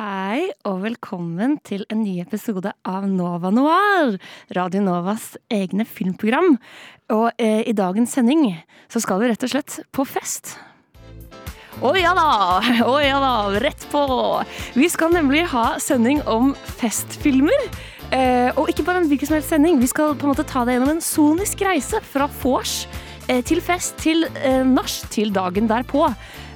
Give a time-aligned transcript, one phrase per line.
[0.00, 4.14] Hei og velkommen til en ny episode av Nova Noir,
[4.56, 6.54] Radio Novas egne filmprogram.
[7.12, 8.46] Og eh, i dagens sending
[8.88, 10.54] så skal vi rett og slett på fest.
[11.84, 12.30] Å ja da!
[12.88, 13.34] Å ja da!
[13.60, 14.06] Rett på!
[14.72, 17.68] Vi skal nemlig ha sending om festfilmer.
[18.08, 19.84] Eh, og ikke bare en hvilken som helst sending.
[19.84, 22.86] Vi skal på en måte ta deg gjennom en sonisk reise fra vors
[23.28, 26.08] eh, til fest til eh, nach til dagen derpå.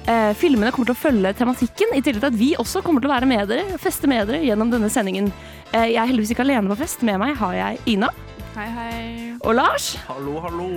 [0.05, 3.09] Eh, filmene kommer til å følge tematikken, i tillegg til at vi også kommer til
[3.09, 5.31] å være med dere, feste med dere gjennom denne sendingen.
[5.71, 7.01] Eh, jeg er heldigvis ikke alene på fest.
[7.07, 8.11] Med meg har jeg Ina
[8.53, 8.99] Hei, hei.
[9.41, 9.95] og Lars.
[10.05, 10.67] Hallo, hallo.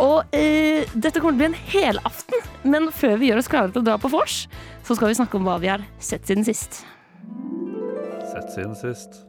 [0.00, 3.74] Og eh, dette kommer til å bli en helaften, men før vi gjør oss klare
[3.74, 4.40] til å dra på vors,
[4.88, 6.80] så skal vi snakke om hva vi har sett siden sist.
[8.32, 9.20] Sett siden sist.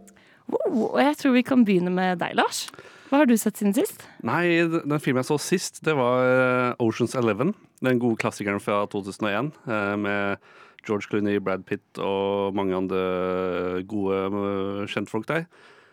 [0.50, 2.70] Wow, og jeg tror vi kan begynne med deg, Lars.
[3.12, 4.08] Hva har du sett siden sist?
[4.24, 7.52] Nei, den filmen jeg så sist, det var eh, Oceans Eleven.
[7.86, 10.50] Den gode klassikeren fra 2001 eh, med
[10.88, 15.48] George Clooney, Brad Pitt og mange andre gode eh, kjentfolk der.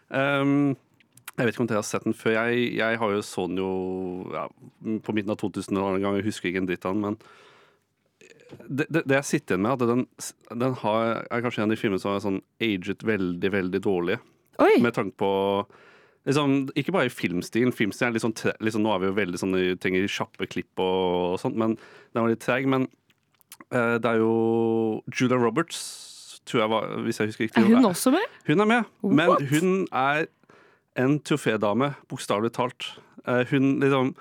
[0.09, 0.77] Um,
[1.37, 2.37] jeg vet ikke om dere har sett den før.
[2.39, 3.73] Jeg, jeg har jo så den jo
[4.33, 4.47] ja,
[5.05, 6.21] på midten av 2000-tallet en gang.
[6.21, 7.19] Jeg husker ikke en dritt av den, men
[8.67, 10.05] det, det, det jeg sitter igjen med, at den,
[10.63, 14.21] den har, er kanskje en av de filmene som er sånn aget veldig, veldig dårlig.
[14.65, 14.77] Oi!
[14.81, 15.33] Med tanke på
[16.27, 17.73] liksom, Ikke bare i filmstilen.
[17.75, 20.49] Filmstilen er litt sånn, tre- liksom, Nå er vi jo veldig sånn i ting kjappe
[20.51, 22.67] klipp og, og sånt, men den var litt treg.
[22.69, 22.87] Men
[23.73, 25.81] uh, det er jo Julia Roberts,
[26.47, 27.63] tror jeg var, hvis jeg husker riktig.
[27.65, 28.27] Er hun også med?
[28.47, 30.27] Hun er med, men hun er
[30.97, 32.93] en trofédame, bokstavelig talt.
[33.27, 34.15] Uh, hun liksom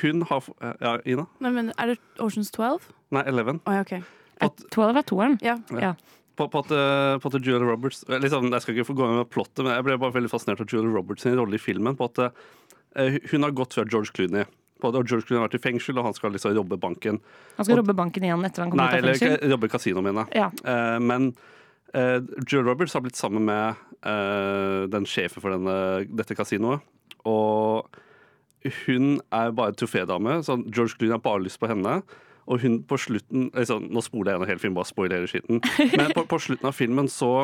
[0.00, 1.26] Hun har f- Ja, Ina?
[1.44, 2.86] Nei, men Er det Oceans 12?
[3.12, 3.58] Nei, Eleven.
[3.68, 3.98] Å ja, OK.
[4.40, 5.34] At, 12 er toeren.
[5.44, 5.58] Ja.
[5.76, 5.90] Ja.
[6.36, 9.06] På, på, at, eh, på at Julia Roberts eh, liksom, Jeg skal ikke få gå
[9.06, 11.96] inn med plottet, men jeg ble bare veldig fascinert av Julia Roberts rolle i filmen.
[11.98, 14.46] På at uh, Hun har gått fra George Clooney.
[14.82, 17.20] På at George Clooney har vært i fengsel, og han skal liksom jobbe banken.
[17.58, 19.36] Han skal Og- robbe banken igjen etter han kommer Nei, ut av eller fengsel.
[19.38, 20.26] Nei, jobbe i kasino.
[20.34, 20.50] Ja.
[20.66, 21.30] Uh, men
[21.94, 26.82] uh, Julia Roberts har blitt sammen med den sjefen for denne, dette kasinoet.
[27.24, 27.86] Og
[28.84, 32.02] hun er bare trofédame, så George Clooney har bare lyst på henne.
[32.44, 35.62] Og hun på slutten liksom, Nå spoler jeg gjennom hele filmen, bare spoilerer skitten.
[35.96, 37.34] Men på, på slutten av filmen så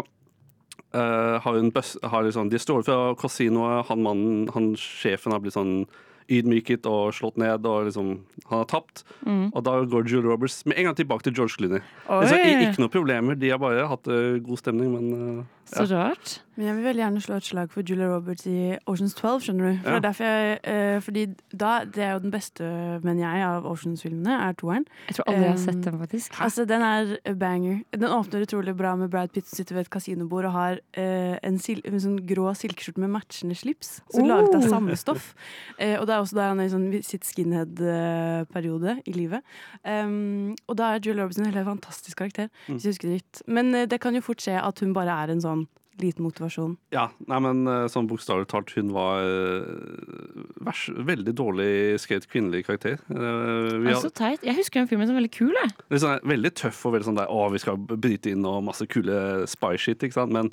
[0.91, 5.39] Uh, har hun bøs, har liksom, De står fra kasinoet, han mannen, han sjefen har
[5.39, 5.84] blitt sånn
[6.31, 8.09] ydmyket og slått ned, og liksom
[8.49, 9.05] Han har tapt.
[9.27, 11.83] Og da går Julie Roberts med en gang tilbake til George Clooney.
[12.10, 16.41] Altså, ikke noe problemer, de har bare hatt uh, god stemning, men eh, så rart.
[16.56, 19.70] Men jeg vil veldig gjerne slå et slag for Julia Roberts i Oceans 12, skjønner
[19.70, 19.78] du.
[19.84, 20.00] For Ja.
[20.04, 21.22] det jeg, eh, fordi
[21.56, 22.60] da, Det er jo den beste,
[23.03, 24.84] mener jeg, av Oceans-filmene, er toeren.
[25.09, 26.32] Jeg tror aldri jeg har Um, sett den, faktisk.
[26.41, 27.80] Altså, den er a banger.
[27.92, 31.38] Den åpner utrolig bra med Brad Pitt som sitter ved et kasinobord og har eh,
[31.42, 34.03] en, sil en sånn grå silkeskjorte med matchende slips.
[34.10, 34.28] som Oh.
[34.28, 35.34] laget av samme stoff.
[35.80, 39.42] Eh, og det er også da han er i sånn, sitt skinhead-periode i livet.
[39.84, 43.42] Um, og da er Julia Roberts en helt fantastisk karakter, hvis jeg husker det riktig.
[43.48, 45.59] Men eh, det kan jo fort skje at hun bare er en sånn
[46.03, 46.77] liten motivasjon.
[46.94, 47.09] ja.
[47.31, 51.71] Nei, men eh, sånn bokstavelig talt, hun var eh, vers, veldig dårlig
[52.03, 52.99] skrevet kvinnelig karakter.
[53.12, 54.43] Eh, vi er så teit.
[54.47, 55.53] Jeg husker den filmen som veldig kul.
[55.55, 55.72] Jeg.
[56.03, 59.47] sånn, veldig tøff og veldig sånn der Å, vi skal bryte inn og masse kule
[59.50, 60.34] spy shit, ikke sant.
[60.37, 60.53] Men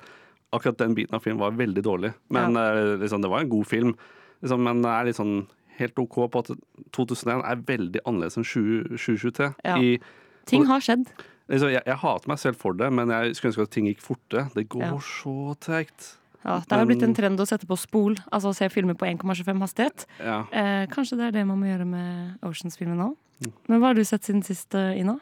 [0.56, 2.14] akkurat den biten av filmen var veldig dårlig.
[2.34, 3.96] Men eh, liksom, det var en god film.
[4.44, 5.38] Liksom, men det er litt sånn
[5.78, 6.54] helt OK på at
[6.96, 9.52] 2001 er veldig annerledes enn 20- 2023.
[9.68, 9.78] Ja.
[9.78, 9.98] I,
[10.50, 11.10] Ting har skjedd.
[11.50, 14.02] Liksom, jeg, jeg hater meg selv for det, men jeg skulle ønske at ting gikk
[14.06, 14.48] fortere.
[14.56, 14.96] Det går Ja.
[15.04, 16.14] så tregt.
[16.46, 18.96] Ja, det har men, blitt en trend å sette på spol, altså å se filmer
[18.96, 20.06] på 1,25 hastighet.
[20.24, 20.44] Ja.
[20.52, 23.10] Eh, kanskje det er det man må gjøre med Oceans-filmen nå.
[23.44, 23.52] Mm.
[23.68, 25.18] Men hva har du sett siden sist, eh, Ina?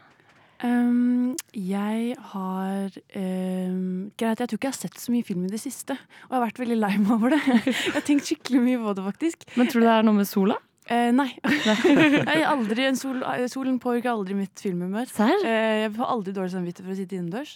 [0.63, 5.51] Um, jeg har um, Greit, jeg tror ikke jeg har sett så mye film i
[5.51, 5.97] det siste.
[6.29, 7.41] Og jeg har vært veldig lei meg over det.
[7.65, 9.43] Jeg har tenkt skikkelig mye på det, faktisk.
[9.59, 10.55] Men tror du det er noe med sola?
[10.85, 11.31] Eh, nei.
[11.45, 15.09] jeg er aldri, en sol, solen påvirker aldri mitt filmhumør.
[15.25, 17.55] Eh, jeg får aldri dårlig samvittighet for å sitte innendørs.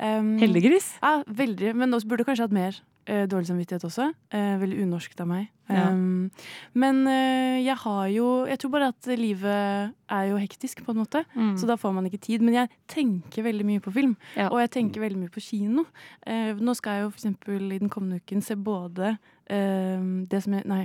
[0.00, 0.94] Um, heldiggris.
[1.02, 1.74] Ja, veldig.
[1.76, 4.06] Men også burde kanskje hatt mer eh, dårlig samvittighet også.
[4.32, 5.50] Eh, veldig unorskt av meg.
[5.70, 5.90] Ja.
[5.92, 6.30] Um,
[6.74, 11.02] men eh, jeg har jo Jeg tror bare at livet er jo hektisk, på en
[11.02, 11.24] måte.
[11.34, 11.52] Mm.
[11.60, 12.46] Så da får man ikke tid.
[12.46, 14.16] Men jeg tenker veldig mye på film.
[14.36, 14.48] Ja.
[14.48, 15.84] Og jeg tenker veldig mye på kino.
[16.24, 19.16] Eh, nå skal jeg jo eksempel i den kommende uken se både
[19.46, 20.00] eh,
[20.32, 20.84] det som jeg Nei,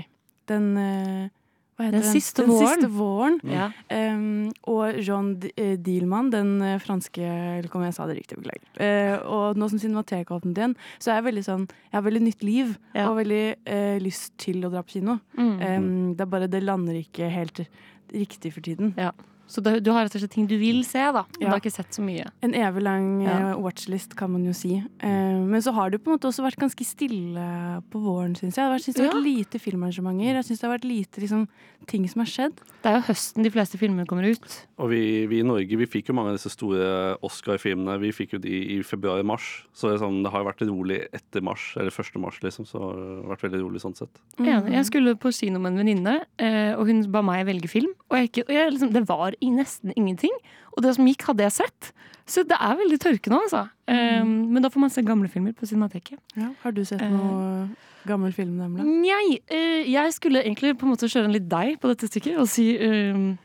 [0.50, 1.34] den eh,
[1.76, 2.70] hva heter Den siste den våren.
[2.70, 3.40] Siste våren.
[3.52, 3.66] Ja.
[3.92, 8.64] Um, og Jean eh, den eh, franske Eller om jeg sa det riktig, beklager.
[8.80, 12.24] Uh, og nå som Cinemateket åpnet igjen, så er jeg veldig sånn Jeg har veldig
[12.30, 13.10] nytt liv Ja.
[13.10, 15.20] og veldig uh, lyst til å dra på kino.
[15.36, 15.56] Mm.
[15.60, 17.66] Um, det er bare det lander ikke helt
[18.14, 18.94] riktig for tiden.
[18.96, 19.12] Ja.
[19.48, 21.22] Så det, du har rett og slett ting du vil se, da.
[21.38, 21.46] Ja.
[21.46, 22.26] du har ikke sett så mye.
[22.42, 23.52] En evig lang Ja.
[23.52, 24.78] eh, watchlist, kan man jo si.
[25.00, 28.56] Eh, men så har det på en måte også vært ganske stille på våren, syns
[28.58, 28.66] jeg.
[28.76, 30.34] Jeg syns det har vært lite filmarrangementer.
[30.40, 31.48] Jeg syns det har vært lite liksom,
[31.88, 32.56] ting som har skjedd.
[32.82, 34.58] Det er jo høsten de fleste filmer kommer ut.
[34.82, 38.00] Og vi, vi i Norge vi fikk jo mange av disse store Oscar-filmene.
[38.02, 39.66] Vi fikk jo de i februar-mars.
[39.76, 42.66] Så det, sånn, det har jo vært rolig etter mars, eller første mars, liksom.
[42.70, 44.22] Så det har vært veldig rolig sånn sett.
[44.40, 44.74] Enig.
[44.74, 47.94] Jeg skulle på kino med en venninne, eh, og hun ba meg velge film.
[48.12, 50.34] Og, jeg, og jeg, liksom, det var i nesten ingenting.
[50.76, 51.94] Og det som gikk, hadde jeg sett.
[52.26, 53.68] Så det er veldig tørke nå, altså.
[53.86, 56.18] Um, men da får man se gamle filmer på Cinemateket.
[56.38, 56.50] Ja.
[56.64, 58.86] Har du sett noe uh, gammel film, nemlig?
[59.06, 62.40] Nei, Uh, jeg skulle egentlig på en måte kjøre en litt deg på dette stykket
[62.42, 63.36] og si um,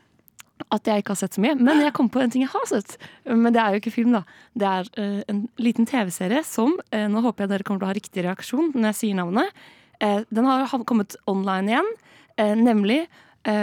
[0.72, 1.58] at jeg ikke har sett så mye.
[1.60, 2.96] Men jeg kom på en ting jeg har sett.
[3.28, 4.22] Men det er jo ikke film, da.
[4.56, 7.92] Det er uh, en liten TV-serie som uh, Nå håper jeg dere kommer til å
[7.92, 9.64] ha riktig reaksjon når jeg sier navnet.
[10.00, 11.90] Uh, den har kommet online igjen,
[12.56, 13.02] nemlig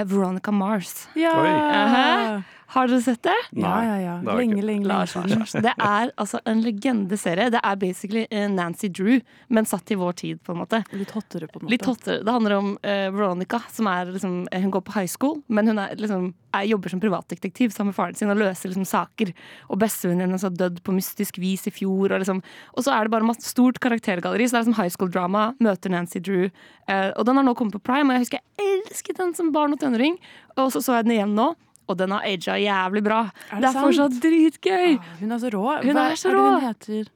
[0.06, 1.08] Veronica Mars.
[1.16, 1.32] Ja!
[1.42, 1.50] Oi.
[1.50, 2.44] Aha.
[2.68, 3.36] Har dere sett det?
[3.56, 4.14] ja, ja, ja.
[4.20, 5.46] jeg Lenge, lenge, lenge.
[5.64, 7.48] Det er altså en legendeserie.
[7.54, 10.82] Det er basically eh, Nancy Drew, men satt i vår tid, på en måte.
[10.92, 11.72] Litt hottere, på en måte.
[11.72, 12.26] Litt hottere.
[12.28, 15.72] Det handler om uh, Veronica, som er liksom eh, Hun går på high school, men
[15.72, 19.32] hun er, liksom, er, jobber som privatdetektiv sammen med faren sin og løser liksom saker.
[19.72, 22.12] Og bestevennen hennes har dødd på mystisk vis i fjor.
[22.12, 22.44] Og, liksom,
[22.76, 24.50] og så er det bare masse stort karaktergalleri.
[24.50, 25.54] Så det er liksom high school-drama.
[25.64, 26.50] Møter Nancy Drew.
[26.92, 29.56] Uh, og den har nå kommet på Prime, og jeg husker jeg elsket den som
[29.56, 30.20] barn og tenåring.
[30.60, 31.54] Og så så jeg den igjen nå.
[31.88, 33.20] Og den har aga jævlig bra.
[33.52, 33.86] Er det det er sant?
[33.86, 34.98] fortsatt dritgøy!
[35.00, 35.68] Ah, hun er så rå.
[35.84, 37.14] Hun Hva er så det hun heter?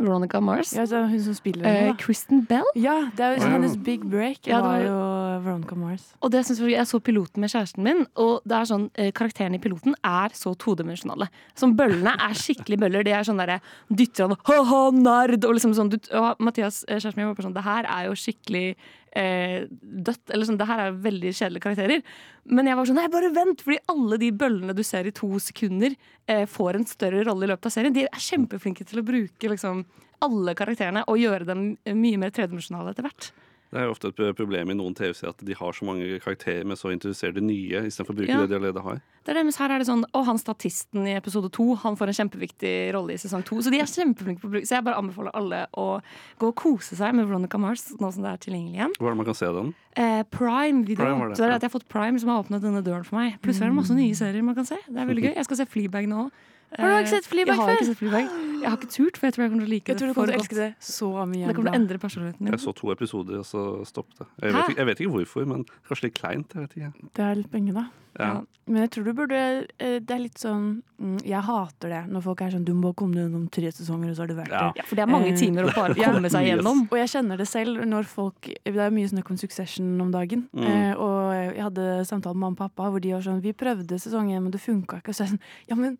[0.00, 0.70] Veronica Mars.
[0.72, 1.96] Ja, er hun som spiller Eh, henne, da.
[2.00, 2.64] Kristen Bell.
[2.78, 3.50] Ja, det er jo wow.
[3.52, 4.46] hennes big break.
[4.46, 6.14] Ja, det var var- jo Veronica Mars.
[6.22, 9.10] Og det synes jeg, jeg så piloten med kjæresten min, og det er sånn, eh,
[9.12, 11.28] karakterene i piloten er så todimensjonale.
[11.54, 13.04] Som bøllene er skikkelig bøller.
[13.04, 13.60] De er sånn derre
[13.92, 15.90] dytter han ha-ha, nerd, og liksom sånn.
[15.90, 18.76] Du, og Mathias, eh, kjæresten min, var bare sånn Det her er jo skikkelig
[19.16, 20.30] eh, dødt.
[20.30, 22.04] Eller sånn, det her er veldig kjedelige karakterer.
[22.50, 23.64] Men jeg var sånn Nei, bare vent!
[23.66, 25.96] Fordi alle de bøllene du ser i to sekunder,
[26.30, 27.96] eh, får en større rolle i løpet av serien.
[27.96, 29.84] De er kjempeflinke til å bruke liksom
[30.24, 31.62] alle karakterene og gjøre dem
[31.96, 33.30] mye mer tredimensjonale etter hvert.
[33.70, 36.64] Det er jo ofte et problem i noen TV-serier at de har så mange karakterer,
[36.66, 38.40] men så introduserer de nye istedenfor å bruke Ja.
[38.42, 38.98] det de allerede har.
[39.22, 42.08] Det er det, her er det sånn Å, han statisten i episode to Han får
[42.08, 43.60] en kjempeviktig rolle i sesong to.
[43.62, 46.00] Så de er kjempeflinke på å bruke Så jeg bare anbefaler alle å
[46.40, 48.94] gå og kose seg med Veronica Mars nå som det er tilgjengelig igjen.
[48.98, 49.74] Hvor er det man kan se den?
[49.94, 51.04] Eh, Prime-video.
[51.04, 53.04] Prime det, så det er at jeg har fått Prime som har åpnet denne døren
[53.04, 53.36] for meg.
[53.44, 54.80] Plutselig er det masse nye serier man kan se.
[54.88, 55.34] Det er veldig gøy.
[55.36, 56.32] Jeg skal se Fleabag nå òg.
[56.78, 57.66] Har du ikke sett Fleabag før?
[57.66, 58.30] Jeg har ikke sett Fleabag.
[58.60, 60.08] Jeg har ikke turt, for jeg tror jeg kommer til å like Jeg det tror
[60.10, 60.50] du for kommer til å godt.
[60.50, 61.46] elske det så mye.
[61.48, 62.52] Det kommer til å endre personligheten min.
[62.52, 64.26] Jeg så to episoder, og så stoppet det.
[64.44, 66.54] Jeg vet, jeg vet ikke hvorfor, men kanskje litt kleint.
[66.54, 67.08] Jeg vet ikke.
[67.16, 67.84] Det er litt penger, da.
[68.20, 68.30] Ja.
[68.66, 69.38] Men jeg tror du burde
[69.78, 72.90] eh, Det er litt sånn mm, Jeg hater det når folk er sånn Du må
[72.98, 74.62] komme deg gjennom tre sesonger, og så har du vært Ja.
[74.66, 74.80] der.
[74.82, 76.50] Ja, for det er mange Eh, timer å bare komme seg Yes.
[76.58, 76.80] gjennom.
[76.90, 80.48] Og jeg kjenner det selv når folk Det er mye snakk om Succession om dagen.
[80.52, 80.66] Mm.
[80.66, 83.94] Eh, og jeg hadde samtale med mamma og pappa hvor de var sånn Vi prøvde
[84.02, 85.14] sesong én, men det funka ikke.
[85.14, 85.96] Og så er jeg sånn Ja, men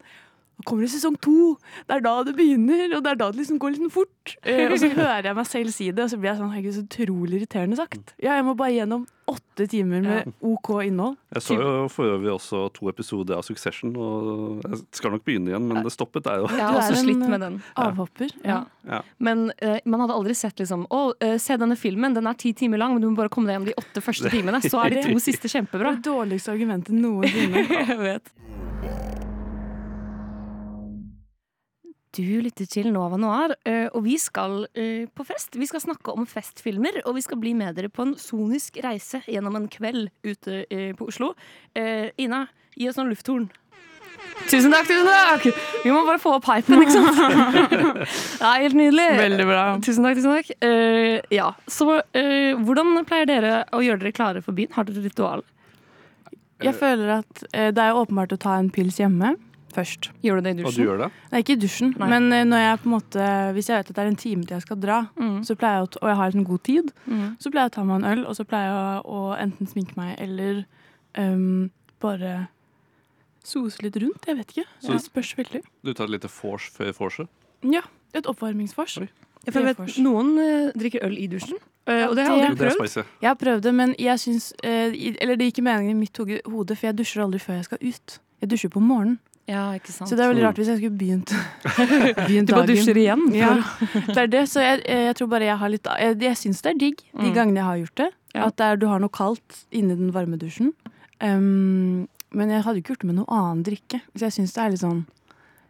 [0.60, 1.54] nå kommer det sesong to!
[1.88, 4.34] Det er da det begynner, og det er da det liksom går litt fort.
[4.44, 6.76] Eh, og så hører jeg meg selv si det, og så blir jeg sånn Herregud,
[6.76, 8.14] så utrolig irriterende sagt.
[8.20, 11.14] Ja, jeg må bare gjennom åtte timer med OK innhold.
[11.36, 15.52] Jeg så jo for øvrig også to episoder av Succession, og jeg skal nok begynne
[15.52, 16.48] igjen, men det stoppet der jo.
[16.50, 17.60] Jeg Du har er også slitt eh, med den.
[17.78, 18.34] Avhopper.
[18.44, 18.58] Ja.
[18.90, 19.00] Ja.
[19.22, 22.52] Men eh, man hadde aldri sett liksom Å, eh, se denne filmen, den er ti
[22.56, 24.62] timer lang, men du må bare komme deg gjennom de åtte første timene.
[24.66, 25.94] Så er de to siste kjempebra.
[26.00, 27.64] Det dårligste argumentet noensinne.
[27.92, 28.34] Jeg vet.
[32.10, 35.54] Du lytter til Nova Noir, eh, og vi skal eh, på fest.
[35.54, 39.20] Vi skal snakke om festfilmer, og vi skal bli med dere på en sonisk reise
[39.30, 41.36] gjennom en kveld ute eh, på Oslo.
[41.78, 43.46] Eh, Ina, gi oss noen lufthorn.
[44.50, 45.46] Tusen takk, tusen takk!
[45.84, 47.20] Vi må bare få opp hypen, ikke sant?
[48.42, 49.06] Ja, helt nydelig.
[49.20, 49.62] Veldig bra.
[49.84, 50.18] Tusen takk.
[50.18, 54.72] tusen takk Eh, Ja, så eh, Hvordan pleier dere å gjøre dere klare for byen?
[54.74, 55.44] Har dere ritual?
[56.60, 59.36] Jeg føler at eh, det er åpenbart å ta en pils hjemme
[59.72, 60.10] først.
[60.22, 60.66] Gjør du det i dusjen?
[60.68, 61.08] Og du gjør det?
[61.32, 62.08] Nei, ikke i dusjen, Nei.
[62.12, 64.42] men eh, når jeg på en måte hvis jeg vet at det er en time
[64.44, 65.40] til jeg skal dra, Mm.
[65.44, 67.36] så pleier jeg å, og jeg har en god tid, Mm.
[67.38, 69.96] så pleier jeg å ta meg en øl, og så pleier jeg å enten sminke
[69.96, 70.64] meg eller
[71.18, 72.48] um, bare
[73.44, 74.26] sose litt rundt.
[74.26, 74.66] Jeg vet ikke.
[74.82, 75.62] Så- det spørs veldig.
[75.84, 77.28] Du tar et lite vors før vorset?
[77.62, 77.82] Ja,
[78.14, 78.98] et oppvarmingsvors.
[79.46, 81.58] Ja, for jeg vet, noen uh, drikker øl i dusjen,
[81.88, 83.06] Uh, og det har jeg aldri prøvd.
[83.22, 86.16] Jeg har prøvd det, men jeg syns uh, Eller det gikk ikke meningen i mitt
[86.20, 88.18] hode, hode, for jeg dusjer aldri før jeg skal ut.
[88.42, 89.18] Jeg dusjer på morgenen.
[89.50, 90.06] Ja, ikke sant.
[90.08, 90.46] Så det er veldig Mm.
[90.46, 91.32] rart hvis jeg skulle begynt,
[92.28, 93.24] begynt du bare dusjer igjen?
[93.34, 93.50] Ja,
[94.06, 94.42] det er det.
[94.52, 97.26] Så jeg, jeg tror bare jeg har litt Jeg, jeg syns det er digg de
[97.26, 97.34] Mm.
[97.34, 98.08] gangene jeg har gjort det.
[98.34, 98.44] Ja.
[98.46, 100.70] At det er, du har noe kaldt inni den varme dusjen.
[101.20, 104.00] Um, men jeg hadde ikke gjort det med noe annen drikke.
[104.14, 105.02] Så jeg syns det er litt sånn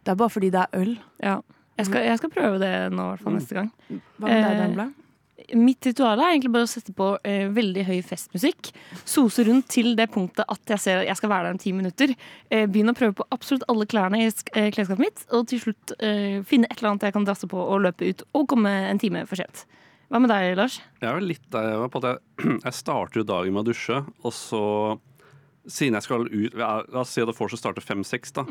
[0.05, 0.93] Det er bare fordi det er øl.
[1.21, 1.39] Ja.
[1.77, 3.39] Jeg skal, jeg skal prøve det nå, i hvert fall Mm.
[3.39, 3.71] neste gang.
[3.89, 4.85] Hva med deg, Eh, Dembla?
[5.57, 8.71] Mitt ritual er egentlig bare å sette på eh, veldig høy festmusikk.
[9.07, 11.73] Sose rundt til det punktet at jeg ser at jeg skal være der om ti
[11.75, 12.13] minutter.
[12.49, 15.25] Eh, begynne å prøve på absolutt alle klærne i eh, klesskapet mitt.
[15.35, 18.25] Og til slutt eh, finne et eller annet jeg kan drasse på og løpe ut
[18.37, 19.65] og komme en time for sent.
[20.11, 20.81] Hva med deg, Lars?
[20.99, 24.01] Jeg er vel litt der på at jeg, jeg starter jo dagen med å dusje,
[24.21, 24.63] og så
[25.69, 28.43] siden jeg skal ut La oss si at det fortsatt starter fem-seks, da.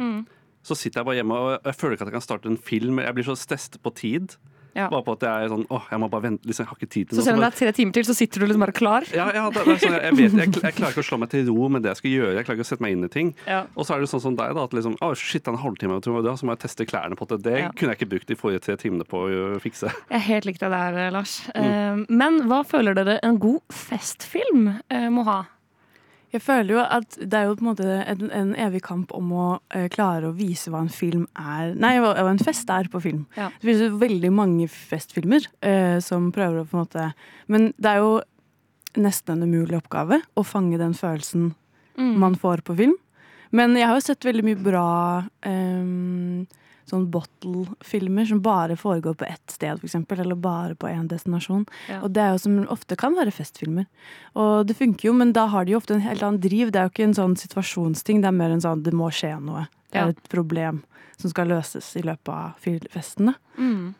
[0.62, 3.00] Så sitter jeg bare hjemme og jeg føler ikke at jeg kan starte en film.
[3.00, 4.36] Jeg blir så stresset på tid.
[4.76, 4.88] Ja.
[4.92, 6.46] Bare på at jeg er sånn åh, jeg må bare vente.
[6.46, 8.14] Liksom, jeg har ikke tid til Så selv om det er tre timer til, så
[8.16, 9.06] sitter du liksom bare klar?
[9.14, 11.48] ja, ja, det, det sånn, jeg, vet, jeg, jeg klarer ikke å slå meg til
[11.50, 12.34] ro med det jeg skal gjøre.
[12.38, 13.32] Jeg klarer ikke å sette meg inn i ting.
[13.46, 13.60] Ja.
[13.74, 15.62] Og så er det sånn som deg, da, at liksom, å shit, det er en
[15.64, 17.40] halvtime, det, så må jeg teste klærne på det.
[17.46, 17.70] Det Ja.
[17.76, 19.90] kunne jeg ikke brukt de forrige tre timene på å fikse.
[20.10, 21.40] Jeg er helt lik deg der, Lars.
[21.54, 25.42] Eh, men hva føler dere en god festfilm eh, må ha?
[26.32, 29.32] Jeg føler jo at det er jo på en måte en, en evig kamp om
[29.34, 32.86] å eh, klare å vise hva en film er Nei, hva, hva en fest er
[32.92, 33.24] på film.
[33.36, 33.48] Ja.
[33.58, 37.08] Det finnes jo veldig mange festfilmer eh, som prøver å på en måte
[37.50, 38.12] Men det er jo
[39.00, 41.50] nesten en umulig oppgave å fange den følelsen
[42.00, 42.14] Mm.
[42.18, 42.94] man får på film.
[43.52, 44.84] Men jeg har jo sett veldig mye bra
[45.44, 46.46] eh,
[46.90, 51.64] sånn bottle-filmer som bare foregår på ett sted, eksempel, eller bare på én destinasjon.
[51.88, 52.00] Ja.
[52.04, 53.86] Og det er jo som ofte kan være festfilmer.
[54.34, 56.72] Og det funker jo, men da har de jo ofte en helt annen driv.
[56.72, 59.32] Det er jo ikke en sånn situasjonsting, det er mer en sånn det må skje
[59.40, 59.66] noe.
[59.90, 60.04] Det Ja.
[60.06, 60.82] er et problem
[61.18, 62.54] som skal løses i løpet av
[62.92, 63.34] festene.
[63.58, 63.94] Mm.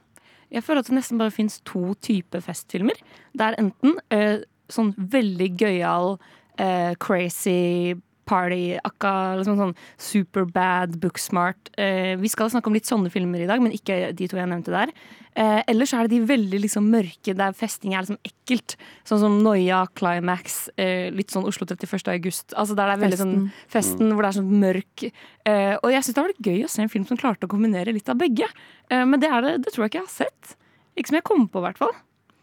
[0.51, 2.97] Jeg føler at det nesten bare fins to typer festfilmer.
[3.37, 6.19] Det er enten eh, sånn veldig gøyal,
[6.59, 7.95] eh, crazy
[8.31, 11.73] party, akka liksom sånn superbad, booksmart.
[11.81, 14.51] Eh, vi skal snakke om litt sånne filmer i dag, men ikke de to jeg
[14.51, 14.95] nevnte der.
[15.39, 18.75] Eh, ellers er det de veldig liksom mørke, der festing er liksom ekkelt.
[19.07, 22.11] Sånn som Noia, Climax, eh, litt sånn Oslo 31.
[22.11, 22.55] august.
[22.55, 23.37] Altså der det er veldig sånn
[23.71, 23.71] Festen.
[23.71, 25.07] festen hvor det er sånn mørk.
[25.47, 27.53] Eh, og jeg syns det har vært gøy å se en film som klarte å
[27.53, 28.49] kombinere litt av begge.
[28.91, 30.57] Eh, men det, er det, det tror jeg ikke jeg har sett.
[30.97, 31.95] Ikke som jeg kom på, i hvert fall.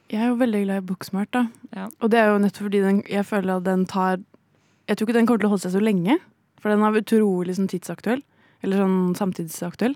[0.08, 1.48] Jeg er jo veldig glad i Booksmart, da.
[1.76, 1.90] Ja.
[2.00, 4.22] Og det er jo nettopp fordi den, jeg føler at den tar
[4.88, 6.18] Jeg tror ikke den kommer til å holde seg så lenge,
[6.62, 8.24] for den er utrolig sånn tidsaktuell.
[8.66, 9.94] Eller sånn samtidsaktuell.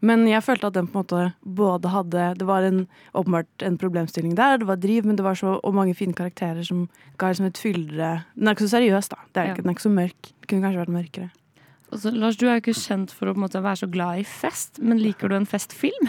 [0.00, 3.76] Men jeg følte at den på en måte både hadde Det var en, åpenbart en
[3.76, 6.86] problemstilling der, det var driv, men det var så og mange fine karakterer som
[7.20, 9.18] ga liksom et fyldigere Den er ikke så seriøs, da.
[9.34, 9.52] Det er Ja.
[9.52, 10.22] ikke, den er ikke så mørk.
[10.40, 11.28] Det kunne kanskje vært mørkere.
[11.92, 13.90] Og så, Lars, du er jo ikke kjent for å på en måte, være så
[13.92, 16.08] glad i fest, men liker du en festfilm?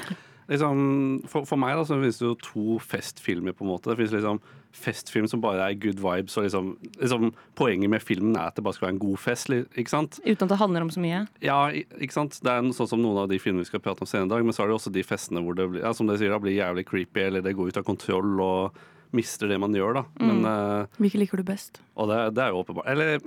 [0.49, 0.79] Liksom,
[1.27, 3.51] for, for meg da, så finnes det jo to festfilmer.
[3.53, 3.91] på en måte.
[3.91, 4.39] Det finnes liksom
[4.75, 6.37] festfilm som bare er good vibes.
[6.37, 9.49] og liksom, liksom Poenget med filmen er at det bare skal være en god fest.
[9.49, 10.19] ikke sant?
[10.25, 11.25] Uten at det handler om så mye.
[11.43, 12.39] Ja, ikke sant?
[12.43, 14.45] Det er sånn som noen av de filmene vi skal prate om senere i dag,
[14.45, 16.39] men så er det også de festene hvor det blir, ja, som dere sier, da,
[16.43, 18.79] blir jævlig creepy, eller det går ut av kontroll og
[19.15, 20.01] mister det man gjør.
[20.01, 20.03] da.
[20.21, 21.81] Men, uh, Hvilke liker du best?
[21.97, 22.89] og det, det er jo åpenbart.
[22.93, 23.17] Eller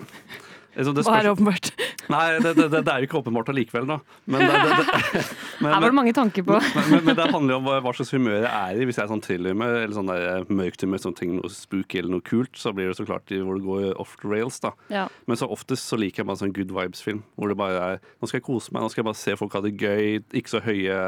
[0.77, 1.71] liksom, det er åpenbart?
[2.13, 3.99] Nei, det, det, det, er jo ikke åpenbart allikevel, da.
[4.31, 5.23] Men det, det,
[5.63, 6.59] men, var det mange tanker på.
[6.77, 8.89] men, men, men det handler jo om hva, hva slags humør jeg er i.
[8.89, 12.03] Hvis jeg er sånn thrillerhumør eller sånn der eh, mørkt humør, sånn ting, noe spooky
[12.03, 14.61] eller noe kult, så blir det så klart hvor det går off the rails.
[14.65, 14.75] da.
[14.93, 15.07] Ja.
[15.31, 17.23] Men så oftest så liker jeg bare sånn good vibes-film.
[17.37, 19.57] Hvor det bare er Nå skal jeg kose meg, nå skal jeg bare se folk
[19.57, 20.21] ha det gøy.
[20.39, 20.99] Ikke så høye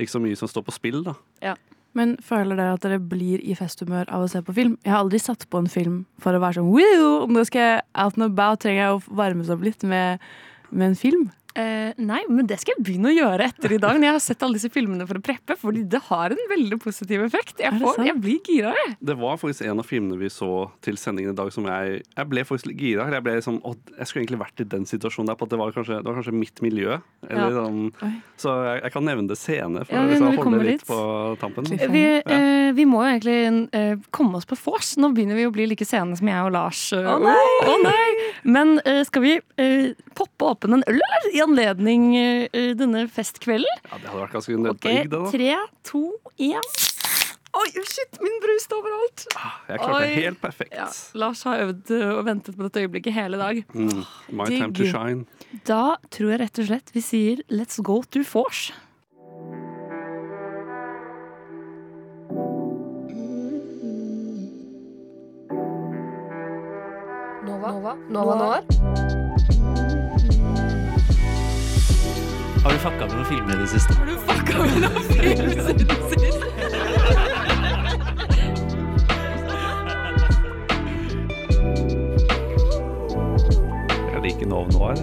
[0.00, 1.18] Ikke så mye som står på spill, da.
[1.98, 4.78] Men føler dere at dere blir i festhumør av å se på film?
[4.84, 7.28] Jeg har aldri satt på en film for å være sånn Woo!
[7.28, 10.22] Nå skal jeg out and about, trenger jeg å varmes opp litt med,
[10.70, 11.28] med en film.
[11.52, 14.22] Eh, nei, men det skal jeg begynne å gjøre etter i dag, når jeg har
[14.24, 17.60] sett alle disse filmene for å preppe, fordi det har en veldig positiv effekt.
[17.60, 18.94] Jeg, får, jeg blir gira, jeg.
[19.10, 20.48] Det var faktisk en av filmene vi så
[20.84, 23.08] til sendingen i dag som jeg Jeg ble faktisk litt gira.
[23.12, 25.60] Jeg ble liksom, å, jeg skulle egentlig vært i den situasjonen der, på at det
[25.60, 26.96] var kanskje, det var kanskje mitt miljø.
[27.28, 27.66] Eller, Ja.
[27.66, 27.92] sånn,
[28.40, 31.00] så jeg, jeg kan nevne det senere, for Ja, å liksom, holde litt på
[31.42, 31.68] tampen.
[31.92, 34.94] Vi, uh, vi må jo egentlig uh, komme oss på vors.
[34.96, 36.80] Nå begynner vi å bli like sene som jeg og Lars.
[36.96, 37.36] Å nei!
[37.68, 38.08] Oh, nei!
[38.48, 39.36] Men skal vi
[40.16, 41.28] poppe åpen en øl, eller?
[41.42, 43.82] Anledning eh, denne festkvelden?
[43.90, 45.22] Ja, det hadde vært ganske nødvendig, Ok, det, da.
[45.34, 45.54] tre,
[45.88, 46.02] to,
[46.38, 46.72] én.
[47.52, 49.26] Oi, shit, min brus står overalt!
[49.68, 50.72] Jeg klarte det helt perfekt.
[50.78, 50.86] Ja,
[51.20, 53.60] Lars har øvd og ventet på dette øyeblikket hele dag.
[53.76, 54.62] Mm, my digg.
[54.62, 55.26] time to shine.
[55.68, 58.70] Da tror jeg rett og slett vi sier let's go to vors.
[67.44, 69.21] Nova, Nova Noir.
[72.64, 73.94] Har du fucka med noen filmer i det siste?
[73.98, 76.42] Har du fucka med noen film siden sist?
[84.12, 84.94] Jeg liker Nov Noir.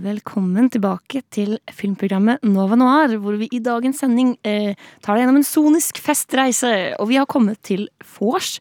[0.00, 4.72] Velkommen tilbake til filmprogrammet Nova Noir, hvor vi i dagens sending eh,
[5.04, 6.94] tar deg gjennom en sonisk festreise.
[6.96, 8.56] Og vi har kommet til vors.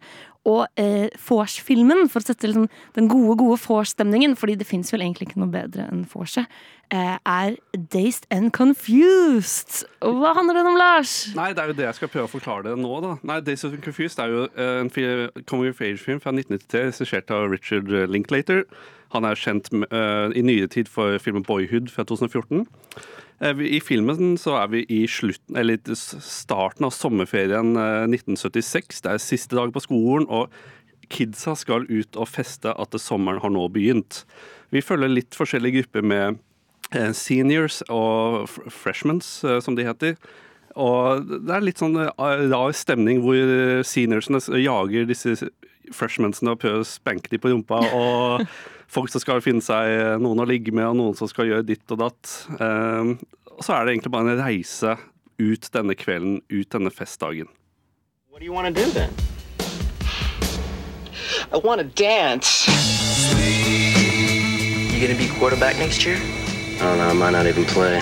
[0.49, 5.05] Og eh, Vors-filmen, for å sette liksom, den gode, gode Vors-stemningen, fordi det fins vel
[5.05, 6.49] egentlig ikke noe bedre enn vorset,
[6.93, 9.83] eh, er Dazed and Confused.
[10.01, 11.17] Hva handler den om, Lars?
[11.37, 13.15] Nei, det er jo det jeg skal prøve å forklare det nå, da.
[13.29, 14.93] Nei, Dazed and Confused er jo eh, en
[15.45, 18.65] coming of age-film fra 1993, regissert av Richard Linklater.
[19.15, 22.65] Han er kjent eh, i nyere tid for filmen Boyhood fra 2014.
[23.41, 29.01] Eh, I filmen så er vi i slutten, eller starten av sommerferien eh, 1976.
[29.05, 30.51] Det er siste dag på skolen, og
[31.09, 34.23] kidsa skal ut og feste at sommeren har nå begynt.
[34.69, 36.37] Vi følger litt forskjellige grupper med
[36.93, 40.19] eh, seniors og freshmans, eh, som de heter.
[40.79, 42.11] Og det er litt sånn eh,
[42.51, 45.49] rar stemning hvor eh, seniorsene jager disse
[45.95, 47.81] freshmansene og prøver å spanke dem på rumpa.
[47.97, 48.45] Og
[48.89, 51.85] folk som skal finne seg noen å ligge med, og noen som skal gjøre ditt
[51.93, 52.33] og datt.
[52.59, 53.15] Eh,
[53.59, 54.93] Og så er det egentlig bare en reise
[55.39, 57.47] ut denne kvelden, ut denne festdagen.
[58.31, 59.09] What do you want to do then?
[61.51, 62.67] I want to dance.
[64.95, 66.15] You gonna be quarterback next year?
[66.79, 67.09] I don't know.
[67.09, 67.99] I might not even play.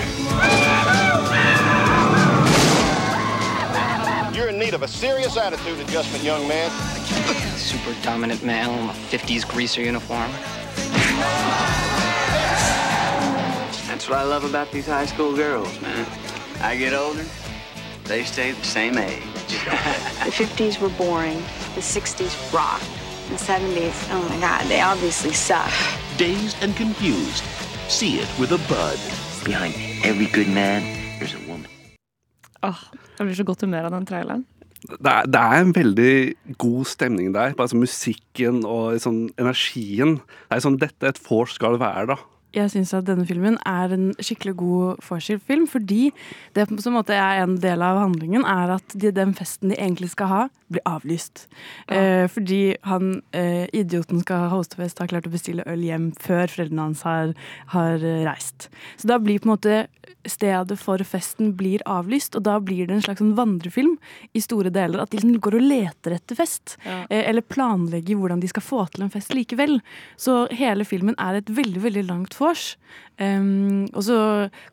[4.36, 6.70] You're in need of a serious attitude adjustment, young man.
[7.58, 10.32] Super dominant male in a 50s greaser uniform.
[13.88, 16.06] That's what I love about these high school girls, man.
[16.62, 17.26] I get older,
[18.06, 19.22] they stay the same age.
[20.28, 21.38] The 50s were boring.
[21.76, 22.84] The 60s rocked.
[23.30, 25.72] The 70s, oh my God, they obviously suck.
[26.18, 27.44] Dazed and confused.
[27.88, 29.00] See it with a bud.
[29.46, 29.74] Behind
[30.04, 30.82] every good man,
[31.20, 31.68] there's a woman.
[32.64, 32.84] Åh,
[33.20, 34.46] jeg blir så godt humør av den traileren.
[34.86, 37.56] Det er, det er en veldig god stemning der.
[37.58, 40.20] Bare sånn musikken og sånn energien.
[40.48, 42.20] Det er sånn dette et vors skal være, da.
[42.56, 46.14] Jeg syns at denne filmen er en skikkelig god vorspiel-film, fordi
[46.56, 50.32] det som er en del av handlingen, er at de, den festen de egentlig skal
[50.32, 50.40] ha,
[50.72, 51.46] blir avlyst.
[51.92, 56.48] Eh, fordi han eh, idioten skal ha hostefest, har klart å bestille øl hjem før
[56.48, 57.36] foreldrene hans har,
[57.76, 58.72] har eh, reist.
[58.96, 59.78] Så da blir på en måte
[60.30, 63.98] stedet for festen blir avlyst, og da blir det en slags sånn vandrefilm
[64.34, 65.02] i store deler.
[65.02, 67.06] At de liksom går og leter etter fest, Ja.
[67.10, 69.82] eh, eller planlegger hvordan de skal få til en fest likevel.
[70.18, 72.76] Så hele filmen er et veldig, veldig langt vors.
[73.18, 74.18] Um, og så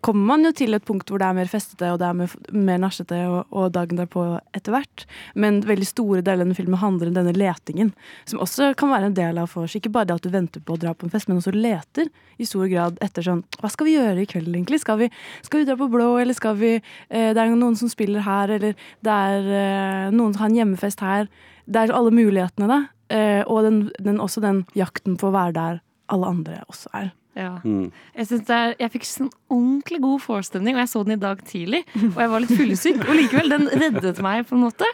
[0.05, 2.33] kommer man jo til et punkt hvor det er mer festete og det er mer,
[2.53, 4.25] mer nachete og, og dagen derpå
[4.57, 5.07] etter hvert.
[5.41, 7.95] Men veldig store deler av denne filmen handler om denne letingen,
[8.29, 9.77] som også kan være en del av vors.
[9.79, 12.13] Ikke bare det at du venter på å dra på en fest, men også leter
[12.37, 14.83] i stor grad etter sånn Hva skal vi gjøre i kveld, egentlig?
[14.85, 15.11] Skal vi,
[15.47, 18.53] skal vi dra på blå, eller skal vi eh, Det er noen som spiller her,
[18.59, 21.33] eller det er eh, noen som har en hjemmefest her.
[21.65, 22.81] Det er alle mulighetene, da.
[23.15, 27.13] Eh, og den, den, også den jakten på å være der alle andre også er.
[27.35, 27.59] Ja.
[27.65, 27.91] Mm.
[28.15, 31.83] Jeg, er, jeg fikk sånn ordentlig god forestemning, og jeg så den i dag tidlig.
[32.15, 34.89] Og jeg var litt fyllesyk, og likevel, den reddet meg på en måte.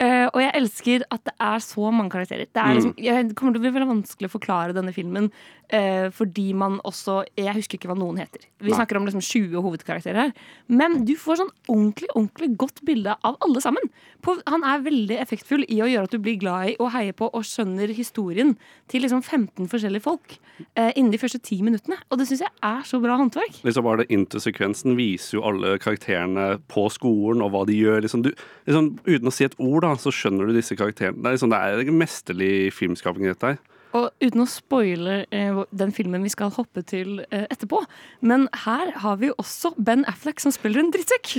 [0.00, 2.48] Uh, og jeg elsker at det er så mange karakterer.
[2.48, 5.28] Det er liksom, jeg, kommer til å bli veldig vanskelig å forklare denne filmen
[5.74, 8.44] eh, fordi man også Jeg husker ikke hva noen heter.
[8.60, 8.76] Vi Nei.
[8.76, 10.32] snakker om liksom 20 hovedkarakterer her.
[10.68, 13.90] Men du får sånn ordentlig ordentlig godt bilde av alle sammen.
[14.20, 17.16] På, han er veldig effektfull i å gjøre at du blir glad i og heier
[17.16, 18.54] på og skjønner historien
[18.90, 20.36] til liksom 15 forskjellige folk
[20.76, 21.96] uh, innen de første ti minuttene.
[22.10, 23.62] Og det syns jeg er så bra håndverk.
[23.64, 28.04] Liksom bare det Intersekvensen viser jo alle karakterene på skolen og hva de gjør.
[28.04, 28.32] Liksom du,
[28.68, 31.20] liksom, uten å si et ord, da, så skjønner du disse karakterene.
[31.20, 33.60] Det er, liksom, det er mesterlig filmskaping, dette her.
[33.96, 37.82] Og uten å spoile eh, den filmen vi skal hoppe til eh, etterpå,
[38.22, 41.32] men her har vi jo også Ben Affleck som spiller en drittsekk.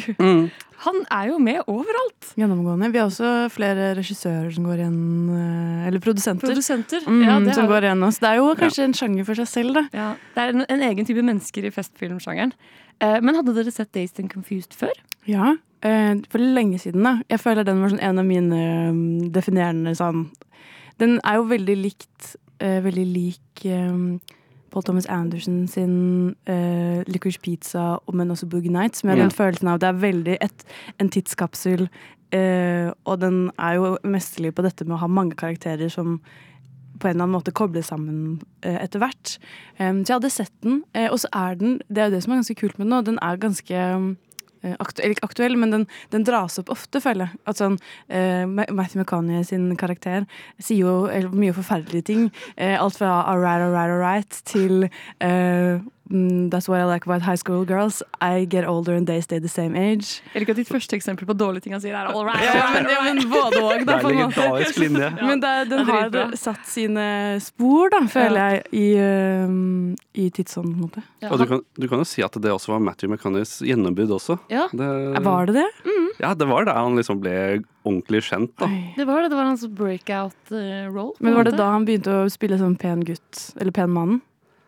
[0.81, 2.31] Han er jo med overalt.
[2.39, 2.89] Gjennomgående.
[2.89, 5.01] Vi har også flere regissører som går igjen,
[5.37, 6.49] eh, eller produsenter.
[6.49, 7.05] Produsenter.
[7.05, 8.23] Mm, ja, det, som går igjen også.
[8.23, 9.85] Det er jo kanskje en sjanger for seg selv, da.
[9.93, 12.55] ja, det er en, en egen type mennesker i festfilmsjangeren.
[13.01, 14.93] Eh, men hadde dere sett Dazed and Confused før?
[15.29, 17.19] Ja, eh, for lenge siden, da.
[17.29, 20.27] Jeg føler den var sånn en av mine um, definerende sånn
[21.01, 24.19] Den er jo veldig likt uh, Veldig lik um,
[24.71, 25.95] Paul Thomas Anderson sin
[26.47, 29.03] uh, Licorice Pizza, men også Boogie Nights.
[29.03, 29.23] Med Ja.
[29.25, 30.65] den følelsen av det er veldig et,
[30.99, 31.89] en tidskapsel,
[32.31, 36.21] Uh, og den er jo mesterlig på dette med å ha mange karakterer som
[37.01, 39.33] på en eller annen måte kobles sammen uh, etter hvert.
[39.81, 42.21] Um, så jeg hadde sett den, uh, og så er den Det er jo det
[42.23, 43.01] som er ganske kult med den nå.
[43.09, 44.05] Den er ganske eh,
[44.79, 47.41] aktuell, ikke aktuell, men den, den dras opp ofte, føler jeg.
[47.49, 47.77] At sånn,
[48.09, 50.27] eh, Matthew McConaughey sin karakter
[50.61, 52.27] sier jo eh, mye forferdelige ting.
[52.57, 54.87] Eh, alt fra alright, alright, alright til
[55.23, 58.01] eh, mm, That's what I like about high school girls.
[58.21, 60.21] I get older and they stay the same age.
[60.33, 62.43] Jeg liker at ditt første eksempel på dårlige ting han sier, er all right.
[62.59, 63.95] Ja, men, ja, men både òg, da.
[63.95, 64.79] Det er på en måte.
[64.81, 65.09] linje.
[65.21, 67.07] Men det, den har satt sine
[67.41, 68.85] spor, da, føler jeg, i,
[69.47, 71.03] um, i tidsånden, på en måte.
[71.23, 74.11] Ja, Og du kan, du kan jo si at det også var Matthew McConneys gjennombrudd
[74.17, 74.37] også.
[74.51, 74.67] Ja.
[74.75, 74.89] Det,
[75.25, 75.67] Var det det?
[76.19, 76.73] Ja, det var det.
[76.75, 77.35] han liksom ble
[77.87, 78.67] ordentlig kjent, da.
[78.97, 81.13] Det var det, det var hans breakout-role.
[81.19, 83.47] Men var det da han begynte å spille sånn pen gutt?
[83.59, 84.19] Eller pen mann?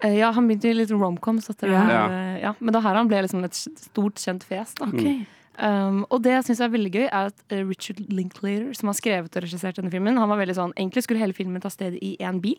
[0.04, 1.80] Eh, Ja, han begynte i litt romcoms etter det.
[1.80, 2.04] Ja.
[2.12, 4.76] eh, Ja, men da her han ble liksom et stort, kjent fjes.
[4.76, 4.86] da.
[4.92, 5.26] okay.
[5.54, 8.96] Um, og det jeg syns er veldig gøy, er at eh, Richard Linklater, som har
[8.98, 11.94] skrevet og regissert denne filmen, han var veldig sånn Egentlig skulle hele filmen ta sted
[12.02, 12.58] i én bil.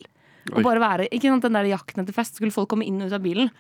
[0.53, 0.61] Oi.
[0.61, 3.09] Og bare være, ikke sant, Den der jakten etter fest skulle folk komme inn og
[3.11, 3.51] ut av bilen.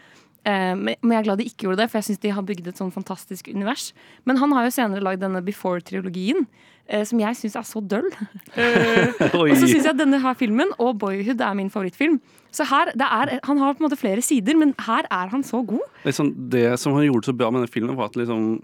[0.44, 2.68] Eh, men jeg er glad de ikke gjorde det, for jeg syns de har bygd
[2.68, 3.92] et sånn fantastisk univers.
[4.24, 6.73] Men han har jo senere lagd denne Before-trilogien, eh,
[7.08, 8.10] som jeg syns er så døll.
[8.54, 12.20] Eh, og så syns jeg denne her filmen og Boyhood er min favorittfilm.
[12.54, 15.42] Så her, det er, Han har på en måte flere sider, men her er han
[15.42, 15.82] så god.
[16.04, 18.60] Liksom, det som han gjorde så bra med denne filmen, var at liksom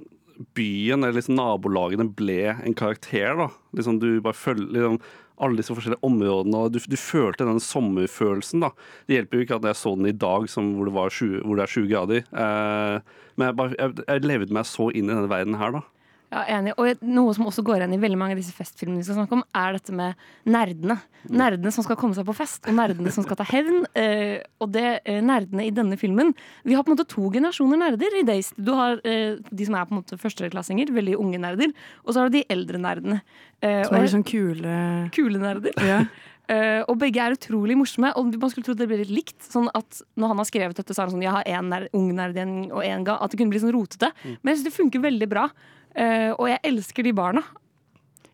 [0.57, 3.35] byen eller liksom nabolagene ble en karakter.
[3.37, 3.49] da.
[3.77, 5.01] Liksom Du bare følger liksom,
[5.41, 8.61] alle disse forskjellige områdene, og du, du følte den sommerfølelsen.
[8.65, 8.71] da.
[9.09, 11.41] Det hjelper jo ikke at jeg så den i dag som hvor det, var 20,
[11.47, 12.29] hvor det er 20 grader.
[12.45, 15.83] Eh, men jeg, bare, jeg, jeg levde meg så inn i denne verden her, da.
[16.31, 16.77] Ja, enig.
[16.79, 19.35] Og noe som også går igjen i veldig mange av disse festfilmene vi skal snakke
[19.35, 20.97] om, er dette med nerdene.
[21.27, 23.83] Nerdene som skal komme seg på fest, og nerdene som skal ta hevn.
[23.99, 26.31] Eh, og det eh, nerdene i denne filmen
[26.63, 28.63] Vi har på en måte to generasjoner nerder i Dazed.
[28.63, 32.23] Du har eh, de som er på en måte førsteklassinger, veldig unge nerder, og så
[32.23, 33.23] har du de eldre nerdene.
[33.59, 34.77] Eh, Som er litt sånn kule
[35.17, 35.75] kule nerder.
[35.83, 36.05] Ja.
[36.51, 39.39] Uh, og begge er utrolig morsomme, og man skulle tro det ble litt likt.
[39.51, 42.09] Sånn at når han har skrevet dette, så er det sånn Jeg har én ung
[42.15, 42.39] nerd
[42.71, 43.19] og én gang.
[43.19, 44.15] At det kunne bli sånn rotete.
[44.23, 45.49] Men jeg syns det funker veldig bra.
[45.97, 47.43] Eh, og jeg elsker de barna.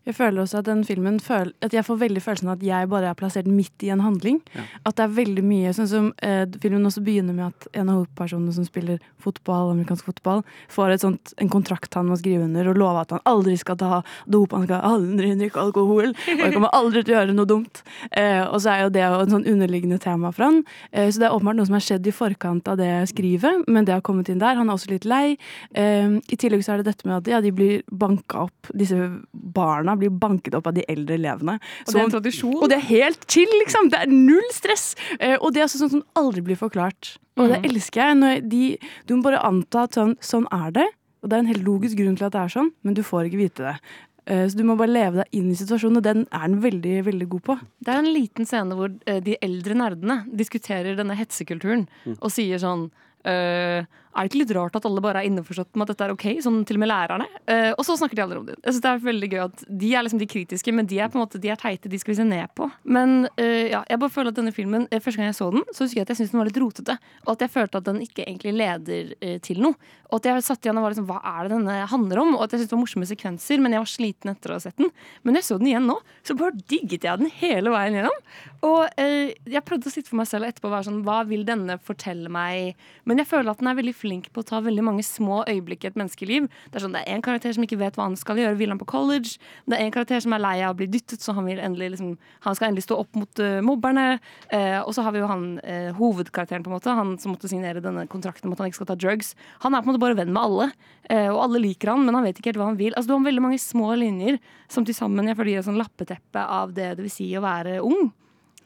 [0.07, 2.89] Jeg føler også at den filmen føl At jeg får veldig følelsen av at jeg
[2.91, 4.39] bare er plassert midt i en handling.
[4.87, 7.99] At det er veldig mye Sånn som eh, filmen også begynner med at en av
[7.99, 12.69] hovedpersonene som spiller fotball, amerikansk fotball, får et sånt, en kontrakt han må skrive under
[12.71, 16.53] og love at han aldri skal ta dop, han skal aldri drikke alkohol, og han
[16.55, 17.81] kommer aldri til å gjøre noe dumt.
[18.11, 20.61] Eh, og så er jo det et sånn underliggende tema for han.
[20.91, 23.87] Eh, så det er åpenbart noe som har skjedd i forkant av det skrivet, men
[23.87, 24.57] det har kommet inn der.
[24.59, 25.35] Han er også litt lei.
[25.75, 29.09] Eh, I tillegg så er det dette med at ja, de blir banka opp, disse
[29.33, 31.57] barna blir banket opp av de eldre elevene.
[31.87, 32.55] Og det er en tradisjon.
[32.61, 33.89] Og det er helt chill, liksom.
[33.93, 34.95] Det er null stress.
[35.19, 37.17] Eh, og det er sånn som aldri blir forklart.
[37.37, 37.69] Og det Mhm.
[37.71, 38.17] elsker jeg.
[38.17, 40.87] Når de, du må bare anta at sånn, sånn er det.
[41.23, 43.25] Og det er en helt logisk grunn til at det er sånn, men du får
[43.29, 43.79] ikke vite det.
[44.27, 47.03] Eh, så du må bare leve deg inn i situasjonen, og den er den veldig,
[47.05, 47.59] veldig god på.
[47.81, 51.87] Det er en liten scene hvor eh, de eldre nerdene diskuterer denne hetsekulturen
[52.21, 52.91] og sier sånn
[53.25, 53.83] eh,
[54.17, 56.25] er det ikke litt rart at alle bare er innforstått med at dette er ok?
[56.41, 57.27] Sånn til og med lærerne.
[57.45, 58.55] Uh, og så snakker de aldri om det.
[58.63, 61.11] Jeg synes det er veldig gøy at De er liksom de kritiske, men de er
[61.13, 62.69] på en måte De er teite, de skal vi se ned på.
[62.97, 65.65] Men uh, ja, jeg bare føler at denne filmen eh, Første gang jeg så den,
[65.69, 66.97] så husker jeg at jeg syntes den var litt rotete.
[67.27, 69.93] Og at jeg følte at den ikke egentlig leder uh, til noe.
[70.07, 72.33] Og at jeg satt igjen og var liksom Hva er det denne handler om?
[72.37, 74.65] Og at jeg syntes det var morsomme sekvenser, men jeg var sliten etter å ha
[74.65, 74.91] sett den.
[75.21, 78.21] Men når jeg så den igjen nå, så bare digget jeg den hele veien gjennom.
[78.67, 81.77] Og jeg prøvde å sitte for meg selv etterpå og være sånn Hva vil denne
[81.83, 82.79] fortelle meg?
[83.07, 85.83] Men jeg føler at den er veldig flink på å ta veldig mange små øyeblikk
[85.85, 86.47] i et menneskeliv.
[86.71, 88.71] Det er sånn, det er en karakter som ikke vet hva han skal gjøre, vil
[88.73, 89.35] han på college.
[89.67, 92.15] Det er en karakter som er lei av å bli dyttet, så han, endelig, liksom,
[92.45, 94.07] han skal endelig stå opp mot uh, mobberne.
[94.51, 97.51] Uh, og så har vi jo han uh, hovedkarakteren, på en måte, han som måtte
[97.51, 99.33] signere denne kontrakten om at han ikke skal ta drugs.
[99.65, 100.69] Han er på en måte bare venn med alle,
[101.07, 102.91] og alle liker han, men han vet ikke helt hva han vil.
[102.91, 104.41] Altså, du har veldig mange små linjer
[104.71, 107.43] som til sammen jeg føler gir et sånn lappeteppe av det det vil si å
[107.45, 108.09] være ung,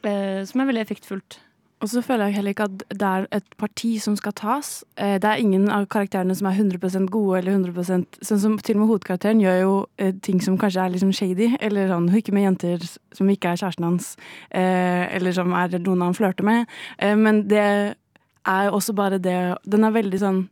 [0.02, 1.38] som er veldig effektfullt.
[1.82, 4.84] Og så føler jeg heller ikke at det er et parti som skal tas.
[4.96, 8.76] Eh, Det er ingen av karakterene som er 100% gode, eller 100% Sånn som til
[8.76, 12.32] og med hovedkarakteren gjør jo eh, ting som kanskje er liksom shady, eller sånn hooker
[12.32, 14.16] med jenter som ikke er kjæresten hans,
[14.50, 16.66] eh, eller som er noen han flørter med.
[17.00, 17.96] Men det
[18.46, 20.48] er også bare det Den er veldig sånn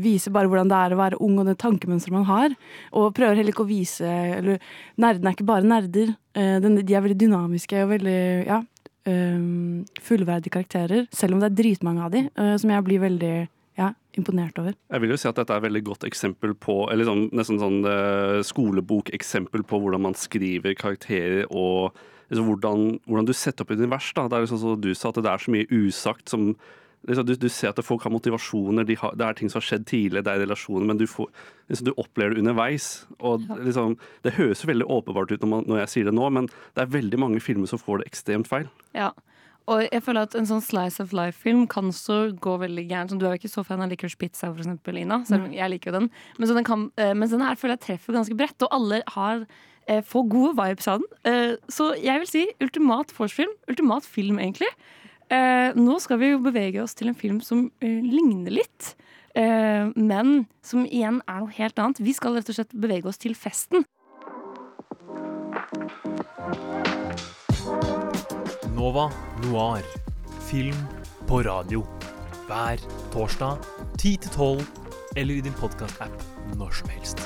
[0.00, 2.54] Viser bare hvordan det er å være ung, og det tankemønsteret man har.
[2.92, 4.58] Og prøver heller ikke å vise Eller
[4.96, 6.14] nerdene er ikke bare nerder.
[6.32, 8.62] De er veldig dynamiske og veldig Ja
[9.10, 13.34] um, fullverdige karakterer, selv om det er dritmange av de, uh, som jeg blir veldig
[13.78, 14.74] ja, imponert over.
[14.90, 17.60] Jeg vil jo si at dette er et veldig godt eksempel på Eller sånn, nesten
[17.62, 21.96] sånn eh, skolebokeksempel på hvordan man skriver karakterer og
[22.28, 24.10] altså, hvordan, hvordan du setter opp univers.
[24.16, 24.26] Da.
[24.28, 26.52] Det er liksom som du sa, at det er så mye usagt som
[27.08, 29.66] liksom, du, du ser at folk har motivasjoner, de har, det er ting som har
[29.68, 31.30] skjedd tidligere, det er relasjoner, men du, får,
[31.70, 32.90] liksom, du opplever det underveis.
[33.18, 36.50] Og liksom, Det høres veldig åpenbart ut når, man, når jeg sier det nå, men
[36.76, 38.68] det er veldig mange filmer som får det ekstremt feil.
[38.96, 39.12] Ja.
[39.70, 43.12] Og jeg føler at en sånn slice of life-film kan så gå veldig gærent.
[43.12, 45.20] Sånn, Du er jo ikke så fan av Licorice Pizza, for eksempel, Ina.
[45.28, 46.08] Selv om jeg liker jo den.
[46.38, 49.02] Men så den kan, eh, mens den her føler jeg treffer ganske bredt, og alle
[49.14, 49.44] har
[49.86, 51.06] eh, får gode vibes av den.
[51.24, 53.52] Eh, så jeg vil si ultimat vorsfilm.
[53.70, 54.70] Ultimat film, egentlig.
[55.30, 58.96] Eh, nå skal vi jo bevege oss til en film som eh, ligner litt,
[59.38, 62.02] eh, men som igjen er noe helt annet.
[62.02, 63.86] Vi skal rett og slett bevege oss til festen.
[68.74, 69.06] Nova
[69.46, 69.86] Noir.
[70.50, 70.82] Film
[71.30, 71.84] på radio.
[72.48, 72.82] Hver
[73.14, 73.62] torsdag
[74.00, 74.66] 10 til 12,
[75.14, 77.22] eller i din podkast-app når som helst.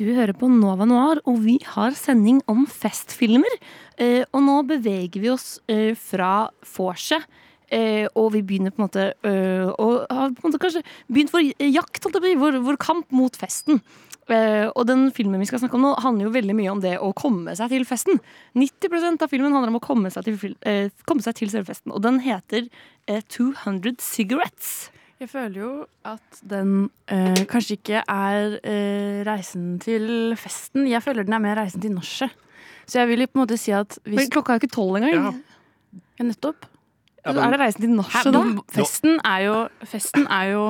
[0.00, 3.52] Du hører på Nova Noir, og vi har sending om festfilmer.
[4.00, 7.26] Eh, og nå beveger vi oss eh, fra vorset.
[7.68, 11.30] Eh, og vi begynner på en måte eh, Og har på en måte kanskje begynt
[11.30, 13.82] vår jakt, vår, vår kamp mot festen.
[14.32, 16.94] Eh, og den filmen vi skal snakke om nå, handler jo veldig mye om det
[16.96, 18.22] å komme seg til festen.
[18.56, 21.92] 90% av filmen handler om å komme seg til, eh, komme seg til selve festen.
[21.92, 22.70] Og den heter
[23.04, 24.88] eh, 200 Cigarettes.
[25.20, 25.70] Jeg føler jo
[26.08, 26.70] at den
[27.12, 30.86] eh, kanskje ikke er eh, reisen til festen.
[30.88, 32.32] Jeg føler den er mer reisen til nachet.
[32.88, 34.96] Så jeg vil jo på en måte si at hvis Men klokka er ikke tolv
[34.96, 35.12] engang.
[35.14, 36.00] Ja.
[36.18, 36.64] Ja, nettopp.
[37.20, 38.42] Ja, men- er det reisen til nachet da?
[38.72, 40.64] festen er jo, festen er jo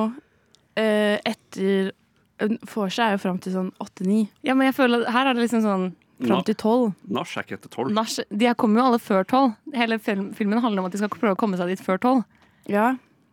[0.75, 1.91] eh, etter
[2.41, 4.23] Vorset er jo fram til sånn åtte-ni.
[4.43, 6.91] Ja, men jeg føler at her er det liksom sånn Fram til tolv.
[7.09, 7.93] Nach er ikke etter tolv.
[8.29, 9.55] De her kommer jo alle før tolv.
[9.73, 12.23] Hele film, filmen handler om at de skal prøve å komme seg dit før tolv.
[12.69, 12.91] Ja.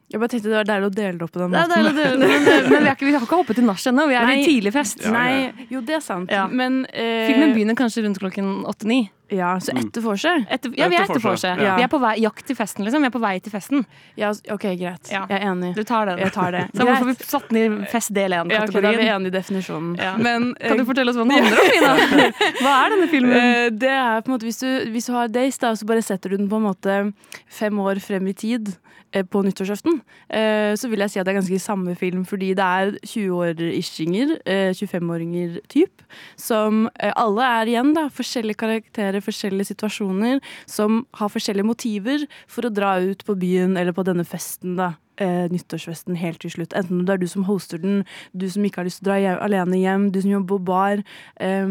[0.08, 1.84] Jeg bare tenkte det var deilig å dele det opp på den Det er måten.
[1.84, 4.06] deilig, det- Men, men vi, er ikke, vi har ikke hoppet til nach ennå.
[4.08, 4.38] Vi er Nei.
[4.40, 5.02] i tidlig fest.
[5.04, 5.52] Ja, ja, ja.
[5.52, 6.46] Nei, jo det er sant, Ja.
[6.48, 9.10] men eh, Filmen begynner kanskje rundt klokken åtte-ni.
[9.30, 10.46] Ja, så etter vorset?
[10.48, 11.60] Etter, ja, vi er Etter vorset.
[11.60, 11.74] ja.
[11.76, 13.02] Vi er på vei, jakt til festen, liksom.
[13.04, 13.84] Vi er på vei til festen.
[14.16, 15.10] Ja, OK, greit.
[15.12, 15.26] Ja.
[15.28, 15.74] Jeg er enig.
[15.76, 16.16] Du tar den.
[16.24, 16.70] Jeg tar det.
[16.72, 19.12] Så hvorfor har vi satt den i fest del Ja, ok, da er vi 1-kategorien?
[19.20, 19.98] enige i definisjonen.
[20.00, 20.16] Ja.
[20.16, 22.32] Men eh, kan du fortelle oss hva den handler om, Ina?
[22.64, 23.36] Hva er denne filmen?
[23.36, 26.00] Eh, Det er på en måte, hvis du, hvis du har Days, da, så bare
[26.02, 27.12] setter du den på en måte
[27.52, 28.97] fem år frem i tid eh,
[29.30, 32.64] på nyttårsaften, eh, så vil jeg si at det er ganske samme film, fordi det
[32.64, 36.04] er 20-åringer, eh, 25-åringer typ,
[36.36, 42.68] som eh, alle er igjen da, forskjellige karakterer, forskjellige situasjoner, som har forskjellige motiver for
[42.68, 44.94] å dra ut på byen eller på denne festen da.
[45.18, 46.74] Eh, nyttårsfesten helt til slutt.
[46.78, 48.04] Enten det er du som hoster den,
[48.38, 50.64] du som ikke har lyst til å dra hjem, alene hjem, du som jobber på
[50.68, 51.02] bar,
[51.42, 51.66] eh,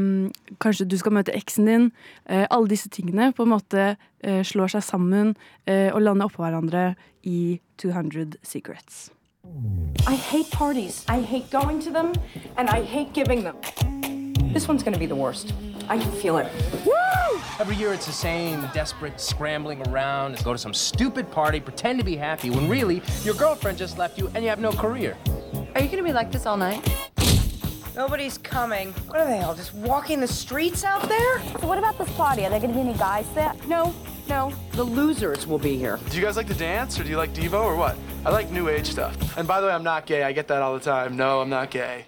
[0.60, 1.92] kanskje du skal møte eksen din.
[2.26, 6.44] Eh, alle disse tingene på en måte eh, slår seg sammen eh, og lander oppå
[6.44, 9.12] hverandre i 200 Secrets.
[10.08, 11.06] I hate parties.
[11.08, 12.12] I hate going to them,
[12.58, 13.56] and I hate giving them.
[14.54, 15.54] This one's gonna be the worst.
[15.88, 16.48] I feel it.
[17.60, 21.98] Every year it's the same desperate scrambling around to go to some stupid party, pretend
[21.98, 25.18] to be happy, when really your girlfriend just left you and you have no career.
[25.74, 26.88] Are you gonna be like this all night?
[27.96, 28.94] Nobody's coming.
[29.08, 31.42] What are they all just walking the streets out there?
[31.60, 32.46] So what about this party?
[32.46, 33.56] Are there going to be any guys there?
[33.66, 33.92] No,
[34.30, 34.54] no.
[34.74, 36.00] The losers will be here.
[36.12, 37.98] Do you guys like to dance or do you like Devo or what?
[38.24, 39.36] I like new age stuff.
[39.36, 40.22] And by the way, I'm not gay.
[40.22, 41.18] I get that all the time.
[41.18, 42.06] No, I'm not gay.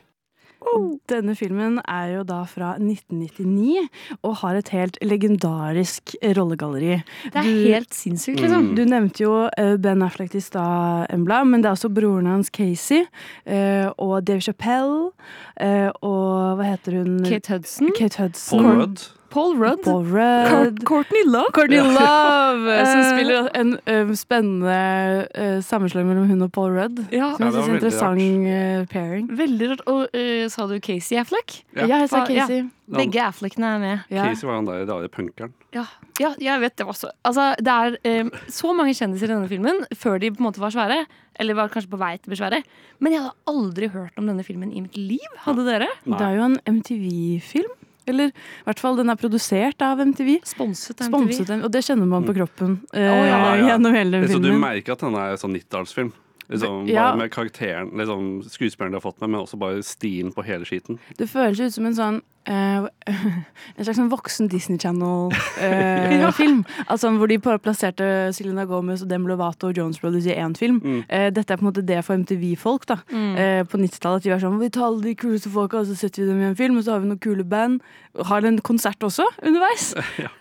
[1.10, 3.88] Denne filmen er jo da fra 1999
[4.24, 7.02] og har et helt legendarisk rollegalleri.
[7.32, 8.76] Det er Du- helt sinnssykt, liksom.
[8.76, 12.50] Du nevnte jo eh, Ben Affleck i stad, Embla, men det er også broren hans
[12.52, 13.06] Casey
[13.46, 15.12] eh, og Dave Chappelle
[15.60, 17.24] eh, og hva heter hun?
[17.26, 17.92] Kate Hudson.
[17.98, 18.60] Kate Hudson.
[18.64, 19.08] Paul Rudd.
[19.30, 19.84] Paul Rudd.
[19.84, 20.84] Paul Rudd.
[20.86, 21.52] Courtney Love.
[21.54, 26.74] Courtney Love, eh, som Eh, spiller en um, spennende uh, sammenslåing mellom hun og Paul
[26.74, 27.04] Rudd.
[27.14, 27.36] Ja.
[27.38, 29.30] Som jeg ja, er interessant uh, pairing.
[29.38, 29.86] Veldig rart.
[29.88, 31.62] Og uh, sa du Casey Affleck?
[31.76, 31.86] Ja.
[31.86, 32.46] Ja, jeg sa Ja.
[32.48, 32.68] Casey.
[32.90, 34.06] Begge Affleckene er med.
[34.10, 34.26] Ja.
[34.26, 35.54] Casey var han der rare punkeren.
[35.76, 35.86] Ja,
[36.18, 37.12] ja, jeg vet det også.
[37.24, 40.64] Altså, det er um, så mange kjendiser i denne filmen før de på en måte
[40.64, 41.04] var svære.
[41.40, 42.64] Eller var kanskje på vei til å bli svære.
[43.00, 45.38] Men jeg hadde aldri hørt om denne filmen i mitt liv.
[45.46, 45.88] Hadde dere?
[46.04, 47.78] Det er jo en MTV-film.
[48.10, 50.40] Eller i hvert fall den er produsert av MTV.
[50.48, 51.36] Sponset av MTV.
[51.38, 53.54] Sponset, og det kjenner man på kroppen eh, Ja, ja.
[53.74, 54.34] gjennom hele filmen.
[54.36, 56.12] Så du merker at den er sånn 90-tallsfilm?
[56.50, 57.04] Liksom, Ja.
[57.12, 60.66] Bare med karakteren, liksom, skuespilleren de har fått med, men også bare stilen på hele
[60.66, 60.98] skiten.
[61.20, 62.88] Det føles ut som en sånn uh,
[63.78, 66.64] En slags sånn voksen Disney Channel-film.
[66.92, 70.80] altså Hvor de plasserte Selena Gomez og Demi Lovato og Jones Brothers i én film.
[70.84, 71.04] Mm.
[71.06, 73.36] Uh, dette er på en måte det for MTV-folk da Mm.
[73.38, 74.18] eh, på 90-tallet.
[74.20, 76.42] At de er sånn Vi tar alle de kuleste folka, og så setter vi dem
[76.42, 77.82] i en film, og så har vi noen kule band.
[78.26, 79.94] Har en konsert også underveis.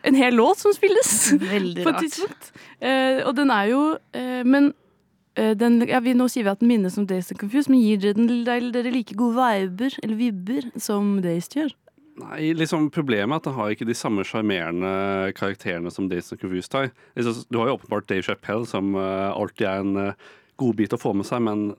[0.04, 2.02] En hel låt som spilles Veldig på et rart.
[2.04, 2.52] tidspunkt.
[2.80, 3.80] Eh, og den er jo
[4.14, 4.72] eh, Men eh,
[5.59, 8.01] den, ja, vi, nå sier vi at den minnes om Days and Confused, men gir
[8.03, 11.74] dere, dere like gode viber eller vibber som Days gjør?
[12.18, 14.90] Nei, liksom Problemet er at den har ikke de samme sjarmerende
[15.38, 16.90] karakterene som Days of Confused har.
[17.14, 20.27] Liksom, Du har jo åpenbart Dave Chappelle, som eh, alltid er en uh,
[20.59, 21.70] godbit å få med seg, men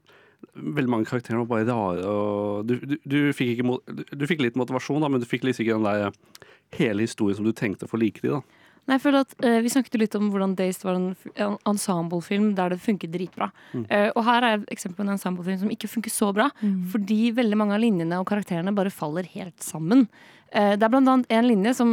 [0.56, 2.06] veldig mange karakterer var bare rare.
[2.08, 5.80] og Du, du, du, fikk, du, fikk litt motivasjon, da, men du fikk liksom ikke
[5.80, 8.42] den der hele historien som du tenkte for få like de da.
[8.90, 11.60] Nei, jeg føler at eh, Vi snakket jo litt om hvordan Dazed var en, en
[11.70, 13.52] ensemblefilm der det funker dritbra.
[13.76, 13.86] Mm.
[13.86, 16.50] Eh, og her er et eksempel på en ensemblefilm som ikke funker så bra.
[16.64, 16.82] Mm.
[16.96, 20.08] Fordi veldig mange av linjene og karakterene bare faller helt sammen.
[20.50, 21.92] Eh, det er blant annet en linje som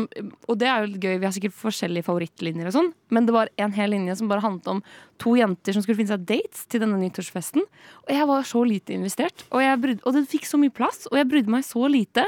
[0.48, 3.34] Og det er jo litt gøy, vi har sikkert forskjellige favorittlinjer og sånn, men det
[3.36, 4.82] var en hel linje som bare handlet om
[5.20, 7.66] to jenter som skulle finne seg dates til denne nyttårsfesten.
[8.06, 11.20] Og jeg var så lite investert, og, brydde, og det fikk så mye plass, og
[11.20, 12.24] jeg brydde meg så lite.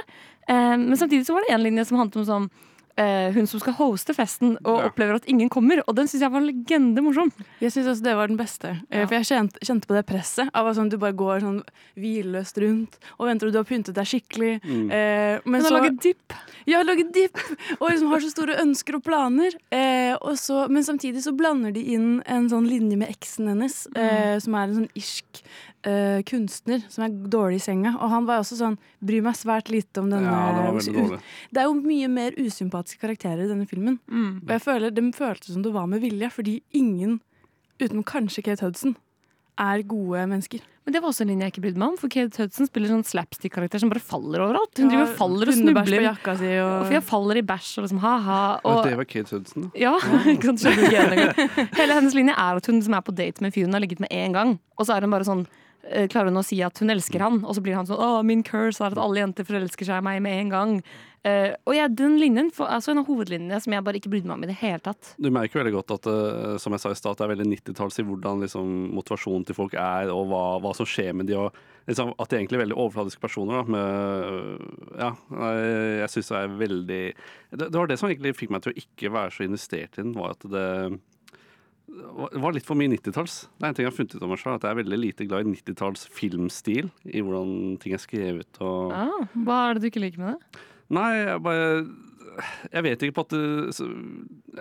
[0.48, 2.50] Eh, men samtidig så var det en linje som handlet om sånn
[2.98, 5.82] eh, hun som skal hoste festen og opplever at ingen kommer.
[5.87, 7.32] Og den syns jeg var en legende morsom.
[7.62, 8.74] Jeg syns også det var den beste.
[8.90, 9.06] Ja.
[9.06, 11.61] For jeg kjente, kjente på det presset av at sånn, du bare går sånn
[11.98, 14.52] hvilløst rundt og venter og du har pyntet deg skikkelig.
[14.64, 14.84] Mm.
[14.98, 16.37] Eh, men har så laget dipp.
[16.68, 17.40] Ja, laget dipp!
[17.78, 19.56] Og liksom har så store ønsker og planer.
[19.74, 23.84] Eh, og så, men samtidig så blander de inn en sånn linje med eksen hennes,
[23.96, 25.42] eh, som er en sånn irsk
[25.88, 27.94] eh, kunstner som er dårlig i senga.
[27.98, 31.20] Og han var også sånn Bryr meg svært lite om denne Ja, det.
[31.55, 33.98] Det er jo mye mer usympatiske karakterer i denne filmen.
[34.11, 34.42] Mm.
[34.44, 37.20] Og jeg føler De føltes som det var med vilje, fordi ingen,
[37.81, 38.96] utenom kanskje Kate Hudson,
[39.59, 40.61] er gode mennesker.
[40.87, 42.88] Men det var også en linje jeg ikke brydde meg om, for Kate Hudson spiller
[42.92, 44.70] sånn slapstick-karakter som bare faller overalt.
[44.79, 46.05] Hun Ja, driver og faller og snubler.
[46.07, 48.38] jakka si og- For jeg faller i bæsj og liksom ha-ha.
[48.64, 49.70] Og Og, det var Kate Hudson, da.
[49.74, 49.98] ja,
[50.46, 50.70] kanskje.
[51.74, 53.83] Hele hennes linje er at hun som er på date med en fyr hun har
[53.85, 55.44] ligget med én gang, og så er hun bare sånn
[56.12, 58.42] Klarer hun å si at hun elsker han, og så blir han sånn Å, min
[58.44, 60.74] curse er at alle jenter forelsker seg i meg med en gang.
[61.26, 64.30] Uh, og jeg, den linjen for, altså en av hovedlinjene som jeg bare ikke brydde
[64.30, 65.14] meg om i det hele tatt.
[65.18, 67.98] Du merker veldig godt at uh, som jeg sa i start, det er veldig 90-talls
[67.98, 71.90] i hvordan liksom, motivasjonen til folk er, og hva, hva som skjer med de, og
[71.90, 73.58] liksom, at de er veldig overfladiske personer.
[73.58, 78.12] Da, med, uh, ja, jeg, jeg syns det er veldig det, det var det som
[78.12, 80.68] egentlig fikk meg til å ikke være så investert i den, var at det
[81.88, 83.37] det var litt for mye 90-talls.
[83.57, 84.98] Det er en ting jeg har funnet ut om meg selv, at jeg er veldig
[85.01, 86.90] lite glad i 90-talls filmstil.
[87.09, 90.62] I hvordan ting er skrevet og Ah, hva er det du ikke liker med det?
[90.98, 91.64] Nei, jeg bare
[92.70, 93.88] Jeg vet ikke på at det,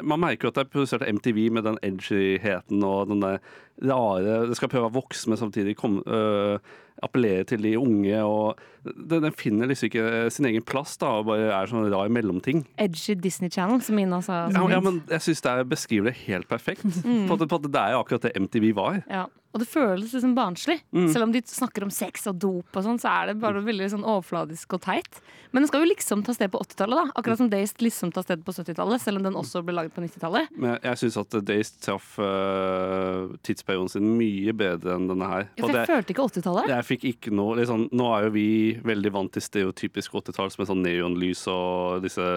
[0.02, 3.38] Man merker jo at det er produsert MTV med den edgyheten og den der
[3.86, 6.58] rare Det skal prøve å vokse, men samtidig komme øh,
[7.04, 8.18] appellere til de unge.
[8.24, 12.10] og Den, den finner liksom ikke sin egen plass da, og bare er sånn rar
[12.10, 12.66] mellomting.
[12.78, 14.48] Edgy Disney Channel, som Ina sa.
[14.54, 16.84] Ja, ja, men jeg syns det er- beskriver det helt perfekt.
[17.04, 17.28] Mm.
[17.28, 19.04] På at, på at det er jo akkurat det MTV var.
[19.10, 20.82] Ja, og det føles liksom barnslig.
[20.92, 21.08] Mm.
[21.14, 23.88] Selv om de snakker om sex og dop og sånn, så er det bare veldig
[23.94, 25.22] sånn overfladisk og teit.
[25.54, 27.16] Men den skal jo liksom ta sted på 80-tallet, da.
[27.18, 30.04] Akkurat som Dazed liksom tar sted på 70-tallet, selv om den også ble laget på
[30.04, 30.52] 90-tallet.
[30.60, 35.48] Men jeg syns at Days traff uh, tidsperioden sin mye bedre enn denne her.
[35.56, 36.74] Ja, for jeg det- følte ikke 80-tallet.
[36.76, 38.48] Jeg fikk ikke noe liksom, Nå er jo vi
[38.84, 42.28] veldig vant til stereotypisk 80-tall med sånn neonlys og disse,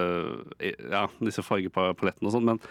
[0.62, 2.62] ja, disse fargepalettene og sånn, men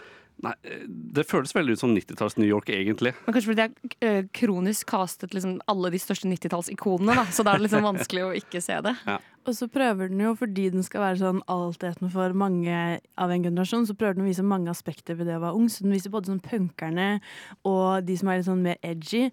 [0.44, 0.54] nei,
[0.88, 3.12] det føles veldig ut som 90-talls New York, egentlig.
[3.26, 7.26] Men kanskje fordi jeg eh, kronisk castet liksom alle de største 90-tallsikonene, da.
[7.32, 8.94] Så da er det liksom vanskelig å ikke se det.
[9.48, 12.76] Og så prøver den jo, fordi den skal være sånn altetende for mange
[13.16, 15.70] av en generasjon, så prøver den å vise mange aspekter ved det å være ung.
[15.72, 17.08] Så den viser både sånn punkerne
[17.68, 19.30] og de som er litt sånn mer edgy.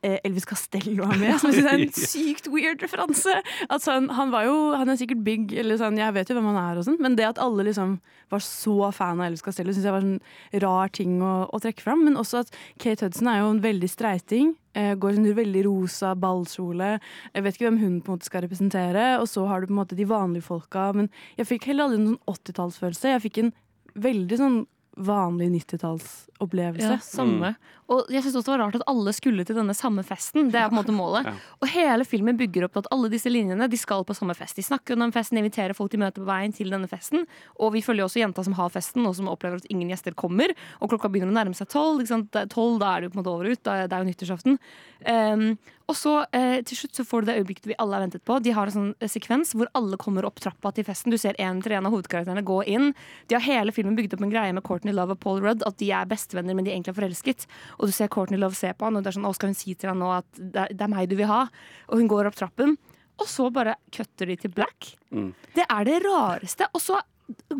[0.00, 3.34] Eh, Elvis Castello er med, som jeg synes er en sykt weird referanse.
[3.68, 6.48] At sånn, han var jo, han er sikkert big, eller sånn, jeg vet jo hvem
[6.48, 7.98] han er, og sånn, men det at alle liksom
[8.32, 11.84] var så fan av Elvis Castello, syns jeg var en rar ting å, å trekke
[11.84, 12.06] fram.
[12.06, 14.54] Men også at Kate Hudson er jo en veldig streiting.
[14.78, 16.94] Eh, går i en veldig rosa ballkjole.
[17.34, 19.06] Jeg vet ikke hvem hun på en måte skal representere.
[19.20, 20.90] Og så har du på en måte de vanlige folka.
[20.96, 23.16] Men jeg fikk heller aldri noen 80-tallsfølelse.
[23.16, 23.56] Jeg fikk en
[24.00, 24.60] veldig sånn
[24.96, 26.82] vanlig 90-tallsopplevelse.
[26.90, 27.54] Ja, samme.
[27.90, 30.50] Og jeg synes også det var rart at alle skulle til denne samme festen.
[30.52, 31.26] Det er på en måte målet.
[31.26, 31.32] Ja.
[31.62, 34.56] Og hele filmen bygger opp til at alle disse linjene de skal på samme fest.
[34.58, 37.26] De snakker om den festen, inviterer folk til møte på veien til denne festen.
[37.58, 40.54] Og vi følger også jenta som har festen, og som opplever at ingen gjester kommer.
[40.80, 42.02] Og klokka begynner å nærme seg tolv.
[42.06, 43.62] er Tolv, da er det jo på en måte over ut.
[43.62, 44.58] Da er- Det er jo nyttårsaften.
[45.06, 45.58] Um,
[45.90, 48.38] og så eh, til slutt så får du det øyeblikket vi alle har ventet på.
[48.42, 51.10] De har en sånn eh, sekvens hvor alle kommer opp trappa til festen.
[51.10, 52.92] Du ser en etter en av hovedkarakterene gå inn.
[53.30, 55.78] De har hele filmen bygd opp en greie med Courtney Love og Paul Rudd, at
[55.82, 57.46] de er bestevenner, men de egentlig er forelsket.
[57.78, 59.58] Og du ser Courtney Love se på han, og det er sånn, å, skal hun
[59.58, 61.44] si til han nå at det er, det er meg du vil ha?
[61.90, 62.76] Og hun går opp trappen.
[63.20, 64.94] Og så bare kutter de til black.
[65.12, 65.32] Mm.
[65.56, 66.70] Det er det rareste.
[66.72, 67.00] Og så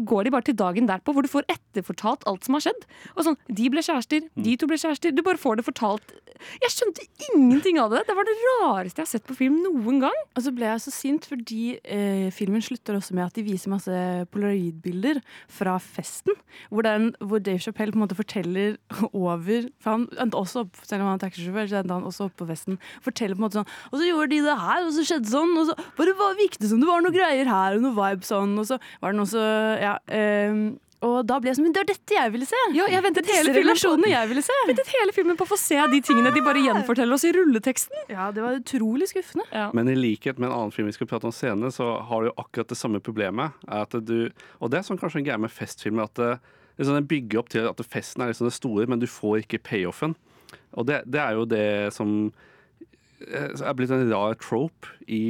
[0.09, 2.87] går de bare til dagen derpå, hvor du får etterfortalt alt som har skjedd.
[3.17, 5.15] Og sånn, De ble kjærester, de to ble kjærester.
[5.15, 6.15] Du bare får det fortalt.
[6.63, 8.05] Jeg skjønte ingenting av det.
[8.09, 10.17] Det var det rareste jeg har sett på film noen gang.
[10.37, 13.73] Og så ble jeg så sint fordi eh, filmen slutter også med at de viser
[13.73, 14.01] masse
[14.33, 16.37] polaroidbilder fra festen.
[16.71, 18.77] Hvor, er hvor Dave Chappelle på en måte forteller
[19.13, 21.35] over For han endte også opp, selv om han er
[21.71, 22.79] så endte han også opp på festen.
[23.05, 25.57] Forteller på en måte sånn Og så gjorde de det her, og så skjedde sånn,
[25.61, 28.27] og så bare var, det det som det var noe greier her, og noe vibe
[28.27, 29.47] sånn, og så var det noe så
[29.81, 29.97] Ja.
[30.13, 32.59] ehm, og da ble jeg sånn Men det var dette jeg ville se!
[32.77, 34.57] Ja, jeg ventet Disse hele filmen på- jeg ville se!
[34.69, 38.05] ventet hele filmen på å få se de tingene de bare gjenforteller oss i rulleteksten.
[38.13, 39.47] Ja, det var utrolig skuffende.
[39.73, 42.29] Men i likhet med en annen film vi skal prate om senere, så har du
[42.31, 43.53] jo akkurat det samme problemet.
[43.69, 46.31] Er at du, og det er sånn kanskje en greie med festfilmer, at det,
[46.79, 49.63] liksom, Den bygger opp til at festen er liksom det store, men du får ikke
[49.73, 50.15] payoffen.
[50.77, 52.33] Og det, det er jo det som
[53.27, 55.23] eh, er blitt en rar trope i,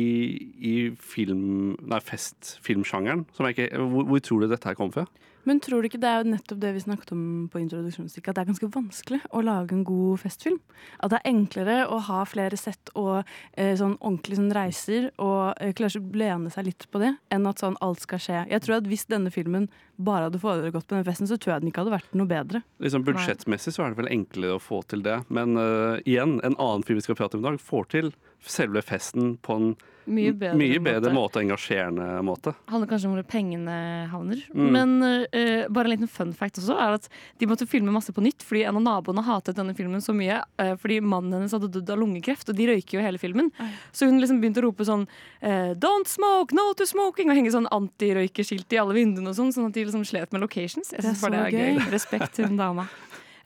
[0.60, 3.26] i film, nei, festfilmsjangeren.
[3.36, 5.06] Som jeg ikke, hvor, hvor tror du dette her kommer fra?
[5.48, 7.22] Men tror du ikke det er jo nettopp det vi snakket om
[7.52, 10.58] på introduksjonsstykket, at det er ganske vanskelig å lage en god festfilm?
[11.00, 13.22] At det er enklere å ha flere sett og
[13.54, 17.62] eh, sånn ordentlig sånn reiser og eh, kanskje lene seg litt på det, enn at
[17.62, 18.42] sånn alt skal skje.
[18.52, 19.70] Jeg tror at hvis denne filmen
[20.06, 22.62] bare hadde foregått på den festen, så tror jeg den ikke hadde vært noe bedre.
[22.82, 25.20] Liksom Budsjettmessig så er det vel enklere å få til det.
[25.28, 28.12] Men uh, igjen, en annen film vi skal prate om i dag, får til
[28.46, 29.72] selve festen på en
[30.10, 31.14] Mye bedre mye bedre måte.
[31.14, 32.52] måte, engasjerende måte.
[32.66, 33.74] handler kanskje om hvor pengene
[34.10, 34.40] havner.
[34.54, 34.70] Mm.
[34.74, 38.24] Men uh, bare en liten fun fact også er at de måtte filme masse på
[38.24, 41.70] nytt fordi en av naboene hatet denne filmen så mye uh, fordi mannen hennes hadde
[41.76, 43.52] dødd av lungekreft, og de røyker jo hele filmen.
[43.92, 47.30] Så hun liksom begynte å rope sånn uh, Don't smoke, no to smoking!
[47.30, 50.40] Og henge sånn antirøykeskilt i alle vinduene og sånn, sånn at de liksom slet med
[50.46, 50.92] locations.
[50.94, 51.74] Jeg Det er synes bare det er gøy.
[51.82, 51.90] gøy.
[51.92, 52.86] Respekt til den dama.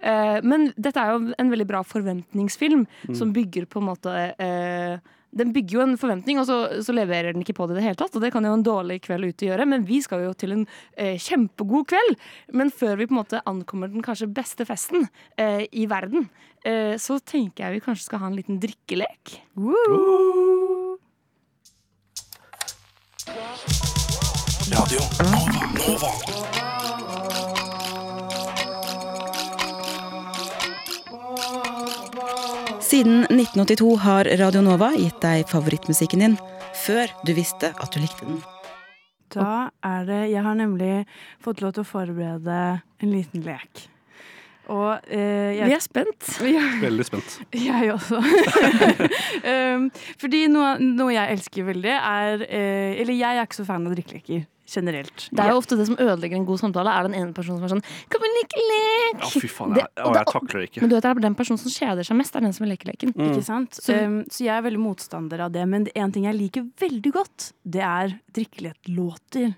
[0.05, 3.15] Uh, men dette er jo en veldig bra forventningsfilm Mm.
[3.17, 4.99] som bygger på en måte uh,
[5.35, 7.83] Den bygger jo en forventning, og så, så leverer den ikke på det i det
[7.89, 8.15] hele tatt.
[8.15, 10.63] Og det kan jo en dårlig kveld ute gjøre, men vi skal jo til en
[10.97, 12.15] eh, kjempegod kveld.
[12.55, 16.29] Men før vi på en måte ankommer den kanskje beste festen eh, i verden,
[16.65, 19.41] eh, så tenker jeg vi kanskje skal ha en liten drikkelek.
[24.73, 26.11] Radio Nova.
[32.81, 36.37] Siden 1982 har Radio Nova gitt deg favorittmusikken din
[36.87, 38.39] før du visste at du likte den.
[39.37, 41.05] Da er det Jeg har nemlig
[41.45, 42.61] fått lov til å forberede
[43.05, 43.85] en liten lek.
[44.73, 46.31] Og eh, jeg, Vi er spent.
[46.81, 47.37] Veldig spent.
[47.69, 48.17] Jeg også.
[49.77, 53.85] um, fordi noe, noe jeg elsker veldig, er eh, Eller jeg er ikke så fan
[53.85, 55.29] av drikkeleker generelt.
[55.31, 57.65] Det er jo ofte det som ødelegger en god samtale, er den ene personen som
[57.69, 59.21] er sånn Kan vi leke lek?
[59.21, 59.75] Ja, fy faen.
[59.75, 60.81] Det- Jeg, og å, jeg takler det ikke.
[60.81, 62.73] Men du vet, det er den personen som kjeder seg mest, er den som vil
[62.77, 63.13] leke leken.
[63.15, 63.71] Ikke sant?
[63.75, 65.67] Så- Um, så jeg er veldig motstander av det.
[65.69, 69.55] Men en ting jeg liker veldig godt, det er drikkelighetlåter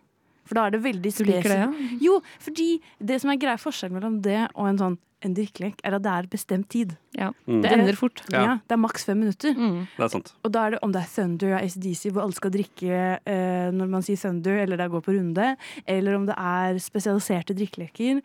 [0.47, 1.25] For da er det veldig Du
[1.59, 1.99] Ja?
[2.01, 5.97] Jo, fordi det som er greia forskjellen mellom det og en sånn en drikkelek, er
[5.99, 6.97] at det er bestemt tid.
[7.19, 7.61] Ja, Mm.
[7.63, 8.23] Det ender fort.
[8.33, 8.43] Ja.
[8.47, 8.55] Ja.
[8.69, 9.55] Det er maks fem minutter.
[9.55, 10.33] Det er sant.
[10.45, 13.71] Og da er det om det er Thunder og ACDC, hvor alle skal drikke eh,
[13.73, 15.57] når man sier Thunder, eller det er gå på runde,
[15.87, 18.23] eller om det er spesialiserte drikkeleker.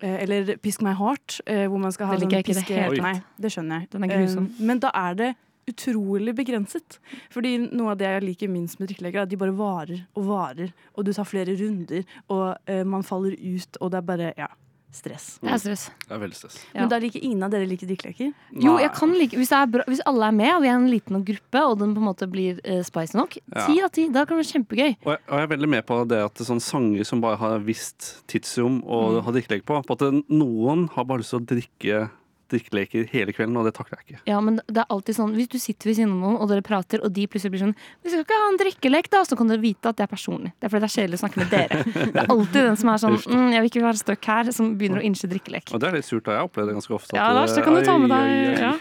[0.00, 3.02] eh, Eller Pisk meg hardt, eh, hvor man skal ha jeg ikke det helt.
[3.02, 3.90] Nei, det skjønner jeg.
[3.90, 4.22] Den er.
[4.22, 5.34] Eh, Men da er det
[5.68, 6.98] utrolig begrenset.
[7.30, 10.24] Fordi noe av det jeg liker minst med drikkeleker, er at de bare varer og
[10.24, 12.56] varer, og du tar flere runder, og
[12.86, 14.46] man faller ut, og det er bare ja,
[14.90, 15.38] stress.
[15.42, 15.82] Det er stress.
[16.08, 16.56] Det er veldig stress.
[16.72, 16.80] Ja.
[16.80, 18.30] Men da liker ingen av dere liker drikkeleker?
[18.64, 20.78] Jo, jeg kan like, hvis, det er bra, hvis alle er med, og vi er
[20.78, 23.66] en liten gruppe, og den på en måte blir uh, spicy nok, Ja.
[23.66, 24.96] ti av ti, da kan det være kjempegøy.
[25.04, 27.20] Og jeg, og jeg er veldig med på det at det er sånne sanger som
[27.20, 29.22] bare har visst tidsrom å Mm.
[29.24, 29.82] ha drikkelek på.
[29.86, 32.10] På at noen har bare lyst til å drikke
[32.52, 34.22] drikkeleker hele kvelden, og det takler jeg ikke.
[34.30, 36.64] Ja, men det er alltid sånn, Hvis du sitter ved siden av noen, og dere
[36.64, 39.48] prater, og de plutselig blir sånn 'Vi skal ikke ha en drikkelek', da, så kan
[39.48, 40.52] dere vite at det er personlig.
[40.58, 41.84] Det er fordi det er kjedelig å snakke med dere.
[42.18, 44.76] Det er alltid den som er sånn mm, 'Jeg vil ikke være stuck her', som
[44.78, 45.72] begynner å innse drikkelek.
[45.72, 46.38] Og det er litt surt, da.
[46.38, 47.16] Jeg opplever det ganske ofte.
[47.16, 48.18] Ja, Lars, det kan du ta med deg.
[48.18, 48.60] ai, ai.
[48.60, 48.74] Ja.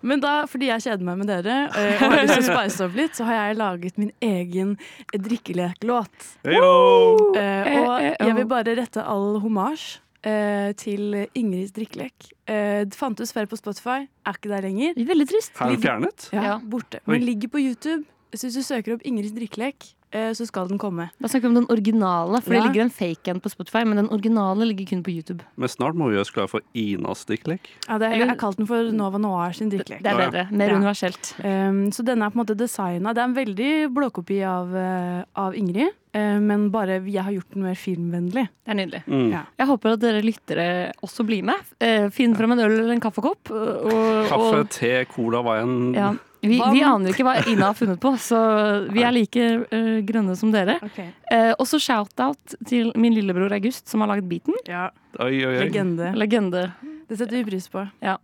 [0.00, 2.86] Men da, fordi jeg kjeder meg med dere eh, og har lyst til å spice
[2.86, 4.76] opp litt, så har jeg laget min egen
[5.10, 6.28] drikkeleklåt.
[6.46, 12.32] Hey, uh, og jeg vil bare rette all homasj eh, til Ingrids drikkelek.
[12.48, 14.94] Eh, det fantes før på Spotify, er ikke der lenger.
[14.96, 15.52] Veldig trist.
[15.60, 16.28] Er det fjernet?
[16.32, 16.58] Ja, Ja.
[16.58, 17.00] borte.
[17.06, 17.18] Oi.
[17.18, 18.04] Men ligger på YouTube.
[18.34, 21.10] Så hvis du søker opp Ingrids drikkelek, eh, så skal den komme.
[21.18, 22.60] Da snakker vi om den originale, for Ja.
[22.60, 25.40] det ligger en fake en på Spotify, men den originale ligger kun på YouTube.
[25.56, 27.60] Men snart må vi gjøre oss klare for Inas drikkelek.
[27.88, 30.02] Ja, det, jeg har kalt den for Nova Noir sin drikkelek.
[30.02, 30.50] Det er Ja, bedre.
[30.52, 30.74] Mer Ja.
[30.76, 31.34] universelt.
[31.42, 33.14] Um, så denne er på en måte designa.
[33.14, 37.64] Det er en veldig blåkopi av, eh, av Ingrid, men bare jeg har gjort den
[37.66, 38.46] mer filmvennlig.
[38.64, 39.02] Det er nydelig.
[39.06, 39.26] Mm.
[39.32, 39.42] Ja.
[39.60, 40.68] Jeg håper at dere lyttere
[41.04, 41.68] også blir med.
[41.84, 43.50] Eh, Finn frem en øl eller en kaffekopp.
[43.52, 43.92] Og,
[44.30, 45.76] Kaffe, og, te, cola, hva enn.
[45.96, 46.12] ja.
[46.40, 48.38] vi, vi aner ikke hva Ina har funnet på, så
[48.94, 50.78] vi er like uh, grønne som dere.
[50.86, 51.10] Okay.
[51.32, 54.54] Uh, også shout-out til min lillebror August, som har laget beaten.
[54.70, 54.88] Ja,
[55.18, 55.64] Oi, oi, oi.
[55.66, 56.12] legende.
[56.14, 56.68] Legende.
[57.08, 57.82] Det setter vi pris på.
[58.04, 58.16] Ja.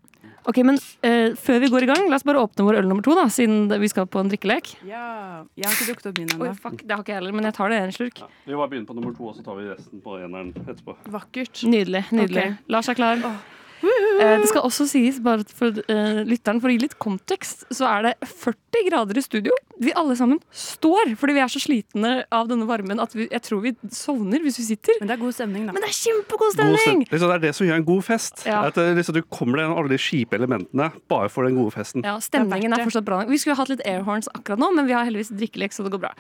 [0.45, 3.05] Ok, men uh, Før vi går i gang, la oss bare åpne vår øl nummer
[3.07, 4.74] to, da, siden vi skal på en drikkelek.
[4.88, 6.49] Ja, Jeg har ikke drukket opp min ennå.
[6.49, 8.22] Oi, fuck, Det har ikke jeg heller, men jeg tar det en slurk.
[8.45, 10.97] Vi bare begynner på nummer to, og så tar vi resten på eneren etterpå.
[11.16, 11.64] Vakkert.
[11.64, 12.05] Nydelig.
[12.12, 12.45] nydelig.
[12.45, 12.72] Okay.
[12.76, 13.24] Lars er klar.
[13.24, 17.89] Eh, det skal også sies, bare for eh, lytteren, for å gi litt kontekst, så
[17.91, 19.57] er det 40 grader i studio.
[19.82, 23.43] Vi alle sammen står fordi vi er så slitne av denne varmen at vi, jeg
[23.47, 24.99] tror vi sovner hvis vi sitter.
[25.01, 25.74] Men det er god stemning, da.
[25.76, 27.05] Men det er kjempegod God stemning!
[27.11, 28.45] liksom, det er det som gjør en god fest.
[28.49, 28.62] Ja.
[28.70, 32.05] At liksom, du kommer deg gjennom alle de kjipe elementene bare for den gode festen.
[32.07, 33.22] Ja, Stemningen er er fortsatt bra.
[33.28, 36.07] Vi skulle hatt litt airhorns akkurat nå, men vi har heldigvis drikkelek, så det går
[36.07, 36.14] bra.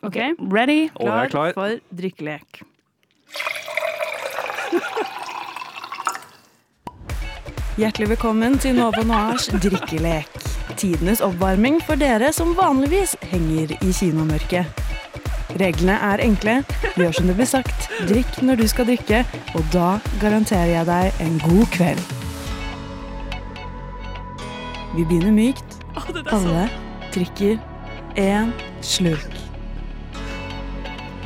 [0.00, 0.16] Ok,
[0.48, 0.88] Ready?
[0.96, 1.52] klar, klar.
[1.56, 2.62] for drikkelek.
[7.80, 10.34] Hjertelig velkommen til Nova Noirs drikkelek.
[10.76, 14.82] Tidenes oppvarming for dere som vanligvis henger i kinomørket.
[15.56, 16.58] Reglene er enkle.
[16.98, 17.86] Gjør som det blir sagt.
[18.10, 19.22] Drikk når du skal drikke,
[19.56, 22.04] og da garanterer jeg deg en god kveld.
[24.92, 25.80] Vi begynner mykt.
[25.96, 26.66] Alle
[27.14, 27.56] drikker
[28.20, 28.52] én
[28.84, 29.40] slurk.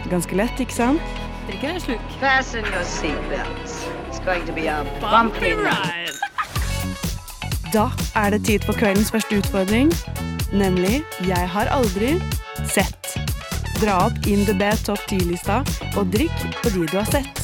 [0.07, 1.19] Ganske lett, ikke sant?
[1.51, 2.19] Drikker en slurk.
[2.23, 3.81] Fasten your seatbelts.
[4.07, 6.24] It's going to be a bumpy ride.
[7.75, 9.89] Da er det tid for kveldens første utfordring,
[10.55, 12.13] nemlig Jeg har aldri
[12.71, 13.09] sett.
[13.81, 15.57] Dra opp In the Bed topp 10-lista
[15.99, 17.43] og drikk på de du har sett.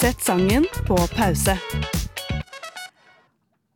[0.00, 1.58] Sett sangen på pause.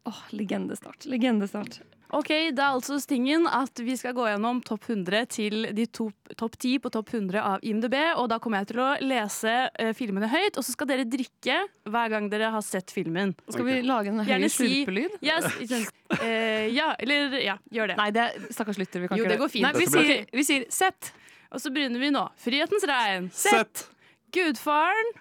[0.08, 1.04] Åh, legendestart.
[1.04, 1.82] Legendestart.
[2.14, 6.14] Ok, Det er altså stingen at vi skal gå gjennom topp 100 til de topp
[6.38, 7.96] topp 10 på topp 100 av IMDb.
[8.20, 11.58] Og da kommer jeg til å lese eh, filmene høyt, og så skal dere drikke
[11.90, 13.34] hver gang dere har sett filmen.
[13.50, 15.18] Skal vi lage en høy Gjerne si- slurpelyd?
[15.26, 16.22] Yes, ikke sant.
[16.22, 17.98] Eh, ja, eller ja, gjør det.
[17.98, 19.02] Nei, det er stakkars lytter.
[19.04, 19.66] Vi kan Jo, ikke det går fint.
[19.66, 21.12] Nei, vi Dette blir- sier, vi sier sett.
[21.54, 22.24] Og så begynner vi nå.
[22.42, 23.28] Frihetens regn.
[23.34, 23.86] Sett.
[24.34, 25.12] Gudfaren.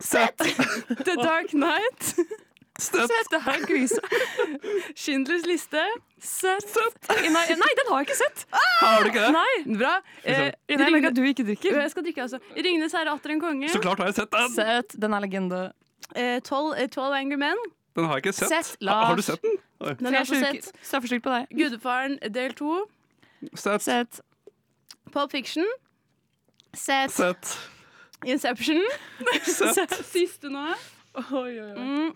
[0.00, 0.36] Sett.
[1.06, 2.14] The Dark Knight.
[2.80, 3.30] Sett.
[3.30, 4.00] Det er krise.
[5.00, 5.82] Schindlers liste.
[6.20, 6.66] Sett.
[7.08, 7.46] Nei, nei,
[7.78, 8.44] den har jeg ikke sett!
[8.80, 9.32] Har du ikke det?
[9.36, 9.92] Nei, bra.
[10.24, 11.76] Eh, Jeg merker at du ikke drikker.
[11.80, 12.40] Jeg skal drikke, altså.
[12.56, 13.70] Ringenes herre atter en konge.
[13.72, 14.54] Så klart har jeg sett den!
[14.56, 14.96] Sett.
[15.00, 15.60] Den er legende.
[16.14, 17.60] Eh, Twelve eh, 12 Angry Men.
[17.96, 18.52] Den har jeg ikke sett.
[18.52, 19.56] Sett, Ha, har du sett den?
[19.80, 19.94] Oi.
[19.98, 20.70] Den har jeg sett.
[20.86, 21.50] Straffeslurk på deg.
[21.58, 22.82] Gudfaren del to.
[23.58, 23.82] Sett.
[23.86, 24.20] Sett.
[25.14, 25.66] Pop Fiction.
[26.76, 27.10] Sett.
[27.16, 27.54] Sett.
[28.28, 28.82] Inception.
[29.48, 29.96] Sett.
[30.12, 30.68] Siste nå.
[31.34, 32.10] Oi, oi, Mm.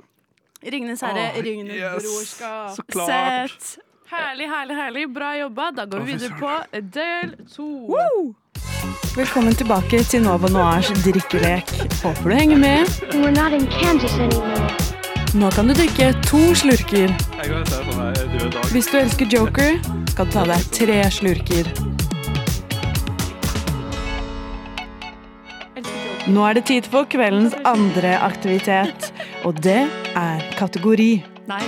[0.64, 2.02] Ringenes herre, oh, Ringenes yes.
[2.02, 2.70] brorskap.
[2.76, 3.50] Så klart.
[3.50, 3.78] Sett.
[4.10, 5.12] Herlig, herlig, herlig.
[5.12, 5.70] Bra jobba.
[5.70, 8.34] Da går vi videre på del to.
[9.16, 11.70] Velkommen tilbake til Nova Noirs drikkelek.
[12.02, 12.86] Håper du henger med.
[13.12, 14.70] We're not in Kansas anymore.
[15.34, 17.10] Nå kan du drikke to slurker.
[18.72, 19.80] Hvis du elsker Joker,
[20.14, 21.70] skal du ta deg tre slurker.
[26.24, 29.10] Nå er det tid for kveldens andre aktivitet,
[29.44, 29.80] og det
[30.16, 31.10] er kategori.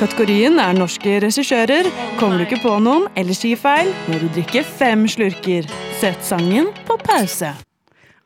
[0.01, 1.89] Kategorien er norske regissører.
[2.20, 5.68] Kommer du ikke på noen eller sier feil, må du drikke fem slurker.
[6.01, 7.53] Sett sangen på pause.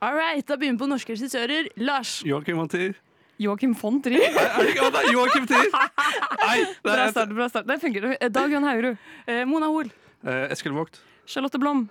[0.01, 1.66] All right, da begynner vi på norske regissører.
[1.82, 2.20] Lars.
[2.24, 2.94] Joakim Montier.
[3.40, 4.20] Joakim von Trier.
[4.36, 5.70] Er det det er Joakim Trier?
[6.44, 7.30] Nei, det Bra er start.
[7.32, 7.66] bra start.
[7.70, 8.11] Det funker.
[8.20, 8.98] Eh, Dag Johan Haurud.
[9.26, 9.88] Eh, Mona Hoel.
[10.28, 10.98] eh, Eskil Vogt.
[11.26, 11.86] Charlotte Blom.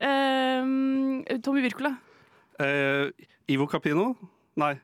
[0.00, 1.94] Eh, Tommy Wirkola.
[2.60, 3.08] Eh,
[3.48, 4.10] Ivo Capino?
[4.60, 4.74] Nei.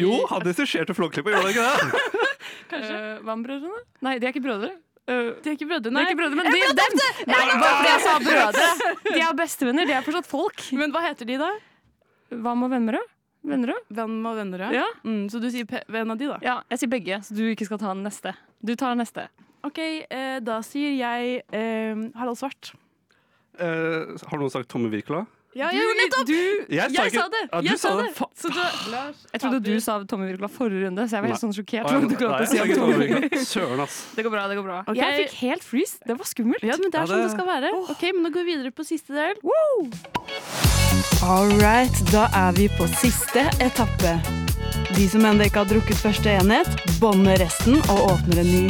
[0.00, 2.22] Jo, han regisserte Flåklypa, gjorde han ikke det?
[2.72, 2.98] Kanskje.
[3.28, 3.82] Vann-brødrene?
[4.06, 4.72] Nei, de er ikke brødre.
[5.02, 7.00] Uh, De er ikke brødre, de er ikke brødre, men de, dem!
[7.26, 8.68] Nei, bare fordi jeg sa brødre.
[9.16, 9.88] De er bestevenner.
[9.90, 10.62] De er fortsatt folk.
[10.78, 11.50] Men hva heter de, da?
[12.32, 13.10] Hva med Vennerød?
[13.42, 13.88] Vennerød?
[13.90, 14.84] Venn og venner, Ja.
[15.02, 16.36] Mm, så du sier en av de, da?
[16.46, 18.36] Ja, jeg sier begge, så du ikke skal ta den neste.
[18.62, 19.26] Du tar den neste.
[19.66, 22.70] OK, eh, da sier jeg eh, Harald Svart.
[23.58, 25.24] Eh, har noen sagt Tommy Wirkola?
[25.52, 26.30] Ja, jo, nettopp!
[26.32, 27.40] Jeg Jeg, sa ikke- sa det!
[27.52, 28.12] Ja, du jeg sa sa det.
[28.40, 31.42] Så du, Lars, Jeg trodde du sa Tommy Virkola forrige runde, så jeg var helt
[31.42, 31.84] sånn sjokkert.
[31.84, 33.44] Nei, nei, nei, du si.
[33.52, 33.98] Søren, ass.
[34.16, 34.46] Det går bra.
[34.48, 34.96] det går bra okay.
[34.96, 35.98] Jeg fikk helt freeze.
[36.06, 36.62] Det var skummelt.
[36.64, 37.72] Ja, men det er Ja, sånn det skal være.
[37.92, 39.36] Ok, men Nå går vi videre på siste del.
[41.22, 44.16] All right, da er vi på siste etappe.
[44.96, 46.68] De som ennå ikke har drukket første enhet,
[47.00, 48.64] bånder resten og åpner en ny.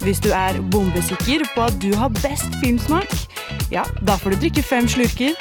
[0.00, 3.08] Hvis du er bombesikker på at du har best filmsmak,
[3.70, 5.36] ja, da får du drikke fem slurker.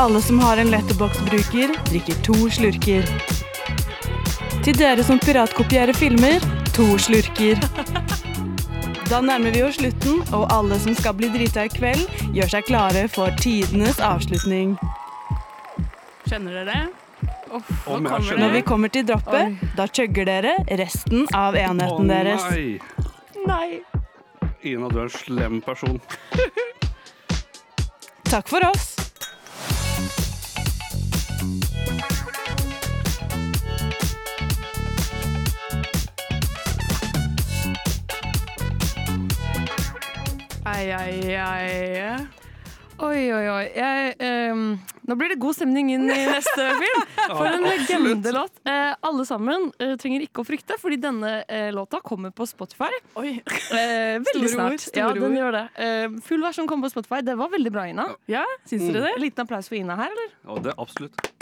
[0.00, 3.02] Alle som har en letterbox-bruker, drikker to slurker.
[4.64, 6.40] Til dere som piratkopierer filmer,
[6.72, 7.60] to slurker.
[9.10, 12.64] Da nærmer vi oss slutten, og alle som skal bli drita i kveld, gjør seg
[12.70, 14.72] klare for tidenes avslutning.
[16.24, 16.78] Kjenner dere?
[17.52, 18.40] Om jeg kommer skjønner.
[18.46, 22.48] Når vi kommer til droppet, da chugger dere resten av enheten deres.
[22.48, 22.80] nei.
[23.44, 24.48] Nei.
[24.64, 26.00] Ina, du er en slem person.
[28.30, 28.89] Takk for oss.
[40.70, 42.26] Ai, ai, ai.
[43.00, 43.62] Oi, oi, oi.
[43.74, 44.12] Jeg,
[44.52, 44.74] um,
[45.08, 47.06] nå blir det god stemning inn i neste film.
[47.32, 48.52] For en legendelåt.
[48.68, 52.90] Uh, alle sammen uh, trenger ikke å frykte, fordi denne uh, låta kommer på Spotify.
[53.18, 53.32] Oi.
[53.40, 54.84] Eh, veldig Store ord, snart.
[54.84, 55.64] store ja, den gjør det.
[55.86, 57.22] Eh, full versjon kommer på Spotify.
[57.26, 58.06] Det var veldig bra, Ina.
[58.30, 59.16] Ja, syns dere det?
[59.24, 60.34] Liten applaus for Ina her, eller?
[60.44, 61.32] Ja, det er absolutt.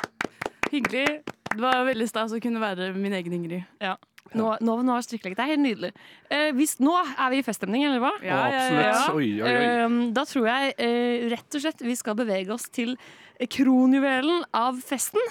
[0.72, 1.06] Hyggelig.
[1.55, 3.64] Det var veldig stas å kunne være min egen Ingrid.
[3.82, 3.96] Ja.
[4.36, 5.07] Nå, nå, nå har.
[5.09, 5.90] Det er helt nydelig.
[6.28, 8.12] Eh, hvis, nå er vi i feststemning, eller hva?
[8.24, 9.16] Ja, absolutt.
[9.16, 9.64] Oi, oi, oi.
[9.64, 12.96] Eh, da tror jeg eh, rett og slett vi skal bevege oss til
[13.57, 15.22] kronjuvelen av festen.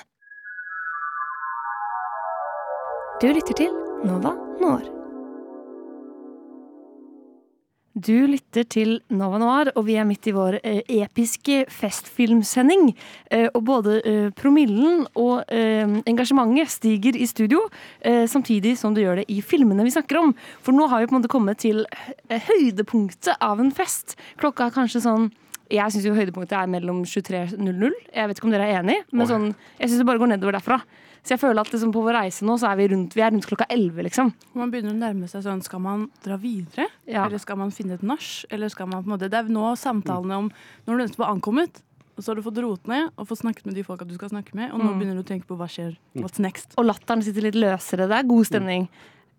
[3.21, 3.73] Du lytter til
[4.05, 4.96] Nova Noir.
[7.97, 12.91] Du lytter til Nova Noir, og vi er midt i vår eh, episke festfilmsending.
[13.33, 17.63] Eh, og både eh, promillen og eh, engasjementet stiger i studio,
[18.05, 20.35] eh, samtidig som det gjør det i filmene vi snakker om.
[20.61, 24.13] For nå har vi på en måte kommet til eh, høydepunktet av en fest.
[24.37, 25.31] Klokka er kanskje sånn
[25.73, 27.97] jeg syns høydepunktet er mellom 23.00.
[28.13, 29.49] Jeg vet ikke om dere er enig, men sånn,
[29.81, 30.83] jeg syns det bare går nedover derfra.
[31.27, 33.33] Så jeg føler at liksom, på vår reise nå så er vi rundt, vi er
[33.33, 34.29] rundt klokka 11, liksom.
[34.55, 36.85] Man begynner å nærme seg sånn Skal man dra videre?
[37.03, 37.25] Ja.
[37.25, 38.29] Eller skal man finne et nach?
[38.49, 40.47] Eller skal man på en måte Det er nå samtalene om
[40.87, 41.81] Når du nettopp har ankommet,
[42.15, 44.31] og så har du fått roet ned og fått snakket med de folka du skal
[44.31, 44.95] snakke med, og nå Mm.
[45.01, 46.71] begynner du å tenke på hva skjer, what's next?
[46.79, 48.07] Og latteren sitter litt løsere.
[48.09, 48.87] Det er god stemning.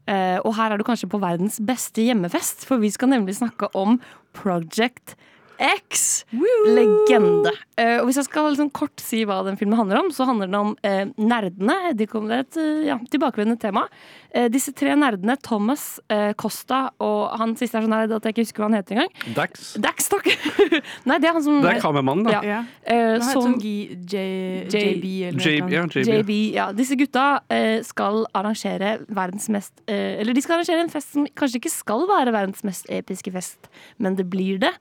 [0.07, 3.67] Eh, og her er du kanskje på verdens beste hjemmefest, for vi skal nemlig snakke
[3.75, 3.99] om
[4.33, 5.17] Project
[5.59, 6.25] X.
[6.67, 7.53] Legende.
[7.79, 10.51] Uh, og hvis jeg skal liksom kort si hva den filmen handler om, så handler
[10.51, 11.79] den om uh, nerdene.
[11.99, 13.87] De kom, det et uh, ja, tilbakevendende tema.
[14.29, 18.35] Eh, disse tre nerdene, Thomas, eh, Costa og han siste er så nerd at jeg
[18.35, 19.33] ikke husker hva han heter engang.
[19.39, 19.71] Dax.
[19.81, 20.29] Dax, takk!
[21.09, 22.35] Nei, det er han som Det er kameramannen, da.
[22.37, 22.43] Ja.
[22.45, 22.59] Ja.
[22.85, 23.73] Eh, heter som- G,
[24.05, 24.21] J,
[24.69, 25.87] J- JB eller JB, ja.
[25.89, 26.13] JB.
[26.13, 26.69] JB, ja.
[26.77, 31.63] Disse gutta eh, skal arrangere verdens mest Eller de skal arrangere en fest som kanskje
[31.63, 34.75] ikke skal være verdens mest episke fest, men det blir det.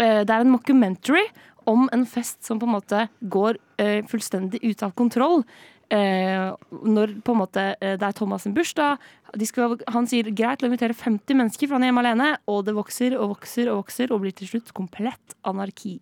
[0.00, 1.26] Eh, det er en mockumentary
[1.68, 5.44] om en fest som på en måte går eh, fullstendig ut av kontroll.
[5.90, 9.02] Eh, når på en måte eh, det er Thomas' sin bursdag.
[9.34, 12.30] De skal, han sier greit å invitere 50 mennesker, for han er hjemme alene.
[12.50, 15.98] Og det vokser og vokser og vokser og blir til slutt komplett anarki.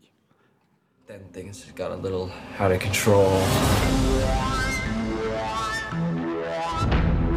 [1.09, 2.31] Then things got a little
[2.61, 3.33] out of control.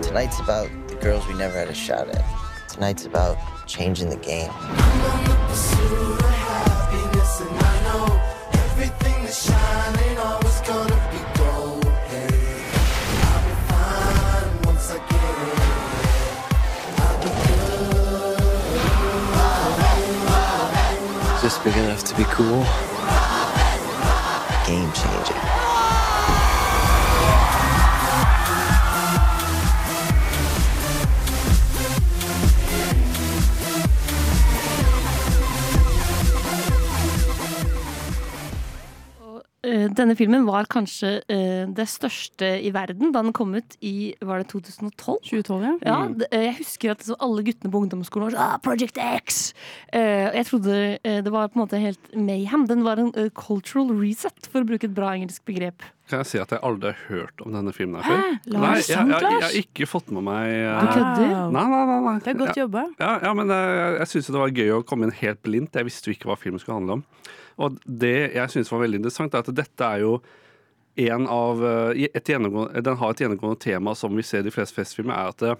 [0.03, 2.25] Tonight's about the girls we never had a shot at.
[2.67, 3.37] Tonight's about
[3.67, 4.51] changing the game.
[21.41, 22.65] Just big enough to be cool.
[24.67, 25.40] Game changer.
[39.91, 44.41] Denne filmen var kanskje uh, det største i verden da den kom ut i var
[44.41, 45.19] det 2012.
[45.27, 45.73] 2012, ja.
[45.83, 48.99] Ja, det, eh, jeg husker at så alle guttene på ungdomsskolen var sånn ah, Project
[49.01, 49.41] X!
[49.93, 52.67] Uh, jeg trodde eh, det var på en måte helt mayhem.
[52.69, 55.83] Den var en cultural reset, for å bruke et bra engelsk begrep.
[56.11, 58.19] Kan jeg si at jeg aldri har hørt om denne filmen her før?
[58.19, 58.39] Hæ?
[58.51, 58.61] Lars?
[58.61, 61.31] Nei, jeg, jeg, jeg, jeg har ikke fått med meg eh, Du kødder?
[61.55, 62.15] Nei, nei, nei, nei.
[62.25, 62.83] Det er godt jobba.
[62.99, 65.79] Ja, ja, men jeg, jeg syns det var gøy å komme inn helt blindt.
[65.79, 67.05] Jeg visste jo ikke hva filmen skulle handle om.
[67.61, 70.17] Og det jeg syns var veldig interessant, er at dette er jo
[71.01, 75.15] en av eh, Den har et gjennomgående tema som vi ser i de fleste festfilmer,
[75.15, 75.55] er at det,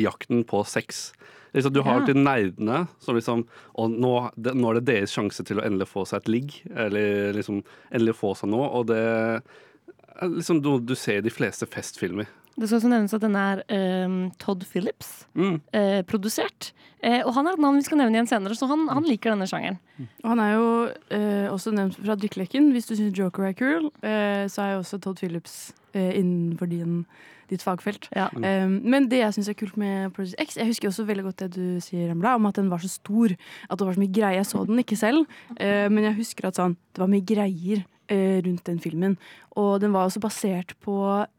[0.00, 1.10] jakten på sex.
[1.56, 2.00] Liksom, du har Ja.
[2.02, 5.88] alltid nerdene som liksom Og nå, det, nå er det deres sjanse til å endelig
[5.88, 6.54] få seg et ligg.
[6.76, 8.68] Eller liksom endelig få seg noe.
[8.76, 12.28] Og det er liksom noe du ser i de fleste festfilmer.
[12.56, 13.58] Det skal også nevnes at den er
[14.06, 15.58] um, Todd Phillips Mm.
[15.76, 16.70] uh, produsert.
[17.04, 19.34] Uh, og han er et navn vi skal nevne igjen senere, så han, han liker
[19.34, 19.76] denne sjangeren.
[20.24, 22.70] Og han er jo uh, også nevnt fra drikkeleken.
[22.72, 27.04] Hvis du syns Joker er kul, eh, så er jo også Todd Phillips innenfor din,
[27.50, 28.08] ditt fagfelt.
[28.16, 28.28] Ja.
[28.34, 31.44] Um, men det jeg syns er kult med Project X Jeg husker også veldig godt
[31.44, 33.34] det du sier, Embla, om at den var så stor.
[33.70, 34.40] At det var så mye greier.
[34.40, 35.26] Jeg så den ikke selv,
[35.56, 39.16] uh, men jeg husker at sånn, det var mye greier eh, rundt den filmen.
[39.56, 40.94] Og den var også basert på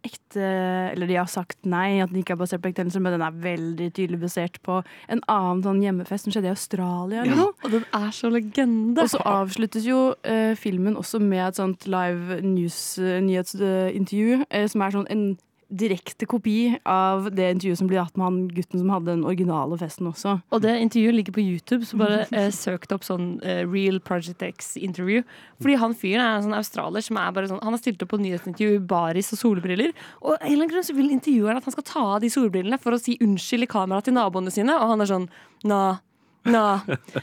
[0.06, 3.14] ekte Eller de har sagt nei, at den ikke er basert på ekte hendelser, men
[3.14, 4.80] den er veldig tydelig basert på
[5.14, 7.24] en annen sånn hjemmefest som skjedde i Australia.
[7.24, 7.56] eller noe.
[7.64, 9.04] Og den er så legende!
[9.04, 14.68] Og så avsluttes jo eh, filmen også med et sånt live news, eh, nyhetsintervju, eh,
[14.72, 15.28] som er sånn en
[15.70, 19.78] direkte kopi av det intervjuet som ble hatt med han gutten som hadde den originale
[19.80, 20.38] festen også.
[20.56, 24.00] Og det intervjuet ligger på YouTube, så bare eh, søk det opp sånn eh, Real
[24.00, 25.26] Project X-interview.
[25.60, 28.14] Fordi han fyren er en sånn australier som er bare sånn Han har stilt opp
[28.14, 29.94] på nyhetsintervju i baris og solbriller.
[30.24, 32.32] Og av en eller annen grunn så vil intervjueren at han skal ta av de
[32.32, 35.30] solbrillene for å si unnskyld i kameraet til naboene sine, og han er sånn
[35.66, 35.98] Nah,
[36.46, 36.80] nah,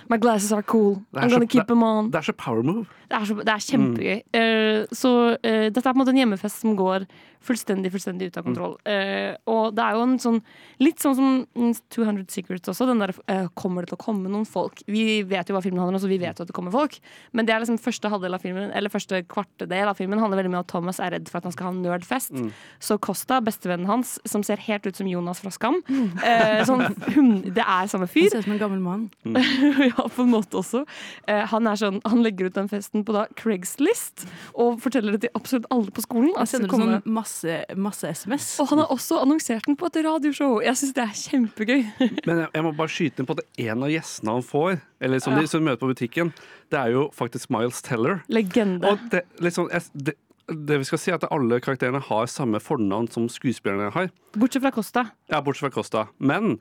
[0.08, 1.02] my glasses are cool.
[1.14, 2.10] I'm gonna så- keep them on.
[2.10, 2.86] Det er så power move.
[3.08, 4.22] Det er, så, det er kjempegøy.
[4.34, 7.06] Eh, så uh, dette er på en måte en hjemmefest som går
[7.44, 8.74] fullstendig fullstendig ute av kontroll.
[8.88, 10.40] Eh, og det er jo en sånn
[10.82, 12.86] Litt sånn som mm, 200 Secrets også.
[12.88, 14.82] Den der eh, Kommer det til å komme noen folk?
[14.90, 16.96] Vi vet jo hva filmen handler om, så vi vet jo at det kommer folk.
[17.32, 20.52] Men det er liksom første halvdel av filmen Eller første kvartedel av filmen handler veldig
[20.54, 22.34] mye om at Thomas er redd for at han skal ha nerdfest.
[22.34, 22.50] Mm.
[22.82, 25.80] Så Costa, bestevennen hans, som ser helt ut som Jonas fra Skam
[26.24, 28.28] eh, sånn, hun, Det er samme fyr.
[28.28, 29.06] Han ser ut som en gammel mann.
[29.90, 30.84] ja, på en måte også.
[31.30, 34.26] Eh, han, er sånn, han legger ut den festen på da Craigslist
[34.60, 36.32] og forteller det til absolutt alle på skolen.
[36.34, 37.33] Altså, at det sender skal ut komme- sånn masse,
[37.76, 38.46] masse SMS.
[38.62, 40.60] Og han har også annonsert den på et radioshow.
[40.64, 41.80] Jeg syns det er kjempegøy.
[42.28, 45.18] Men jeg, jeg må bare skyte inn på at en av gjestene han får, eller
[45.24, 45.40] som, Ja.
[45.44, 46.32] de, som møter på butikken,
[46.70, 48.22] det er jo faktisk Miles Teller.
[48.28, 48.86] Legende.
[48.94, 50.14] Og det, liksom, jeg, det,
[50.48, 54.10] det vi skal si, er at alle karakterene har samme fornavn som skuespillerne har.
[54.36, 55.06] Bortsett fra Costa.
[55.32, 56.02] Ja, bortsett fra Costa.
[56.20, 56.58] Men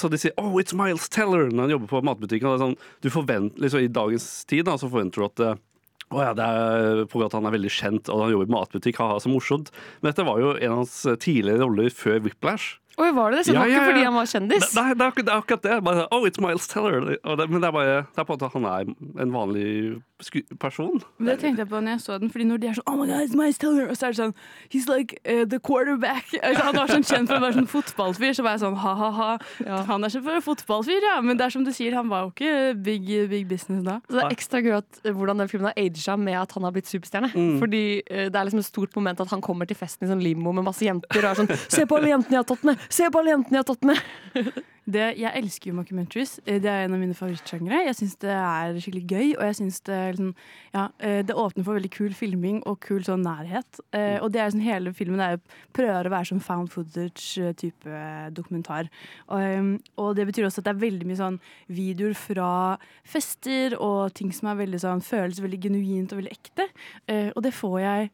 [0.00, 2.48] så de sier 'Oh, it's Miles Teller' når han jobber på matbutikken.
[2.48, 5.58] Og det er sånn, du forventer, liksom, I dagens tid da, så forventer du at
[6.10, 8.34] eh, å ja, det er på grunn av at han er veldig kjent og han
[8.34, 8.98] jobber i matbutikk.
[9.00, 9.70] Haha, så morsomt.
[10.02, 12.76] Men dette var jo en av hans tidligere roller før Whiplash.
[13.00, 13.44] Oi, var det det?
[13.46, 14.66] Så det Ja, var ja, ikke fordi han var kjendis?
[14.76, 15.32] Nei, det akkurat det.
[15.32, 15.76] Er akkurat det.
[15.86, 17.00] Bare, oh, it's Miles Teller.
[17.14, 18.90] Det, men det er bare det er på at han er
[19.24, 19.68] en vanlig
[20.60, 21.02] person.
[21.18, 22.96] Men det tenkte jeg på når jeg så den, Fordi når de er sånn Oh
[22.98, 24.34] my god, it's Miles Teller Og så er det sånn
[24.72, 28.36] He's like uh, the quarterback altså, Han var sånn kjent for å være sånn fotballfyr
[28.36, 29.30] Så var jeg sånn ha-ha-ha
[29.88, 32.10] Han er kjent for å være fotballfyr, ja Men det er som du sier, han
[32.12, 32.54] var jo ikke
[32.90, 35.78] big, big business da Så det er ekstra gøy at, eh, hvordan den filmen har
[35.80, 37.30] aget med at han har blitt superstjerne.
[37.32, 37.58] Mm.
[37.60, 40.22] Fordi uh, det er liksom et stort moment at han kommer til festen i sånn
[40.24, 42.84] limo med masse jenter og er sånn Se på alle jentene jeg har tatt med!
[42.92, 44.00] Se på alle jentene jeg har tatt med!
[44.94, 47.82] det, Jeg elsker jo mockumentaries Det er en av mine favorittsjangre.
[47.86, 50.34] Jeg synes det er skikkelig gøy Og jeg syns det, er liksom,
[50.74, 53.80] ja, eh, det åpner for veldig kul filming Og kul sånn nærhet.
[53.94, 54.20] Mm.
[54.24, 55.40] Og det er sånn hele filmen er,
[55.76, 58.04] prøver å være sånn found footage-type
[58.36, 58.90] dokumentar.
[59.28, 61.40] Og, eh, og det betyr også at det er veldig mye sånn
[61.70, 62.52] videoer fra
[63.04, 66.68] fester Og ting som er veldig sånn Føles veldig genuint og veldig ekte.
[67.08, 68.10] Eh, Og det får jeg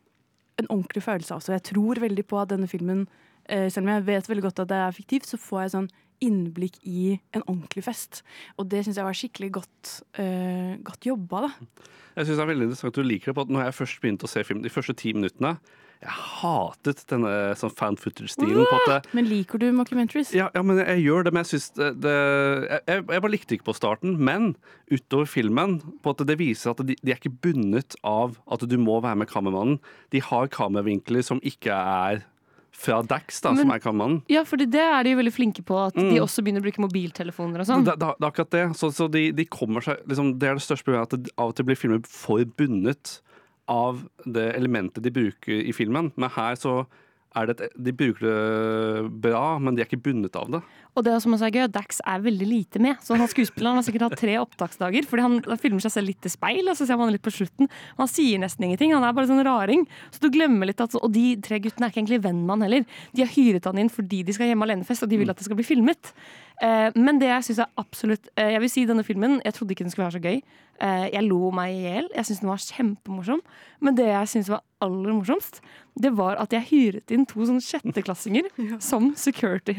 [0.59, 1.40] en ordentlig følelse av.
[1.44, 3.07] Så jeg tror veldig på at denne filmen
[3.49, 5.88] eh, selv om jeg vet veldig godt at det er fiktivt, så får jeg sånn
[6.25, 8.23] innblikk i en ordentlig fest.
[8.57, 11.83] Og det syns jeg var skikkelig godt, uh, godt jobba, da.
[12.17, 13.99] Jeg synes det er veldig interessant at du liker det på at når jeg først
[14.01, 15.59] begynte å se film de første ti minuttene
[16.01, 18.64] Jeg hatet denne sånn fan footage-stilen.
[18.69, 20.33] Uh, Men liker du mockumentaries?
[20.37, 23.57] Ja, ja, men jeg gjør det, men jeg syns det, det jeg, jeg bare likte
[23.57, 24.55] ikke på starten, men
[24.93, 28.77] utover filmen på at det viser at de, de er ikke bundet av at du
[28.81, 29.81] må være med kameramannen.
[30.12, 32.27] De har kameravinkler som ikke er
[32.77, 34.22] fra Dax, da, som Men- er kameramannen.
[34.29, 36.20] Ja, for det er de jo veldig flinke på, at de Mm.
[36.22, 37.85] også begynner å bruke mobiltelefoner og sånn.
[37.87, 38.64] Det, det, det er akkurat det.
[38.77, 41.49] Så, så de, de kommer seg liksom, Det er det største problemet, at det av
[41.49, 43.20] og til blir filmer for bundet
[43.68, 46.12] av det elementet de bruker i filmen.
[46.16, 46.87] Men her så
[47.37, 50.62] et, De bruker det bra, men de er ikke bundet av det.
[50.97, 52.97] Og det som også er gøy, Dax er veldig lite med.
[53.05, 56.32] Så han skuespilleren har sikkert hatt tre opptaksdager, fordi han filmer seg selv litt i
[56.32, 57.68] speil, og så ser man litt på slutten.
[58.01, 58.95] Han sier nesten ingenting.
[58.97, 59.84] Han er bare sånn raring.
[60.14, 62.64] Så du glemmer litt at Og de tre guttene er ikke egentlig venn med han
[62.64, 62.89] heller.
[63.12, 65.45] De har hyret han inn fordi de skal hjemme alenefest, og de vil at det
[65.45, 66.14] skal bli filmet.
[66.63, 69.75] Eh, men det jeg syns er absolutt eh, Jeg vil si denne filmen Jeg trodde
[69.75, 70.39] ikke den skulle være så gøy.
[70.81, 72.09] Eh, jeg lo meg i hjel.
[72.17, 73.43] Jeg syns den var kjempemorsom.
[73.85, 75.61] Men det jeg syns var aller morsomst,
[76.01, 78.49] det var at jeg hyret inn to sånn sjetteklassinger
[78.91, 79.79] som security.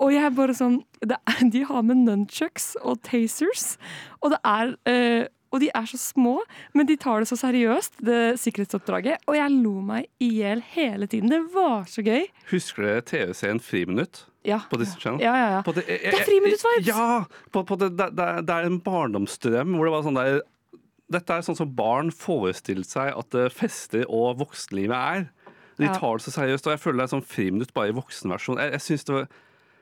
[0.00, 3.74] Og jeg bare sånn det er, De har med nunchucks og tasers,
[4.20, 6.36] og det er og de er så små,
[6.78, 9.24] men de tar det så seriøst, det sikkerhetsoppdraget.
[9.26, 11.32] Og jeg lo meg i hjel hele tiden.
[11.32, 12.28] Det var så gøy.
[12.52, 14.24] Husker dere TV-serien Friminutt?
[14.46, 14.62] Ja.
[14.70, 15.20] På Disney Channel?
[15.24, 15.60] Ja, ja, ja.
[15.66, 16.86] Det, Det er friminuttsvibes!
[16.86, 17.24] Ja!
[17.52, 20.40] På, på det, det, det, det er en barndomsdrøm hvor det var sånn der
[21.10, 25.24] Dette er sånn som barn forestilte seg at eh, fester og voksenlivet er.
[25.80, 28.60] De tar det så seriøst, og jeg føler det er sånn friminutt bare i voksenversjon.
[28.62, 29.26] Jeg, jeg synes det var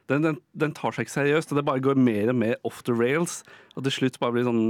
[0.08, 2.80] den, den, den tar seg ikke seriøst, og det bare går mer og mer off
[2.86, 3.42] the rails.
[3.76, 4.62] Og til slutt bare blir sånn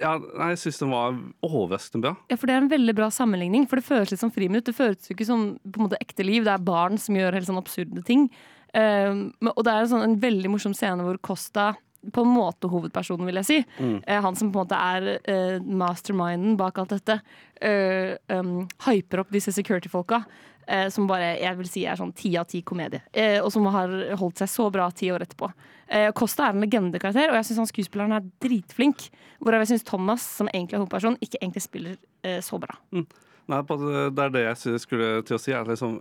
[0.00, 1.16] Ja, nei, jeg syns den var
[1.48, 2.14] overraskende bra.
[2.30, 4.68] Ja, for Det er en veldig bra sammenligning, for det føles litt som friminutt.
[4.68, 6.44] Det føles jo ikke som på en måte ekte liv.
[6.46, 8.28] Det er barn som gjør helt sånn absurde ting.
[8.72, 11.72] Um, og det er en, sånn, en veldig morsom scene hvor Costa
[12.12, 13.58] på en måte hovedpersonen, vil jeg si.
[13.78, 13.98] Mm.
[14.00, 17.20] Eh, han som på en måte er uh, masterminden bak alt dette.
[17.62, 20.24] Uh, um, hyper opp disse security-folka.
[20.66, 23.02] Eh, som bare jeg vil si er sånn ti av ti komedie.
[23.12, 25.50] eh, og som har holdt seg så bra ti år etterpå.
[25.92, 29.10] Eh, Costa er en legendekarakter, og jeg syns skuespilleren er dritflink.
[29.40, 32.78] Hvorav jeg syns Thomas, som egentlig er hovedperson, ikke egentlig spiller eh, så bra.
[32.92, 33.06] Mm.
[33.52, 35.52] Nei, det, det er det jeg skulle til å si.
[35.52, 35.98] Er liksom,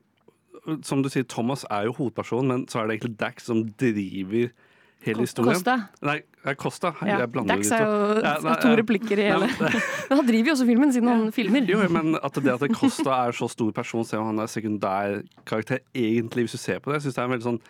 [0.88, 4.54] som du sier, Thomas er jo hovedpersonen, men så er det egentlig Dax som driver
[5.02, 5.58] hele historien.
[5.58, 5.78] Costa.
[6.06, 6.94] Nei, nei, Costa.
[7.06, 9.50] Ja, Jeg blander Dax er jo Ja, nei, to replikker i hele.
[9.60, 9.82] men-
[10.18, 11.68] han driver jo også filmen, siden han filmer.
[11.70, 15.22] Jo, men at det at Costa er så stor person, selv om han er sekundær
[15.46, 17.62] karakter, egentlig, hvis du ser på det, jeg synes det er en veldig sånn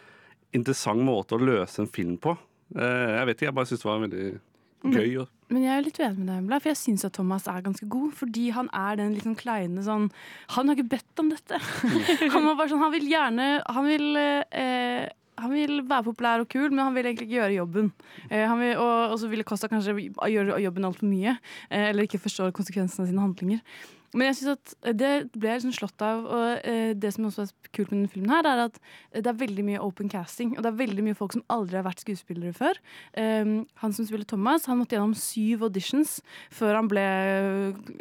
[0.53, 2.37] interessant måte å løse en film på.
[2.75, 4.39] Eh, Jeg vet ikke, jeg bare syns det var veldig
[4.83, 4.93] Mm.
[4.95, 5.19] gøy.
[5.21, 7.61] Og, Men jeg er litt uenig med deg, Embla, for jeg syns at Thomas er
[7.61, 8.13] ganske god.
[8.17, 10.09] Fordi han er den liksom kleine sånn
[10.55, 11.59] Han har ikke bedt om dette.
[12.33, 15.09] han var bare sånn, han vil gjerne Han vil eh,
[15.41, 17.91] han vil være populær og kul, men han vil egentlig ikke gjøre jobben.
[18.29, 21.37] Eh, vil, og, og så ville Costa kanskje gjøre jobben altfor mye,
[21.69, 23.65] eh, eller ikke forstå konsekvensene av sine handlinger.
[24.13, 26.25] Men jeg synes at det ble jeg liksom slått av.
[26.25, 28.79] Og eh, det som også er kult med denne filmen, her, er at
[29.15, 30.55] det er veldig mye open casting.
[30.57, 32.79] Og det er veldig mye folk som aldri har vært skuespillere før.
[33.15, 33.53] Um,
[33.83, 36.17] han som spiller Thomas, han måtte gjennom syv auditions
[36.51, 37.05] før han ble,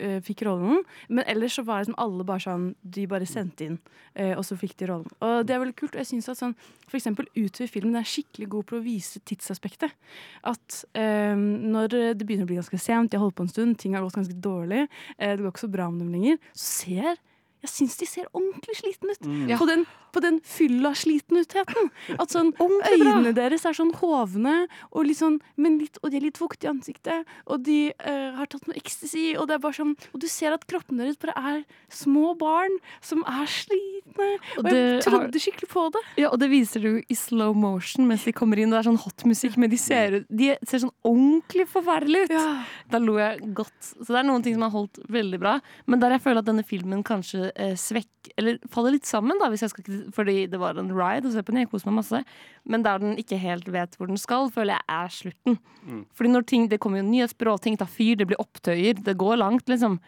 [0.03, 0.83] eh, fikk rollen.
[1.09, 3.79] Men ellers så var det som alle bare sånn De bare sendte inn,
[4.15, 5.11] eh, og så fikk de rollen.
[5.23, 5.95] Og det er veldig kult.
[5.95, 6.57] Og jeg synes at sånn,
[6.89, 9.95] for eksempel utover filmen er skikkelig god på å vise tidsaspektet.
[10.43, 13.79] At eh, når det begynner å bli ganske sent, de har holdt på en stund,
[13.79, 14.87] ting har gått ganske dårlig,
[15.19, 17.17] eh, det går ikke så bra med dem lenger, så ser
[17.61, 19.27] jeg syns de ser ordentlig sliten ut.
[19.27, 19.51] Mm.
[19.61, 19.85] På den,
[20.15, 21.91] på den fylla-slitenutheten.
[22.21, 22.53] At sånn,
[22.93, 26.69] øynene deres er sånn hovne, og, litt sånn, men litt, og de er litt fuktige
[26.69, 27.29] i ansiktet.
[27.51, 30.55] Og de uh, har tatt noe ecstasy, og det er bare sånn Og du ser
[30.57, 31.61] at kroppene deres bare er
[31.93, 34.31] små barn som er slitne.
[34.57, 36.03] Og, Og jeg trodde har- skikkelig på det.
[36.21, 38.73] Ja, og det viser du i slow motion mens de kommer inn.
[38.73, 42.75] Det er sånn hot musikk, men de ser, de ser sånn ordentlig forferdelige ut.
[42.91, 43.79] Da lo jeg godt.
[44.01, 45.59] Så det er noen ting som har holdt veldig bra.
[45.87, 49.49] Men der jeg føler at denne filmen kanskje eh, svekk, eller faller litt sammen, da,
[49.53, 51.63] hvis jeg skal, fordi det var en ride å se på den.
[51.65, 52.23] Jeg koser meg masse.
[52.69, 55.61] Men der den ikke helt vet hvor den skal, føler jeg er slutten.
[55.85, 56.03] Mm.
[56.17, 59.41] Fordi når ting, det kommer jo nyhetsbyrå, ting tar fyr, det blir opptøyer, det går
[59.41, 60.01] langt, liksom.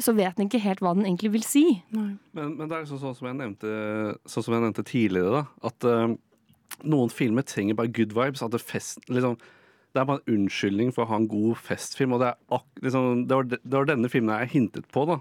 [0.00, 1.64] Så vet den ikke helt hva den egentlig vil si.
[1.92, 3.72] Men, men det er liksom sånn som jeg nevnte,
[4.30, 5.70] sånn som jeg nevnte tidligere, da.
[5.70, 6.14] At eh,
[6.86, 8.44] noen filmer trenger bare good vibes.
[8.46, 9.36] At det, fest, liksom,
[9.90, 12.14] det er bare en unnskyldning for å ha en god festfilm.
[12.16, 15.20] Og det, er ak liksom, det, var, det var denne filmen jeg hintet på, da.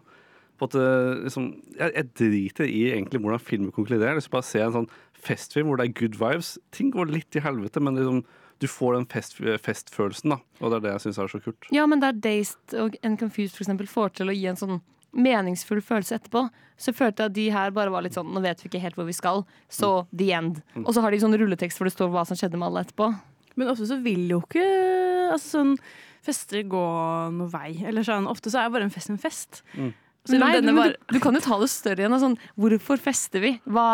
[0.59, 0.75] På at,
[1.23, 4.13] liksom, jeg, jeg driter i egentlig hvordan filmen konkluderer.
[4.17, 6.53] Jeg vil bare se en sånn festfilm hvor det er good vibes.
[6.75, 8.21] Ting går litt til helvete, men liksom,
[8.59, 10.39] du får den fest, festfølelsen, da.
[10.59, 11.69] Og det er det jeg syns er så kult.
[11.75, 14.81] Ja, men der Dazed og and Confused for eksempel får til å gi en sånn
[15.15, 16.43] meningsfull følelse etterpå,
[16.79, 18.99] så følte jeg at de her bare var litt sånn Nå vet vi ikke helt
[18.99, 19.41] hvor vi skal,
[19.71, 20.61] så the end.
[20.75, 20.85] Mm.
[20.85, 23.09] Og så har de sånn rulletekst hvor det står hva som skjedde med alle etterpå.
[23.59, 24.67] Men ofte så vil jo ikke
[25.33, 25.73] altså sånn,
[26.25, 26.83] fester gå
[27.35, 27.73] noe vei.
[27.87, 29.63] Eller sånn, Ofte så er bare en fest en fest.
[30.29, 32.17] Selv om Nei, denne men var- du, du kan jo ta det større igjen.
[32.21, 33.51] Sånn, hvorfor fester vi?
[33.65, 33.87] Hva,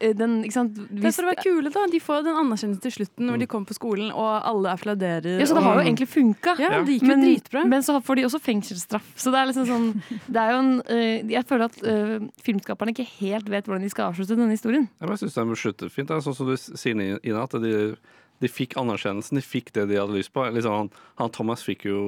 [0.00, 0.76] eh, den, ikke sant?
[0.76, 1.86] Det er for å være kule, da.
[1.92, 5.38] De får den anerkjennelsen til slutten når de kommer på skolen og alle applauderer.
[5.40, 6.56] Ja, så det har jo egentlig funka.
[6.60, 7.64] Ja, det gikk jo men, dritbra.
[7.68, 9.08] Men så får de også fengselsstraff.
[9.16, 9.88] Så det er liksom sånn
[10.28, 13.90] det er jo en, uh, Jeg føler at uh, filmskaperne ikke helt vet hvordan de
[13.92, 14.88] skal avslutte denne historien.
[15.00, 16.08] Jeg syns de slutter fint.
[16.08, 17.96] Det er sånn som du sier, Ina, at de,
[18.42, 19.38] de fikk anerkjennelsen.
[19.40, 20.44] De fikk det de hadde lyst på.
[20.54, 22.00] Liksom, han, han Thomas fikk jo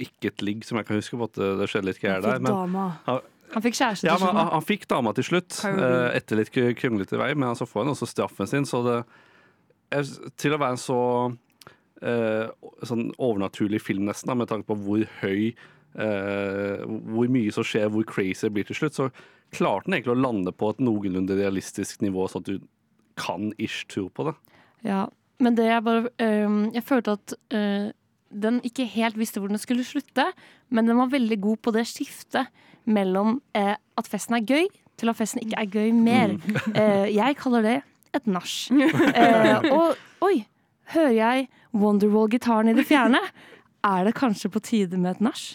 [0.00, 2.40] ikke et ligg, som jeg kan huske på at det, skjedde litt greier der.
[2.40, 2.86] dama.
[3.04, 3.20] han,
[3.52, 4.40] Han fikk kjæreste ja, til men slutt.
[4.40, 7.84] han, han fikk dama til slutt, eh, etter litt kr- kronglete vei, men så får
[7.84, 8.68] han også straffen sin.
[8.68, 9.02] Så det
[10.40, 10.98] Til å være en så
[12.02, 12.46] uh,
[12.82, 15.52] sånn overnaturlig film, nesten, med tanke på hvor høy
[16.00, 16.80] uh,
[17.14, 19.10] Hvor mye som skjer, hvor crazy det blir til slutt, så
[19.54, 22.64] klarte den egentlig å lande på et noenlunde realistisk nivå, sånn at du
[23.20, 24.34] kan ish tro på det.
[24.82, 25.04] Ja,
[25.40, 27.90] men det jeg bare øhm, Jeg følte at øh,
[28.42, 30.26] den ikke helt visste hvor den skulle slutte,
[30.70, 32.46] men den var veldig god på det skiftet
[32.84, 34.66] mellom eh, at festen er gøy,
[34.98, 36.36] til at festen ikke er gøy mer.
[36.74, 37.76] Eh, jeg kaller det
[38.14, 38.70] et nach.
[38.70, 39.94] Eh, og
[40.26, 40.44] oi,
[40.94, 43.22] hører jeg Wonderwall-gitaren i det fjerne?
[43.84, 45.54] Er det kanskje på tide med et nach?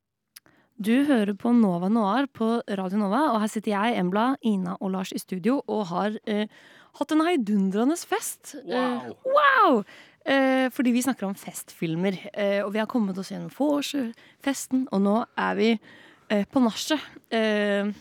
[0.81, 4.93] Du hører på Nova Noir på Radio Nova, og her sitter jeg, Embla, Ina og
[4.95, 6.49] Lars i studio og har eh,
[6.97, 8.55] hatt en heidundrende fest.
[8.65, 9.83] Eh, wow!
[10.25, 12.17] Eh, fordi vi snakker om festfilmer.
[12.33, 17.05] Eh, og vi har kommet oss gjennom vorsfesten, og nå er vi eh, på nachet.
[17.29, 17.93] Eh,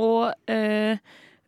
[0.00, 0.96] og eh,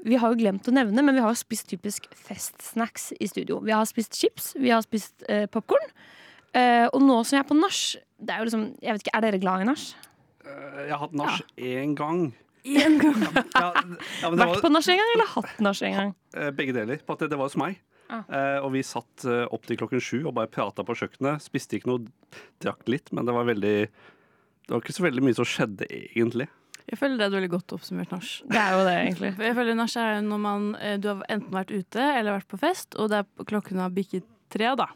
[0.05, 3.63] vi har jo glemt å nevne, men vi har jo spist typisk festsnacks i studio.
[3.65, 5.95] Vi har spist chips, vi har spist eh, popkorn.
[6.53, 7.87] Eh, og nå som jeg er på nach
[8.25, 9.95] det er jo liksom, jeg vet ikke, Er dere glad i nach?
[10.45, 12.33] Eh, Jeg har hatt nach én gang.
[12.65, 13.23] Én gang?
[13.55, 16.15] Ja, ja, men det Vært var- på nach en gang, eller hatt nach en gang?
[16.37, 17.01] Eh, Begge deler.
[17.07, 17.79] På at det, det var hos meg.
[18.13, 18.23] Ah.
[18.29, 21.41] Eh, og vi satt opp til klokken sju og bare prata på kjøkkenet.
[21.45, 22.05] Spiste ikke noe,
[22.61, 23.77] drakk litt, men det var veldig
[24.65, 26.47] Det var ikke så veldig mye som skjedde, egentlig.
[26.89, 28.29] Jeg føler det er et veldig godt oppsummert nach.
[28.49, 29.31] Det er jo det, egentlig.
[29.49, 30.67] Jeg føler nach er når man,
[31.01, 34.25] du har enten vært ute eller vært på fest, og det er klokken har bikket
[34.53, 34.87] tre, da.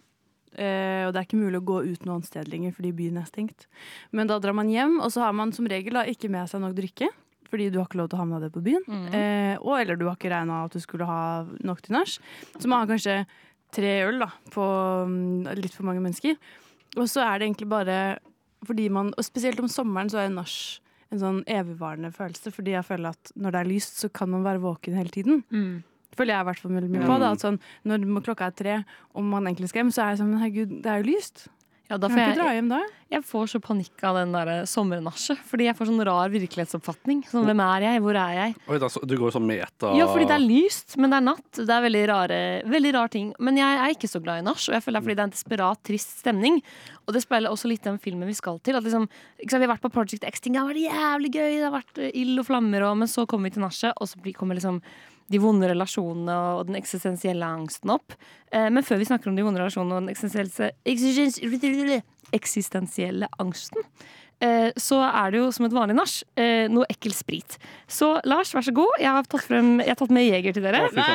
[0.58, 3.20] Eh, og det er ikke mulig å gå ut noe annet sted lenger fordi byen
[3.20, 3.68] er stengt.
[4.10, 6.64] Men da drar man hjem, og så har man som regel da ikke med seg
[6.64, 7.10] nok drikke.
[7.48, 8.82] Fordi du har ikke lov til å ha med deg det på byen.
[9.16, 12.18] Eh, og eller du har ikke regna at du skulle ha nok til nach.
[12.58, 13.22] Så man har kanskje
[13.72, 14.64] tre øl da, på
[15.08, 16.36] mm, litt for mange mennesker.
[16.98, 17.96] Og så er det egentlig bare
[18.66, 20.52] fordi man, og spesielt om sommeren så er nach
[21.08, 24.44] en sånn evigvarende følelse, fordi jeg føler at når det er lyst, så kan man
[24.44, 25.40] være våken hele tiden.
[25.48, 25.78] Mm.
[26.18, 27.18] Føler jeg i hvert fall veldig mye på.
[27.22, 28.80] Da, at sånn, når klokka er tre,
[29.14, 31.46] og man egentlig skal hjem, så er jeg sånn Men herregud, det er jo lyst.
[31.88, 32.78] Ja, da får jeg dra jeg, hjem da?
[33.08, 35.38] jeg får så panikk av den der sommernasjet.
[35.48, 37.22] Fordi jeg får sånn rar virkelighetsoppfatning.
[37.30, 38.02] Sånn, hvem er jeg?
[38.04, 38.56] Hvor er jeg?
[38.68, 41.24] Oi, da, så- du går sånn meta Ja, fordi det er lyst, men det er
[41.30, 41.50] natt.
[41.56, 43.32] Det er veldig rare, veldig rar ting.
[43.40, 45.24] Men jeg er ikke så glad i nach, og jeg føler det er fordi det
[45.24, 46.62] er en desperat, trist stemning.
[47.08, 48.76] Og det speiler også litt den filmen vi skal til.
[48.76, 51.64] At liksom, sant, vi har vært på Project X-ting, det har vært jævlig gøy, det
[51.70, 54.20] har vært eh, ild og flammer, og, men så kommer vi til nachet, og så
[54.20, 54.82] blir- kommer liksom
[55.28, 58.16] de vonde relasjonene og den eksistensielle angsten opp.
[58.52, 62.00] Eh, men før vi snakker om de vonde relasjonene og den eksistensielle,
[62.38, 63.84] eksistensielle angsten,
[64.44, 67.58] eh, så er det jo som et vanlig nach eh, noe ekkel sprit.
[67.90, 68.96] Så Lars, vær så god.
[69.02, 70.86] Jeg har tatt, frem, jeg har tatt med Jeger til dere.
[70.88, 71.06] Å!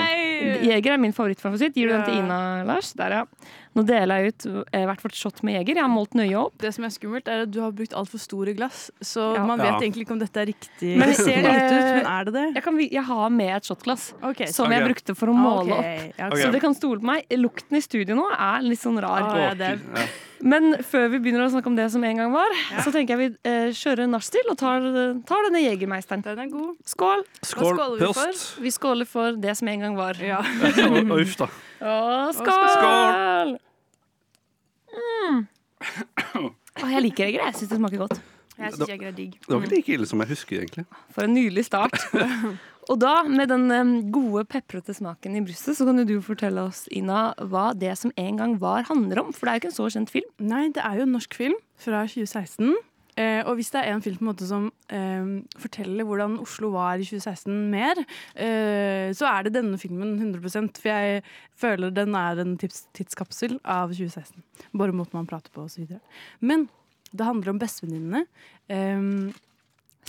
[0.70, 1.78] Jeger er min favorittfavoritt.
[1.78, 2.40] Gir du den til Ina,
[2.70, 2.94] Lars?
[3.00, 3.52] Der, ja.
[3.74, 5.80] Nå deler jeg ut eh, hvert vårt shot med Jeger.
[5.80, 6.54] Jeg har målt nøye opp.
[6.62, 9.46] Det som er skummelt, er at du har brukt altfor store glass, så Ja.
[9.46, 9.72] man Ja.
[9.72, 10.98] vet egentlig ikke om dette er riktig.
[10.98, 12.46] Men- det ser lite ut, men er det det?
[12.56, 14.46] Jeg, kan, jeg har med et shotglass okay.
[14.48, 14.78] som okay.
[14.78, 16.10] jeg brukte for å måle okay.
[16.10, 16.20] opp.
[16.20, 17.26] ja, Så dere kan stole på meg.
[17.32, 19.24] Lukten i studio nå er litt sånn rar.
[19.24, 19.80] Ah, ja, det
[20.44, 22.52] Men før vi begynner å snakke om det som en gang var,
[22.84, 24.82] så tenker jeg vi eh, kjører nachspiel og tar,
[25.26, 26.22] tar denne Jegermeisteren.
[26.22, 26.76] Den er god.
[26.86, 27.24] Skål!
[27.42, 28.42] Skål, skåler vi for?
[28.62, 30.20] Vi skåler for det som en gang var.
[30.20, 30.44] Ja.
[31.24, 31.48] Uff, da.
[31.84, 31.96] Å,
[32.32, 32.68] skål!
[32.78, 33.56] skål!
[34.94, 35.42] Mm.
[36.80, 37.42] Å, jeg liker Jeger.
[37.44, 38.22] Jeg syns det smaker godt.
[38.56, 39.34] Jeg syns Jeger er digg.
[39.42, 40.86] Det var ikke like ille som jeg husker, egentlig.
[41.12, 41.98] For en nydelig start.
[42.92, 46.84] Og da, med den gode, peprete smaken i brystet, så kan jo du fortelle oss,
[46.92, 49.36] Ina, hva det som en gang var, handler om.
[49.36, 50.32] For det er jo ikke en så kjent film.
[50.44, 52.74] Nei, det er jo en norsk film fra 2016.
[53.20, 55.28] Eh, og hvis det er en film på en måte som eh,
[55.62, 58.02] forteller hvordan Oslo var i 2016 mer,
[58.34, 61.24] eh, så er det denne filmen 100% For jeg
[61.60, 64.42] føler den er en tids tidskapsel av 2016.
[64.74, 65.98] Bare måten man prater på osv.
[66.42, 66.68] Men
[67.14, 68.26] det handler om bestevenninnene.
[68.74, 69.42] Eh,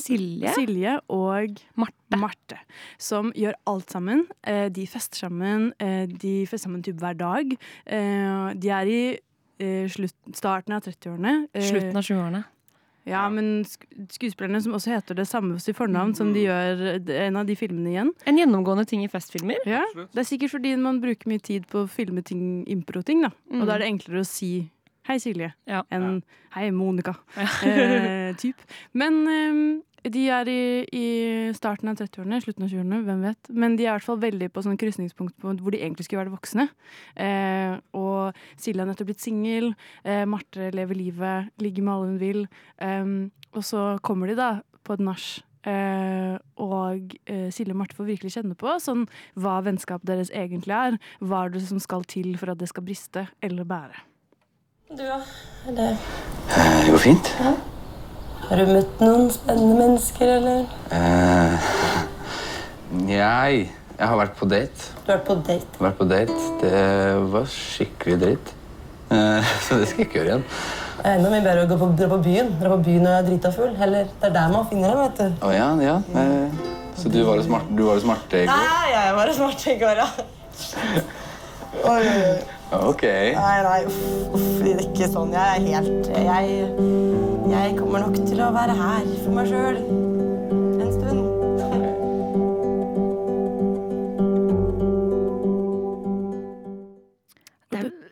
[0.01, 0.51] Silje.
[0.57, 2.19] Silje og Marte.
[2.19, 2.59] Marte.
[2.99, 4.25] Som gjør alt sammen.
[4.43, 5.73] Eh, de fester sammen.
[5.79, 7.55] Eh, de fester sammen typ hver dag.
[8.55, 9.01] De er i
[9.89, 11.35] slutt, starten av 30-årene.
[11.55, 12.45] Eh, Slutten av 20-årene.
[13.09, 13.85] Ja, men sk
[14.17, 16.85] skuespillerne som også heter det samme i fornavn som de gjør
[17.27, 18.13] en av de filmene igjen.
[18.29, 19.61] En gjennomgående ting i festfilmer.
[19.69, 23.31] Ja, Det er sikkert fordi man bruker mye tid på å filme ting, impro-ting, da.
[23.53, 23.61] Mm.
[23.61, 24.71] Og da er det enklere å si
[25.05, 25.51] Hei, Silje.
[25.69, 25.83] Ja.
[25.93, 26.23] Enn
[26.55, 27.13] Hei, Monica.
[27.37, 28.61] eh, typ.
[28.97, 30.61] Men eh, de er i,
[30.97, 31.07] i
[31.57, 33.51] starten av 30-årene, slutten av 20-årene, hvem vet.
[33.53, 36.25] Men de er i hvert fall veldig på sånn krysningspunkt på hvor de egentlig skulle
[36.25, 36.69] vært voksne.
[37.21, 39.73] Eh, og Silje har nettopp blitt singel.
[40.05, 42.47] Eh, Marte lever livet, ligger med alle hun vil.
[42.85, 43.11] Eh,
[43.55, 45.35] og så kommer de da på et nach.
[45.65, 49.07] Uh, og uh, Silje og Marte får virkelig kjenne på sånn,
[49.41, 50.99] hva vennskapet deres egentlig er.
[51.25, 54.03] Hva er det som skal til for at det skal briste eller bære.
[54.97, 55.21] Du, ja.
[55.67, 55.97] Det,
[56.49, 57.29] Eh, Det går fint.
[58.49, 60.67] har du møtt noen spennende mennesker, eller?
[60.93, 61.69] Eh,
[63.17, 64.91] jeg, jeg har vært på date.
[65.07, 65.81] Du har vært på date.
[65.81, 66.37] Vært på date.
[66.61, 66.83] Det
[67.33, 68.53] var skikkelig dritt.
[69.11, 70.47] Eh, så det skal jeg ikke gjøre igjen.
[71.05, 72.53] Det enda mye bedre å på, dra på byen.
[72.61, 73.75] Dra på byen når jeg er drita full.
[73.89, 75.47] Eller, det er der man finner dem, vet du.
[75.49, 75.97] Å ja, ja.
[77.01, 78.53] Så du var hos Marte, i går?
[78.53, 80.11] Nei, jeg var smart i går, ja.
[81.85, 82.64] Oi, oi, oi.
[82.83, 83.05] Ok.
[83.37, 84.01] Nei, nei, uff,
[84.35, 85.35] uff, ikke sånn.
[85.35, 86.67] Jeg er helt Jeg,
[87.53, 89.81] jeg kommer nok til å være her for meg sjøl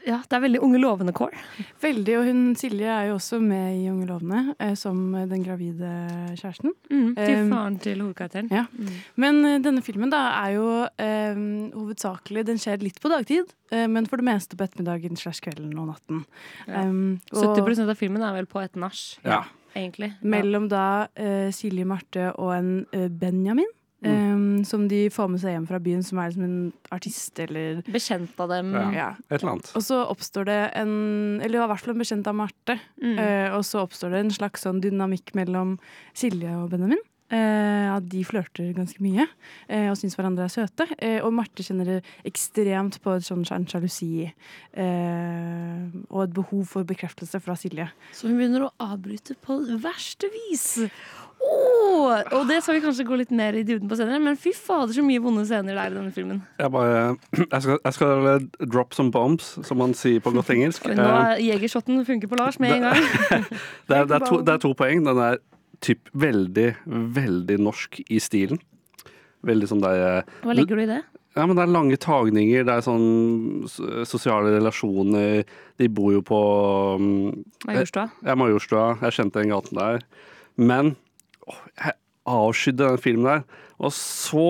[0.07, 1.34] ja, det er veldig unge lovende kår.
[1.82, 4.98] Veldig, og hun Silje er jo også med i Unge lovende eh, som
[5.30, 5.90] den gravide
[6.38, 6.72] kjæresten.
[6.90, 8.50] Mm, til faren til hovedkarakteren.
[8.53, 8.64] Ja.
[9.20, 10.66] Men eh, denne filmen da er jo
[11.03, 11.40] eh,
[11.76, 15.74] hovedsakelig Den skjer litt på dagtid, eh, men for det meste på ettermiddagen slash kvelden
[15.78, 16.24] og natten.
[16.66, 16.84] Ja.
[16.86, 19.42] Um, og 70% av filmen er vel på et nach, Ja.
[19.74, 20.12] egentlig.
[20.22, 21.07] mellom da
[21.55, 23.09] Silje, Marte og en eh,
[24.03, 24.32] Benjamin.
[24.32, 27.82] Um, som de får med seg hjem fra byen, som er liksom en artist eller
[27.86, 28.74] Bekjent av dem.
[28.74, 28.88] Ja.
[28.96, 29.09] Ja.
[29.28, 29.70] Et eller annet.
[29.78, 30.92] Og så oppstår det en
[31.40, 32.78] Eller det var i hvert fall en bekjent av Marte.
[33.03, 33.16] Mm.
[33.16, 35.78] Uh, og så oppstår det en slags sånn dynamikk mellom
[36.18, 37.03] Silje og Benjamin.
[37.32, 40.84] Uh, at de flørter ganske mye uh, og syns hverandre er søte.
[40.98, 45.80] Uh, og Marte kjenner ekstremt på et sånn en sjalusi eh,
[46.11, 47.88] og et behov for bekreftelse fra Silje.
[48.12, 50.66] Så hun begynner å avbryte på verste vis.
[51.43, 54.53] Åh, og det skal vi kanskje gå litt mer i dybden på senere, men fy
[54.57, 56.40] fader, så mye vonde scener det er i denne filmen.
[56.61, 57.01] Jeg, bare,
[57.38, 60.86] jeg, skal, jeg skal eh, drop some bombs, som man sier på godt engelsk.
[60.88, 63.09] Nå Eh, er Jegershotten funker på Lars med en gang.
[63.88, 65.03] Det er, det, er to, det er to poeng.
[65.07, 65.40] Den er
[65.82, 66.68] typ veldig,
[67.16, 68.61] veldig norsk i stilen.
[69.43, 71.01] Veldig sånn der eh, Hva legger du i det?
[71.34, 73.64] Ja, men det er lange tagninger, det er sånn
[74.05, 75.47] sosiale relasjoner.
[75.80, 76.40] De bor jo på
[77.01, 77.07] um,
[77.64, 78.11] Majorstua?
[78.20, 78.90] Ja, Majorstua.
[79.01, 80.05] Jeg kjente den gaten der.
[80.61, 80.93] Men
[81.51, 81.99] jeg
[82.32, 83.45] avskydde den filmen der.
[83.45, 84.49] Det var så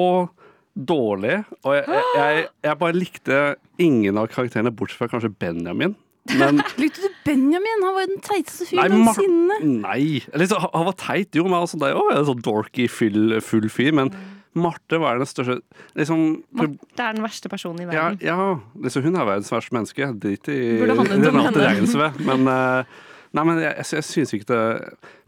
[0.73, 1.43] dårlig.
[1.63, 3.43] Og jeg, jeg, jeg, jeg bare likte
[3.83, 5.97] ingen av karakterene, bortsett fra kanskje Benjamin.
[6.39, 7.83] Men Likte du Benjamin?
[7.83, 9.59] Han var jo den teiteste fyren noensinne.
[9.83, 10.23] Nei.
[10.33, 13.39] Eller så, han var teit, jo, men altså, det er jo en sånn dorky, full,
[13.45, 13.93] full fyr.
[13.99, 14.13] Men
[14.53, 15.63] Marte var den største
[15.97, 18.19] liksom, Marte er den verste personen i ja, verden.
[18.21, 20.11] ja liksom, hun er verdens verste menneske.
[20.23, 22.13] Drit i om Renate henne.
[22.29, 23.01] Men, eh,
[23.37, 24.63] nei, men jeg, jeg, jeg synes ikke det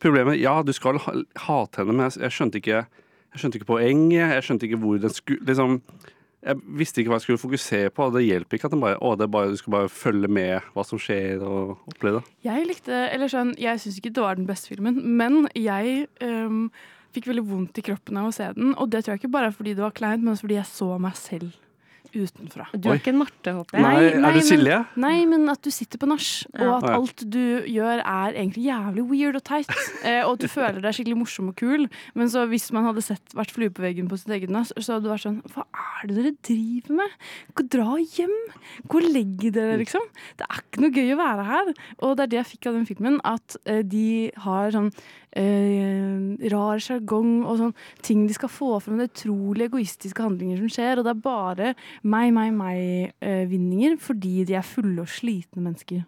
[0.02, 1.14] Problemet Ja, du skal ha,
[1.46, 4.34] hate henne, men jeg, jeg skjønte ikke Jeg skjønte ikke poenget.
[4.36, 5.80] Jeg skjønte ikke hvor den skulle liksom
[6.44, 8.07] jeg visste ikke hva jeg skulle fokusere på.
[8.12, 11.40] Det hjelper ikke at bare, å, bare, du skal bare følge med hva som skjer,
[11.40, 12.34] og oppleve det.
[12.44, 16.66] Jeg likte, eller sånn, jeg syns ikke det var den beste filmen, men jeg ehm,
[17.16, 18.74] fikk veldig vondt i kroppen av å se den.
[18.76, 20.90] Og det tror jeg ikke bare fordi det var kleint, men også fordi jeg så
[21.00, 21.63] meg selv
[22.22, 22.66] utenfra.
[22.72, 23.84] Du er ikke en Marte, håper jeg.
[23.84, 24.78] Nei, er du Silje?
[24.94, 27.40] Men, nei, men at du sitter på nach, og at alt du
[27.70, 29.72] gjør er egentlig jævlig weird og teit.
[30.06, 31.88] eh, og at du føler deg skikkelig morsom og kul.
[32.18, 34.96] Men så hvis man hadde sett, vært flue på veggen på sitt eget nach, så
[34.96, 37.18] hadde du vært sånn Hva er det dere driver med?
[37.54, 38.34] Gå Dra hjem!
[38.90, 40.04] Gå og legg dere, liksom.
[40.38, 41.74] Det er ikke noe gøy å være her.
[42.04, 44.92] Og det er det jeg fikk av den filmen, at eh, de har sånn
[45.39, 48.99] eh, rar sjargong og sånn ting de skal få frem.
[49.01, 54.45] Det er utrolig egoistiske handlinger som skjer, og det er bare meg, meg, meg-vinninger fordi
[54.49, 56.05] de er fulle og slitne mennesker.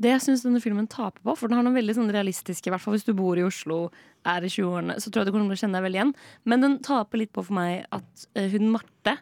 [0.00, 2.72] Det jeg syns denne filmen taper på, for den har noen veldig sånn realistiske I
[2.72, 3.90] hvert fall hvis du bor i Oslo,
[4.28, 6.14] er i 20-årene, så tror jeg du kommer til å kjenne deg veldig igjen.
[6.48, 9.18] Men den taper litt på for meg at eh, hun Marte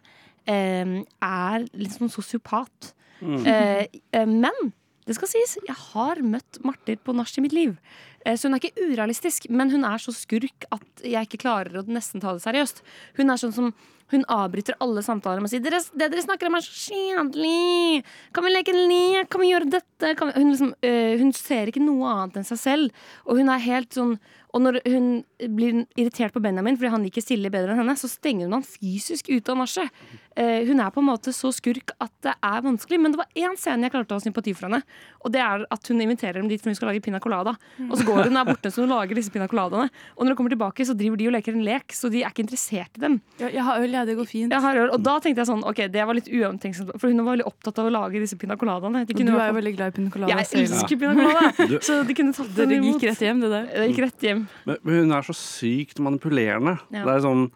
[0.47, 2.93] eh, er litt sånn sosiopat.
[3.19, 3.39] Mm.
[3.43, 4.71] Eh, eh, men
[5.09, 7.77] det skal sies, jeg har møtt Marter på nach i mitt liv.
[8.25, 11.81] Eh, Så hun er ikke urealistisk, men hun er så skurk at jeg ikke klarer
[11.81, 12.83] å nesten ta det seriøst.
[13.17, 13.73] Hun er sånn som
[14.09, 18.03] hun avbryter alle samtaler med å si 'Det dere snakker om, er så kjedelig.
[18.33, 19.29] Kan vi leke lek?
[19.29, 20.41] Kan vi gjøre dette?' Kan vi?
[20.41, 22.91] Hun, liksom, øh, hun ser ikke noe annet enn seg selv.
[23.25, 25.09] Og hun er helt sånn og når hun
[25.55, 28.65] blir irritert på Benjamin fordi han liker Silje bedre enn henne, så stenger hun han
[28.65, 29.99] fysisk ute av nachet.
[30.39, 32.97] Eh, hun er på en måte så skurk at det er vanskelig.
[33.01, 34.79] Men det var én scene jeg klarte å ha sympati for henne.
[35.21, 37.53] Og det er at hun inviterer dem dit for hun skal lage piña colada.
[37.89, 39.91] Og så går hun der borte så hun lager disse piña coladaene.
[40.15, 42.31] Og når hun kommer tilbake, så driver de og leker en lek, så de er
[42.33, 43.19] ikke interessert i dem.
[43.41, 44.55] Jeg, jeg har øl, ja, det går fint.
[44.55, 47.21] Jeg har øl, og da tenkte jeg sånn, ok, det var litt uomtenksomt, for hun
[47.21, 49.05] var veldig opptatt av å lage disse piña coladaene.
[49.05, 51.81] De du er jo veldig glad i piña colada Jeg elsker piña colada.
[51.85, 52.95] Så de kunne tatt den imot.
[52.95, 53.69] gikk rett hjem, det der.
[53.75, 54.38] Det gikk rett hjem.
[54.67, 56.77] Men, men hun er så sykt manipulerende.
[56.93, 57.03] Ja.
[57.03, 57.49] Det er sånn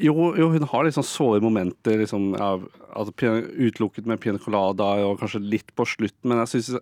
[0.00, 2.62] jo, jo, hun har litt sånn såre momenter, liksom, av,
[2.96, 6.78] altså, utelukket med pina colada og kanskje litt på slutten, men jeg syns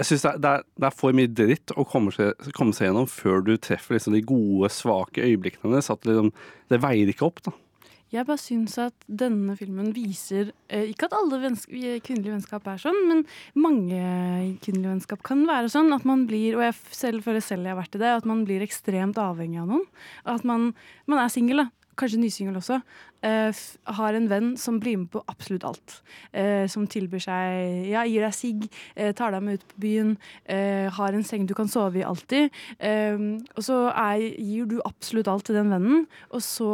[0.00, 3.08] jeg synes det, er, det er for mye dritt å komme seg, komme seg gjennom
[3.10, 5.90] før du treffer liksom, de gode, svake øyeblikkene hennes.
[5.92, 6.30] At liksom,
[6.72, 7.42] det veier ikke opp.
[7.44, 7.52] da.
[8.10, 11.74] Jeg bare syns at denne filmen viser eh, Ikke at alle vennskap,
[12.06, 13.20] kvinnelige vennskap er sånn, men
[13.54, 14.00] mange
[14.64, 15.92] kvinnelige vennskap kan være sånn.
[15.94, 18.42] At man blir, og jeg selv føler selv jeg har vært i det, at man
[18.48, 19.84] blir ekstremt avhengig av noen.
[20.28, 20.72] At man,
[21.10, 21.68] man er singel.
[22.00, 22.78] Kanskje nysingel også.
[23.20, 23.52] Uh,
[23.98, 25.96] har en venn som blir med på absolutt alt.
[26.32, 28.64] Uh, som tilbyr seg Ja, gir deg sigg,
[28.96, 30.14] uh, tar deg med ut på byen,
[30.96, 32.50] har en seng du kan sove i alltid.
[32.80, 36.70] Og så er, gir du absolutt alt til den vennen, og så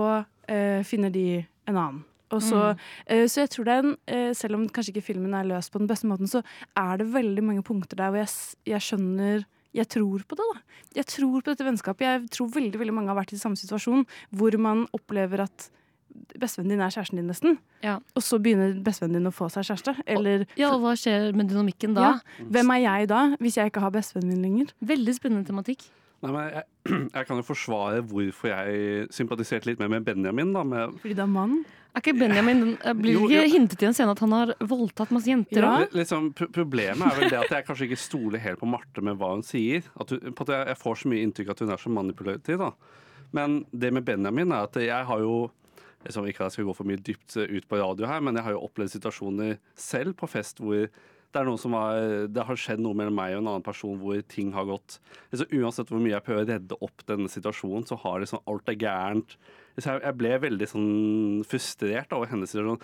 [0.48, 2.04] eh, finner de en annen.
[2.32, 2.78] Og så, Mm.
[3.06, 5.70] eh, så jeg tror det er en, eh, selv om kanskje ikke filmen er løst
[5.72, 6.42] på den beste måten, så
[6.76, 9.44] er det veldig mange punkter der hvor jeg, jeg skjønner
[9.74, 10.44] jeg tror på det.
[10.54, 10.60] da.
[10.96, 12.00] Jeg tror på dette vennskapet.
[12.00, 15.70] Jeg tror veldig veldig mange har vært i samme situasjon hvor man opplever at
[16.40, 17.58] bestevennen din er kjæresten din, nesten.
[18.16, 19.94] Og så begynner bestevennen din å få seg kjæreste.
[20.06, 22.00] Eller Ja, og hva skjer med dynamikken da?
[22.00, 22.44] Ja.
[22.48, 24.72] Hvem er jeg da, hvis jeg ikke har bestevennen min lenger?
[24.82, 25.84] Veldig spennende tematikk.
[26.24, 26.64] Nei, men jeg,
[27.16, 30.54] jeg kan jo forsvare hvorfor jeg sympatiserte litt mer med Benjamin.
[30.56, 31.58] da, med Fordi det er mann?
[31.96, 35.12] Er ikke Benjamin eh, Blir det ikke hintet i en scene at han har voldtatt
[35.16, 35.74] masse jenter Ja.
[35.96, 39.32] Liksom, problemet er vel det at jeg kanskje ikke stoler helt på Marte med hva
[39.32, 39.86] hun sier.
[39.96, 42.60] At hun, på at jeg, jeg får så mye inntrykk at hun er så manipulativ.
[42.60, 42.72] da.
[43.36, 45.38] Men det med Benjamin er at jeg har jo
[46.04, 48.46] liksom, Ikke at jeg skal gå for mye dypt ut på radio her, men jeg
[48.46, 50.86] har jo opplevd situasjoner selv på fest hvor
[51.36, 54.54] det, er har, det har skjedd noe mellom meg og en annen person hvor ting
[54.56, 54.98] har gått
[55.30, 58.72] altså, Uansett hvor mye jeg prøver å redde opp denne situasjonen, så har liksom alt
[58.72, 59.36] er gærent.
[59.76, 60.92] Så jeg, ble veldig sånn
[61.44, 62.80] frustrert over hennes situasjon.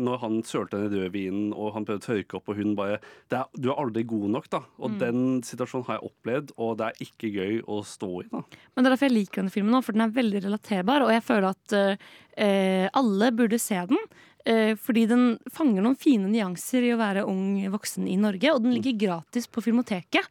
[0.00, 3.38] Når han sølte den rødvinen og han prøvde å tørke opp, og hun bare det
[3.38, 4.62] er, 'Du er aldri god nok', da.
[4.80, 4.98] Og Mm.
[4.98, 8.42] den situasjonen har jeg opplevd, og det er ikke gøy å stå i, da.
[8.74, 11.02] Men det er derfor jeg liker denne filmen nå, for den er veldig relaterbar.
[11.04, 13.98] Og jeg føler at uh, alle burde se den.
[14.44, 18.54] Eh, fordi den fanger noen fine nyanser i å være ung voksen i Norge.
[18.54, 20.26] Og den ligger gratis på Filmoteket.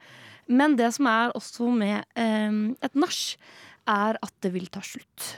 [0.51, 3.21] Men det som er også med eh, et nach,
[3.91, 5.29] er at det vil ta slutt.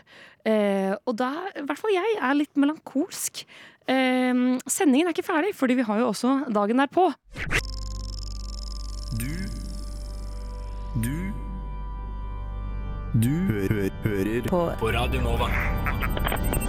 [0.45, 3.43] Eh, og da, i hvert fall jeg, er litt melankolsk.
[3.87, 4.33] Eh,
[4.65, 7.11] sendingen er ikke ferdig, fordi vi har jo også dagen derpå.
[9.13, 9.29] Du
[11.03, 11.15] Du
[13.13, 14.61] Du hø hører på.
[14.79, 16.62] på Radio Nova.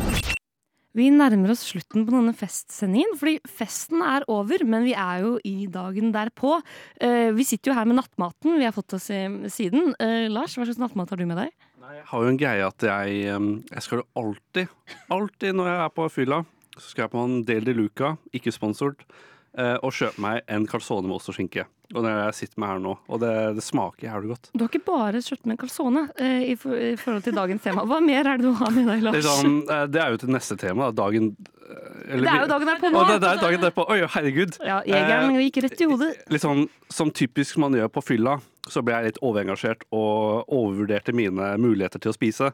[0.95, 5.33] Vi nærmer oss slutten på denne festsendingen, fordi festen er over, men vi er jo
[5.43, 6.61] i dagen derpå.
[7.03, 9.97] Eh, vi sitter jo her med nattmaten vi har fått oss i siden.
[9.99, 11.51] Eh, Lars, hva slags nattmat har du med deg?
[11.85, 14.71] Jeg har jo en greie at jeg, jeg skal jo alltid,
[15.12, 16.39] alltid når jeg er på fylla,
[16.79, 20.64] så skal jeg på en Del de Luca, ikke sponsort, eh, og kjøpe meg en
[20.66, 21.62] calzone med ost og skinke.
[21.94, 24.48] Og det er det jeg sitter med her nå, og det, det smaker jævlig godt.
[24.56, 27.62] Du har ikke bare kjøpt med en calzone eh, i, for, i forhold til dagens
[27.62, 27.85] tema.
[27.86, 29.18] Hva mer er det du har med deg, Det Lars?
[29.20, 32.40] er, sånn, eh, det er jo til neste tema, da, dagen eh, eller- Det er
[32.40, 33.05] jo dagen derpå nå.
[33.12, 33.86] Det, det er dagen derpå.
[33.94, 34.59] Oi, herregud.
[34.64, 36.10] Ja, Jegeren gikk rett i hodet.
[36.35, 38.40] litt sånn som typisk man gjør på fylla,
[38.70, 42.49] så ble jeg litt overengasjert og overvurderte mine muligheter til å spise.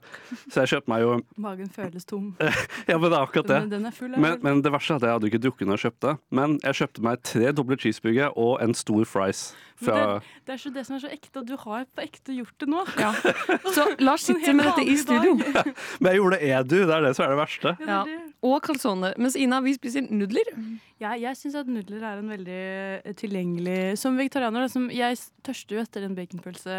[0.51, 1.13] Så jeg kjøpte meg jo
[1.47, 2.33] Magen føles tom.
[2.91, 3.61] Ja, men det er akkurat det.
[3.63, 5.79] Den- den er full men, men det verste er at jeg hadde ikke drukket når
[5.79, 6.15] jeg kjøpte.
[6.35, 9.45] Men jeg kjøpte meg tre doble cheeseburgere og en stor fries.
[9.81, 12.35] Fra, det, det er så det som er så ekte, at du har på ekte
[12.37, 12.83] gjort det nå.
[13.77, 15.39] Så Lars sitter med dette i studio.
[15.41, 17.73] men jeg gjorde det edu, det er det som er det verste.
[17.89, 18.03] Ja.
[18.47, 19.13] Og calzone.
[19.21, 20.49] Mens Ina, vi spiser nudler.
[21.03, 22.61] Ja, jeg syns at nudler er en veldig
[23.05, 26.79] eh, tilgjengelig Som vegetarianer, da, som, jeg tørster jo etter en baconpølse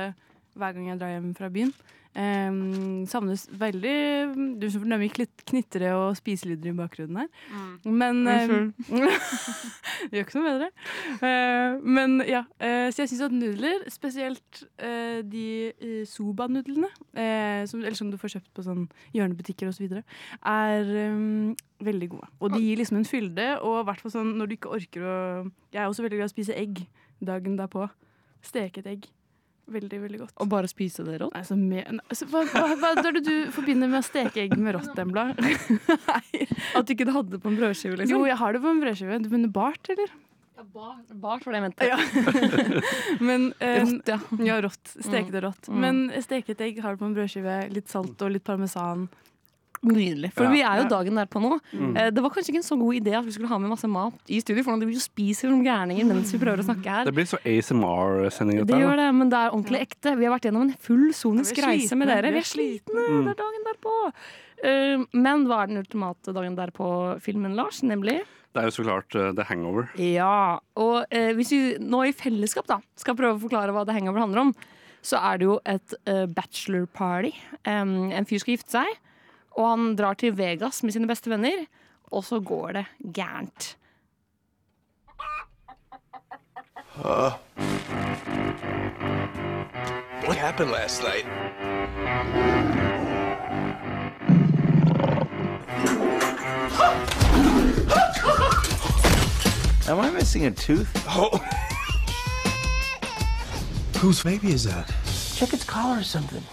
[0.58, 1.72] hver gang jeg drar hjem fra byen.
[2.12, 7.30] Um, savnes veldig Du som får litt knitre og spiselyder i bakgrunnen her.
[7.88, 8.52] Men eh,
[10.12, 10.72] Det gjør ikke noe bedre.
[11.22, 15.46] Uh, men ja, Uh, så jeg syns at nudler, spesielt eh, de
[15.82, 18.84] uh, soba-nudlene, eh, som, eller som du får kjøpt på sånn
[19.16, 22.30] hjørnebutikker osv., er um, veldig gode.
[22.40, 25.08] Og de gir liksom en fylde, og i hvert fall sånn når du ikke orker
[25.08, 25.16] å
[25.72, 26.84] Jeg er også veldig glad i å spise egg
[27.24, 27.88] dagen derpå.
[28.46, 29.10] Steke et egg.
[29.72, 30.34] Veldig, veldig godt.
[30.44, 31.36] Og bare spise det rått?
[31.38, 34.98] Altså, altså, hva, hva, hva er det du forbinder med å steke egg med rått,
[35.00, 35.30] Embla?
[36.78, 38.02] At du ikke hadde det på en brødskive?
[38.02, 38.18] liksom?
[38.18, 39.22] Jo, jeg har det på en brødskive.
[39.24, 40.12] Du mener bart, eller?
[40.62, 40.66] Ja,
[41.18, 41.88] Bart var det jeg mente.
[41.90, 41.98] Ja.
[43.30, 44.20] Men, eh, Rått, ja.
[44.46, 44.94] Ja, rått.
[44.94, 45.70] Steke det rått.
[45.72, 45.80] Mm.
[45.82, 47.58] Men steket egg har det på en brødskive.
[47.74, 49.08] Litt salt og litt parmesan.
[49.82, 50.30] Nydelig.
[50.34, 50.52] For Ja.
[50.52, 51.60] vi er jo dagen derpå nå.
[51.74, 51.98] Mm.
[51.98, 53.88] Eh, Det var kanskje ikke en så god idé at vi skulle ha med masse
[53.90, 56.86] mat i studio, for nå vi jo spiser som gærninger mens vi prøver å snakke
[56.86, 57.06] her.
[57.06, 58.66] Det blir så ASMR-sending.
[58.66, 60.18] Det gjør det, men det er ordentlig ekte.
[60.18, 62.32] Vi har vært gjennom en full sonisk reise med dere.
[62.32, 63.08] vi er slitne.
[63.10, 63.26] Mm.
[63.26, 64.14] Det er dagen derpå.
[64.64, 67.82] Eh, Men hva er den ultimate dagen derpå-filmen, Lars?
[67.82, 68.22] Nemlig?
[68.54, 69.90] Det er jo så klart uh, The Hangover.
[69.98, 70.60] Ja.
[70.76, 74.20] Og uh, hvis vi nå i fellesskap da skal prøve å forklare hva The Hangover
[74.20, 74.54] handler om,
[75.02, 77.32] så er det jo et uh, bachelor party.
[77.66, 78.86] Um, en fyr skal gifte seg,
[79.62, 81.66] og han drar til Vegas med sine beste venner,
[82.12, 83.78] og så går det gærent.
[87.02, 87.32] Uh,
[90.28, 91.26] what happened last night?
[99.88, 100.90] Am I missing a tooth?
[101.08, 101.40] Oh.
[103.96, 104.94] Whose baby is that?
[105.36, 106.44] Check its collar or something.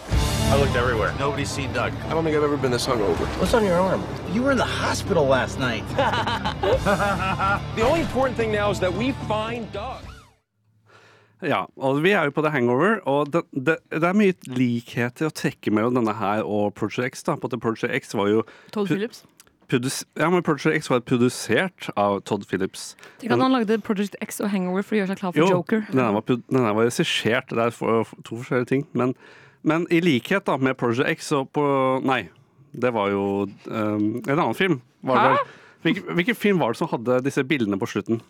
[0.51, 1.13] I looked everywhere.
[1.19, 1.93] Nobody's seen Doug.
[2.09, 3.27] I don't think I've ever been this hungover.
[3.39, 4.03] What's on your arm?
[4.33, 5.85] You were in the hospital last night.
[7.77, 10.03] The only important thing now is that we find Doug.
[11.43, 15.29] Ja, og vi er jo på The Hangover, og det, det, det er mye likheter
[15.29, 17.23] å trekke mellom denne her og Project X.
[17.29, 17.37] da.
[17.37, 18.43] På at Project X var jo
[18.73, 19.23] Todd Phillips.
[20.17, 22.95] Ja, men Project X var produsert av Todd Phillips.
[23.21, 25.51] Tenk at han lagde Project X og Hangover for å gjøre seg klar for Jo,
[25.61, 25.85] Joker.
[25.85, 27.53] Jo, den her denne var regissert.
[27.53, 27.77] Det er
[28.25, 28.89] to forskjellige ting.
[28.97, 29.13] Men,
[29.69, 31.65] men i likhet da med Project X og på
[32.09, 32.25] Nei,
[32.73, 34.81] det var jo um, en annen film.
[35.07, 35.47] Var det?
[35.87, 38.23] Hvilken, hvilken film var det som hadde disse bildene på slutten?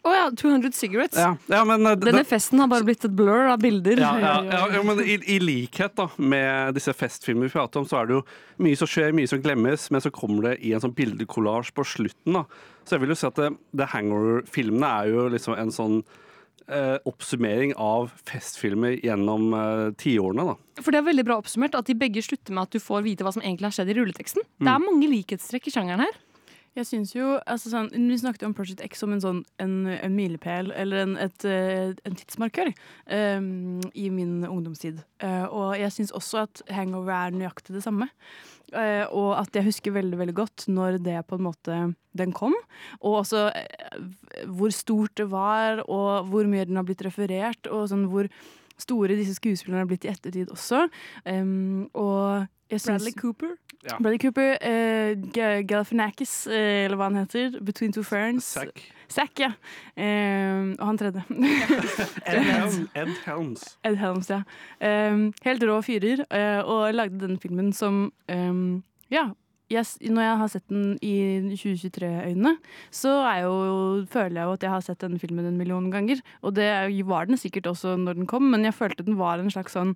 [0.00, 1.18] Å ja, 200 Cigarettes.
[1.20, 4.00] Ja, ja, men, eh, Denne festen har bare blitt et blur av bilder.
[4.00, 7.88] Ja, ja, ja, ja, men i, I likhet da med disse festfilmer vi prater om,
[7.88, 8.22] så er det jo
[8.64, 11.84] mye som skjer, mye som glemmes, men så kommer det i en sånn bildekollasj på
[11.84, 12.38] slutten.
[12.38, 12.46] da.
[12.88, 16.00] Så jeg vil jo si at det, det Hangover-filmene er jo liksom en sånn
[16.70, 20.46] eh, oppsummering av festfilmer gjennom eh, tiårene.
[20.54, 20.82] da.
[20.82, 23.26] For det er veldig bra oppsummert at de begge slutter med at du får vite
[23.26, 24.42] hva som egentlig har skjedd i rulleteksten.
[24.58, 24.74] Det Mm.
[24.74, 26.18] er mange likhetstrekk i sjangeren her.
[26.76, 29.86] Jeg synes jo, altså sånn, Vi snakket jo om Project X som en sånn en,
[29.88, 32.70] en milepæl, eller en, et, eh, en tidsmarkør,
[33.10, 35.02] um, i min ungdomstid.
[35.20, 38.06] Uh, og jeg syns også at Hangover er nøyaktig det samme.
[38.70, 41.78] Eh, og at jeg husker veldig veldig godt når det på en måte
[42.16, 42.54] den kom.
[43.00, 47.88] Og også uh, hvor stort det var, og hvor mye den har blitt referert, og
[47.90, 48.30] sånn hvor
[48.80, 50.86] store disse skuespillerne har blitt i ettertid også.
[51.26, 53.56] Um, og jeg syns- Bradley Cooper.
[53.86, 53.96] Ja.
[53.96, 55.30] Bradley Cooper, uh,
[55.64, 57.60] Galifianakis, uh, eller hva han heter.
[57.64, 58.44] Between Two Ferns.
[58.44, 58.82] Zack.
[59.10, 59.50] Zack, ja.
[59.98, 61.24] Eh, og han tredje.
[62.30, 62.78] Ed, Helms.
[62.94, 63.64] Ed Helms.
[63.84, 64.42] Ed Helms, ja.
[64.78, 69.30] Um, helt rå fyrer, eh, og lagde denne filmen som um, ja,
[69.70, 71.14] Yes, når jeg har sett den i
[71.54, 72.56] 2023-øynene,
[72.90, 73.52] så jo,
[74.10, 76.18] føler jeg jo at jeg har sett denne filmen en million ganger.
[76.42, 76.66] Og det
[77.06, 79.94] var den sikkert også når den kom, men jeg følte den var en slags sånn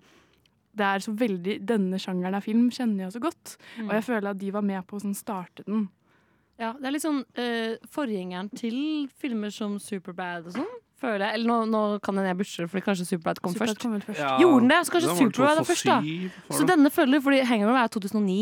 [0.74, 3.56] det er så veldig, Denne sjangeren av film kjenner jeg så godt.
[3.78, 3.88] Mm.
[3.88, 5.88] Og jeg føler at de var med på å sånn starte den.
[6.58, 8.76] Ja, det er litt sånn uh, forgjengeren til
[9.18, 10.68] filmer som Superbad og sånn.
[11.02, 11.38] Føler jeg.
[11.40, 13.82] Eller nå, nå kan jeg bushe, for kanskje Superbad kom Superbad først.
[13.82, 14.20] kom først.
[14.22, 14.78] Ja, Gjorde den det?
[14.86, 15.96] Så kanskje den Superbad er først, da.
[16.00, 16.68] 2007, var Så det?
[16.70, 18.38] denne følger, fordi Hangover er 2009.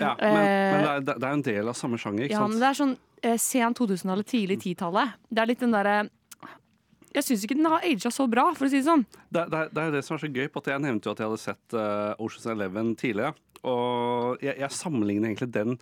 [0.00, 2.44] Ja, men, men Eh, det, er, det er en del av samme sjanger, ikke Ja,
[2.46, 2.54] sant?
[2.54, 5.18] men det er sånn eh, sen 2000-tallet, tidlig 10-tallet.
[5.28, 5.96] Det er litt den derre
[7.10, 9.02] Jeg syns ikke den har aga så bra, for å si det sånn.
[9.34, 10.46] Det, det, det er det som er så gøy.
[10.52, 13.34] på at Jeg nevnte jo at jeg hadde sett uh, Oceans Eleven tidligere.
[13.66, 15.74] Og jeg, jeg sammenligner egentlig den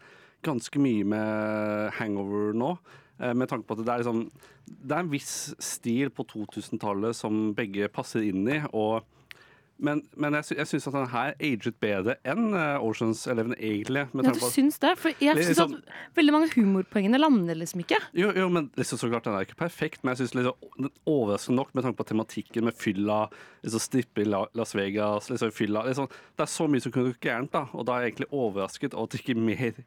[0.47, 2.73] ganske mye med Hangover nå.
[3.21, 4.25] Uh, Med tanke på at det er, liksom,
[4.65, 8.63] det er en viss stil på 2000-tallet som begge passer inn i.
[8.73, 9.05] Og,
[9.79, 13.55] men, men jeg, sy jeg syns at den her aget bedre enn eh, Oceans Eleven,
[13.59, 14.07] egentlig.
[14.13, 14.91] med Ja, du syns det?
[14.99, 18.01] For jeg syns liksom, at veldig mange humorpoengene lander liksom ikke.
[18.19, 20.91] Jo, jo, men liksom, så klart den er ikke perfekt, men jeg synes liksom, den
[20.91, 23.21] er overraskende nok med tanke på tematikken med fylla,
[23.63, 27.13] liksom strippe i La- Las Vegas, liksom fylla liksom, Det er så mye som kunne
[27.13, 29.81] gått gærent, da, og da er jeg egentlig overrasket over at det ikke mer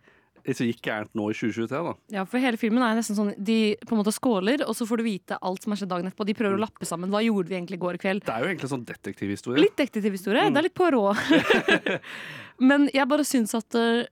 [0.47, 1.81] liksom, gikk gærent nå i 2023.
[1.87, 1.93] da.
[2.15, 5.01] Ja, for hele filmen er nesten sånn De på en måte skåler, og så får
[5.01, 6.27] du vite alt som har skjedd dagen etterpå.
[6.27, 7.11] De prøver å lappe sammen.
[7.13, 8.25] Hva gjorde vi egentlig i går kveld?
[8.27, 9.63] Det er jo egentlig en sånn detektivhistorie.
[9.63, 10.49] Litt detektivhistorie.
[10.51, 11.05] Det er litt på rå.
[12.71, 14.03] Men jeg bare syns at uh,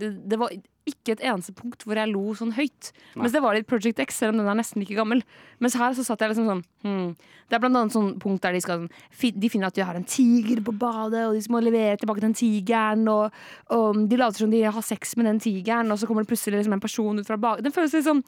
[0.00, 0.52] det det var
[0.86, 2.90] ikke et eneste punkt hvor jeg lo sånn høyt.
[3.14, 3.24] Nei.
[3.24, 5.22] Mens det var litt Project X, selv om den er nesten like gammel.
[5.62, 7.08] Mens her så satt jeg liksom sånn hmm.
[7.46, 9.98] Det er blant annet sånn punkt der de skal sånn, De finner at de har
[9.98, 13.34] en tiger på badet, og de må levere tilbake den tigeren, og,
[13.74, 16.60] og de later som de har sex med den tigeren, og så kommer det plutselig
[16.60, 17.66] liksom en person ut fra badet.
[17.66, 18.24] Den føles litt sånn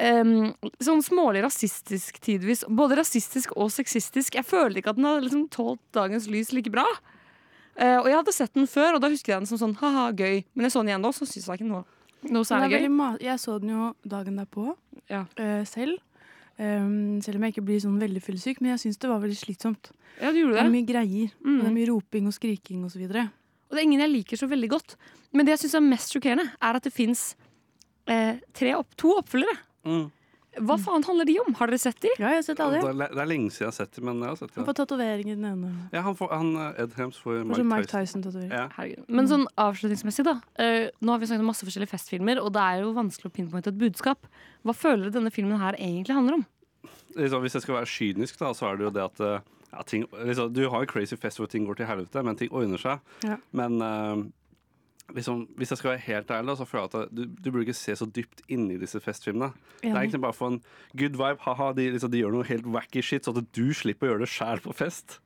[0.00, 2.62] Um, sånn smålig rasistisk tidvis.
[2.64, 4.38] Både rasistisk og sexistisk.
[4.38, 6.86] Jeg føler ikke at den har liksom tålt dagens lys like bra.
[7.82, 10.06] Eh, og jeg hadde sett den før, og da husker jeg den som sånn ha-ha,
[10.14, 10.44] gøy.
[10.54, 11.82] Men jeg så den igjen nå, så syns jeg ikke noe,
[12.28, 12.88] noe er særlig gøy.
[13.26, 14.68] Jeg så den jo dagen derpå
[15.10, 15.98] eh, selv.
[16.62, 19.38] Um, selv om jeg ikke blir sånn veldig fyllesyk, men jeg syns det var veldig
[19.40, 19.88] slitsomt.
[20.20, 20.74] Ja, du gjorde Det er det.
[20.76, 21.30] mye greier.
[21.42, 23.02] Og det er mye roping og skriking osv.
[23.02, 24.96] Og det er ingen jeg liker så veldig godt.
[25.32, 27.32] Men det jeg syns er mest sjokkerende, er at det fins
[28.06, 28.36] eh,
[28.76, 29.56] opp, to oppfølgere.
[29.88, 30.04] Mm.
[30.60, 31.54] Hva faen handler de om?
[31.56, 32.10] Har dere sett de?
[32.18, 34.20] Ja, jeg har sett Det er, det er lenge siden jeg har sett dem, men
[34.20, 35.72] jeg har sett Han får tatovering i den ene.
[35.94, 38.24] Ja, han, får, han eh, Ed Hems får Mike, sånn Mike Tyson.
[38.26, 38.52] Tyson-tatovering.
[38.52, 39.04] Ja.
[39.08, 40.38] Men sånn avslutningsmessig, da.
[40.60, 43.36] Uh, nå har vi snakket om masse forskjellige festfilmer, og det er jo vanskelig å
[43.38, 44.28] pinpointe et budskap.
[44.66, 46.48] Hva føler dere denne filmen her egentlig handler om?
[47.16, 49.82] liksom, hvis jeg skal være kynisk, da, så er det jo det at eh, ja,
[49.88, 52.80] ting, liksom, Du har jo Crazy Fest hvor ting går til helvete, men ting ordner
[52.80, 53.02] seg.
[53.26, 53.38] Ja.
[53.56, 54.24] Men eh,
[55.16, 57.66] liksom, hvis jeg skal være helt ærlig, så føler jeg at eh, du, du burde
[57.66, 59.52] ikke se så dypt inni disse festfilmene.
[59.82, 60.60] Det er egentlig bare for en
[60.98, 61.42] good vibe.
[61.46, 64.26] Haha, de, liksom, de gjør noe helt wacky shit, så at du slipper å gjøre
[64.26, 65.18] det sjæl på fest.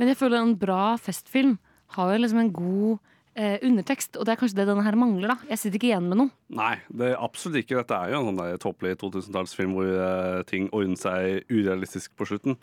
[0.00, 1.56] Men jeg føler en bra festfilm
[1.96, 3.00] har jo liksom en god
[3.36, 5.34] eh, undertekst, og det er kanskje det denne her mangler.
[5.34, 6.34] da Jeg sitter ikke igjen med noe.
[6.52, 7.80] Nei, det er absolutt ikke.
[7.80, 12.58] Dette er jo en sånn tåpelig 2000-tallsfilm hvor eh, ting ordner seg urealistisk på slutten.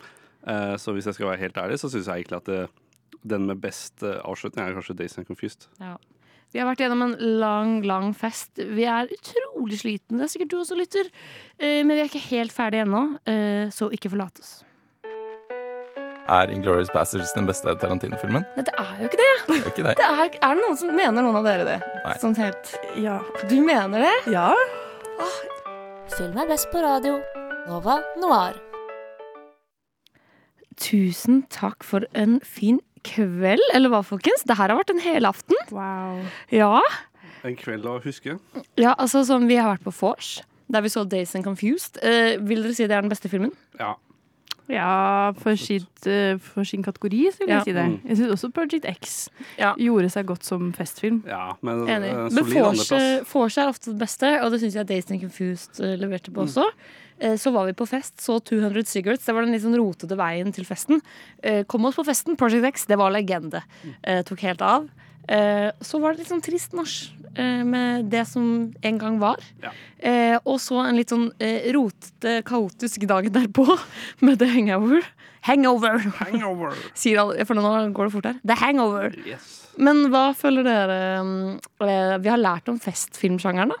[0.48, 2.62] Eh, så hvis jeg skal være helt ærlig, så syns jeg egentlig at det,
[3.30, 5.66] den med best uh, avslutning er kanskje Days and Confused.
[5.80, 5.98] Ja.
[6.50, 8.58] Vi har vært gjennom en lang, lang fest.
[8.58, 10.18] Vi er utrolig slitne.
[10.18, 11.10] Det er sikkert du også lytter.
[11.60, 14.56] Eh, men vi er ikke helt ferdige ennå, eh, så ikke forlat oss.
[16.30, 18.44] Er Inglourious Bastards den beste Tarantino-filmen?
[18.54, 19.30] Nei, det er jo ikke det.
[19.46, 19.94] Det er ikke det.
[19.98, 21.78] det er, er det noen som mener noen av dere det?
[22.04, 22.16] Nei.
[22.22, 23.16] Sånn helt Ja.
[23.50, 24.14] Du mener det?
[24.34, 24.50] Ja.
[26.14, 27.18] Film er best på radio.
[27.66, 28.58] Nova Noir.
[30.80, 34.44] Tusen takk for en fin kveld, eller hva, folkens?
[34.46, 35.56] Det her har vært en helaften.
[35.70, 36.20] Wow.
[36.54, 36.80] Ja.
[37.44, 38.38] En kveld å huske.
[38.76, 41.98] ja, altså som vi har vært på vors, der vi så Days and Confused.
[42.04, 43.52] Eh, vil dere si det er den beste filmen?
[43.80, 43.94] Ja.
[44.70, 47.54] Ja, for, sitt, eh, for sin kategori, så vil Ja.
[47.58, 47.86] jeg si det.
[47.88, 48.00] Mm.
[48.06, 49.28] Jeg syns også Project X
[49.58, 51.24] gjorde seg godt som festfilm.
[51.26, 52.10] Ja, men Enig.
[52.12, 53.32] eh, Men solid vors, andreplass.
[53.32, 56.44] vors er ofte det beste, og det syns jeg Days and Confused eh, leverte på
[56.46, 56.62] også.
[56.68, 59.26] Eh, Så var vi på fest, så 200 Cigarettes.
[59.28, 61.02] Det var den litt sånn rotete veien til festen.
[61.42, 62.36] Eh, Kom oss på festen.
[62.40, 63.60] Project X, det var legende.
[64.02, 64.88] Eh, Tok helt av.
[65.28, 66.94] Eh, Så var det litt sånn trist nach
[67.36, 69.36] eh, med det som en gang var.
[69.62, 69.70] Ja.
[70.48, 73.66] Og så en litt sånn eh, rotete, kaotisk dag derpå
[74.24, 75.04] med The Hangover.
[75.44, 76.00] Hangover!
[76.24, 76.74] Hangover.
[77.00, 78.40] Sier alle, for nå går det fort her.
[78.44, 79.14] The Hangover.
[79.28, 79.54] Yes.
[79.80, 83.80] Men hva føler dere eh, vi har lært om festfilmsjangeren, da?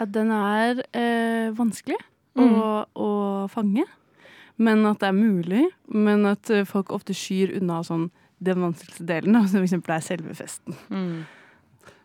[0.00, 1.98] At den er øh, vanskelig
[2.38, 2.56] Mm.
[2.58, 3.10] å, å
[3.52, 3.86] fange.
[4.56, 5.64] Men at det er mulig.
[5.90, 8.08] Men at eh, folk ofte skyr unna sånn
[8.44, 10.76] den vanskeligste delen, som eksempel er selve festen.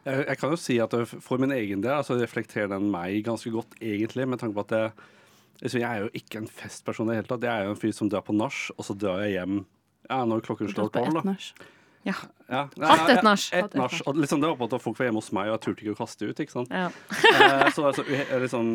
[0.06, 3.52] Jeg, jeg kan jo si at for min egen del altså reflekterer den meg ganske
[3.54, 7.20] godt, egentlig, med tanke på at jeg, jeg er jo ikke en festperson i det
[7.20, 7.50] hele tatt.
[7.50, 9.60] Jeg er jo en fyr som drar på nach, og så drar jeg hjem
[10.10, 11.20] ja, når klokken slår tolv.
[12.08, 12.14] Ja.
[12.50, 12.62] Ja.
[12.80, 13.44] Hatt et nach.
[13.54, 14.02] Et nach.
[14.08, 15.96] Og liksom, det var på at folk var hjemme hos meg, og jeg turte ikke
[15.98, 16.40] å kaste ut.
[16.40, 16.72] ikke sant?
[16.72, 16.88] Ja.
[17.12, 18.06] Eh, så altså,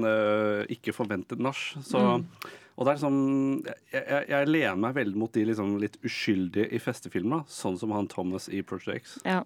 [0.05, 1.57] eh, ikke forventet nach.
[1.83, 2.27] Så, Mm.
[2.75, 3.19] Og det er liksom
[3.67, 7.95] jeg, jeg, jeg lener meg veldig mot de liksom litt uskyldige i festefilmer, sånn som
[7.95, 9.19] han Thomas i Project X.
[9.29, 9.43] Ja.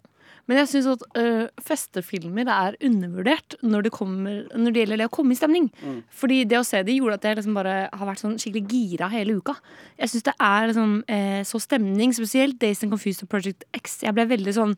[0.48, 1.24] Men jeg syns at ø,
[1.64, 5.68] festefilmer er undervurdert når det, kommer, når det gjelder det å komme i stemning.
[5.82, 5.98] Mm.
[6.20, 9.10] Fordi det å se det gjorde at jeg liksom bare har vært sånn skikkelig gira
[9.12, 9.58] hele uka.
[10.00, 14.00] Jeg syns det er liksom, eh, så stemning, spesielt Days and Confused og Project X.
[14.06, 14.74] Jeg ble veldig sånn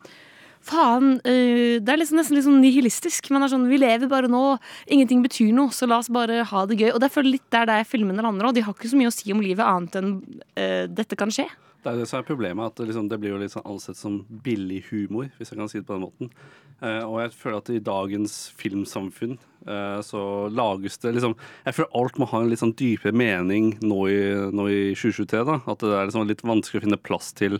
[0.61, 1.17] Faen.
[1.25, 3.31] øh, det er liksom nesten litt sånn nihilistisk.
[3.33, 4.59] Man er sånn, Vi lever bare nå.
[4.87, 6.91] Ingenting betyr noe, så la oss bare ha det gøy.
[6.93, 8.55] Og det er litt der det er filmene lander òg.
[8.55, 11.49] De har ikke så mye å si om livet annet enn uh, dette kan skje.
[11.81, 13.97] Det er det som er problemet, at det, liksom, det blir jo litt sånn ansett
[13.97, 16.29] som billig humor, hvis jeg kan si det på den måten.
[16.77, 21.91] Uh, og jeg føler at i dagens filmsamfunn uh, så lages det liksom Jeg føler
[21.99, 25.43] alt må ha en litt sånn dypere mening nå i, nå i 2023.
[25.45, 27.59] da, At det er liksom litt vanskelig å finne plass til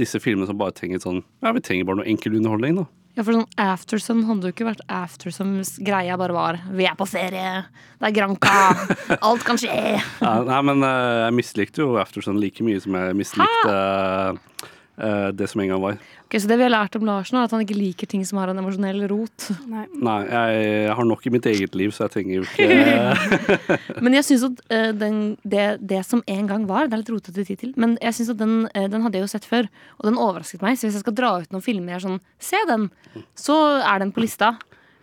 [0.00, 2.86] disse filmene som bare trenger sånn Ja, vi trenger bare noe enkel underholdning, da.
[3.12, 6.96] Ja, for sånn Aftersun hadde jo ikke vært Aftersun hvis greia bare var Vi er
[6.96, 7.50] på ferie,
[8.00, 8.54] det er Granca,
[9.28, 9.98] alt kan skje.
[10.00, 15.46] Ja, nei, men eh, jeg mislikte jo Aftersun like mye som jeg mislikte eh, det
[15.48, 15.94] som en gang var.
[16.26, 18.38] Ok, Så det vi har lært om Larsen, er at han ikke liker ting som
[18.40, 19.46] har en emosjonell rot.
[19.68, 19.86] Nei.
[20.00, 24.16] Nei, jeg, jeg har nok i mitt eget liv, så jeg trenger jo ikke Men
[24.18, 27.44] jeg syns at eh, den, det, det som en gang var Det er litt rotete
[27.48, 30.20] tittel, men jeg synes at den, eh, den hadde jeg jo sett før, og den
[30.20, 30.76] overrasket meg.
[30.76, 32.20] Så hvis jeg skal dra ut noen filmer jeg er sånn
[32.52, 32.88] Se den!
[33.38, 34.54] Så er den på lista.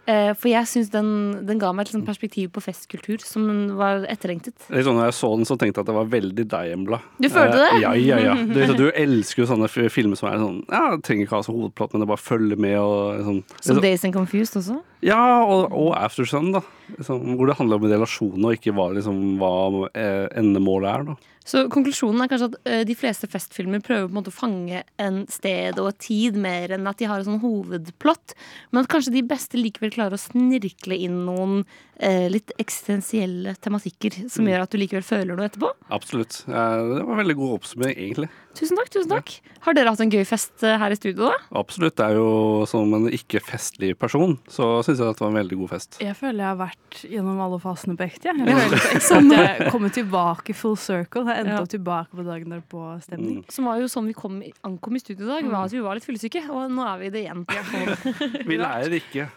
[0.09, 1.09] Eh, for jeg syns den,
[1.45, 3.43] den ga meg et perspektiv på festkultur som
[3.77, 4.55] var etterlengtet.
[4.73, 6.99] Litt sånn, når jeg så den, så tenkte jeg at det var veldig deg, Embla.
[7.21, 7.81] Du følte Eh, det?
[7.83, 8.35] Ja, ja, ja.
[8.55, 11.93] Du, du elsker jo sånne filmer som er sånn Ja, trenger ikke ha så hovedplott,
[11.93, 13.41] men det bare følger med og sånn.
[13.61, 14.79] Som Days and Confused også.
[15.05, 16.63] Ja, og, og Aftersun, da.
[16.97, 19.53] Liksom, hvor det handler om relasjoner, og ikke hva, liksom, hva
[19.93, 21.19] eh, endemålet er, da.
[21.49, 24.83] Så konklusjonen er kanskje at eh, de fleste festfilmer prøver på en måte å fange
[25.01, 28.35] en sted og tid mer enn at de har en sånn hovedplott.
[28.69, 31.63] Men at kanskje de beste likevel klarer å snirkle inn noen
[31.97, 34.51] eh, litt eksistensielle tematikker som Mm.
[34.53, 35.71] gjør at du likevel føler noe etterpå.
[35.91, 36.43] Absolutt.
[36.47, 36.53] Eh,
[36.93, 38.29] det var veldig god oppsummering, egentlig.
[38.59, 38.89] Tusen takk.
[38.91, 39.29] tusen takk
[39.63, 41.37] Har dere hatt en gøy fest eh, her i studio, da?
[41.59, 41.95] Absolutt.
[41.99, 45.57] Det er jo som en ikke-festlig person, så syns jeg at det var en veldig
[45.61, 45.97] god fest.
[46.03, 48.31] Jeg føler jeg har vært gjennom alle fasene på ekte.
[48.31, 51.23] Jeg, jeg føler så at jeg kommer tilbake full circle.
[51.31, 51.63] Jeg endte Ja.
[51.63, 53.41] opp tilbake på dagen der på stemning.
[53.51, 55.49] Som var jo sånn vi kom, ankom i studio i dag.
[55.55, 57.45] Var at vi var litt fyllesyke, og nå er vi det igjen.
[58.49, 59.27] Vi lærer ikke.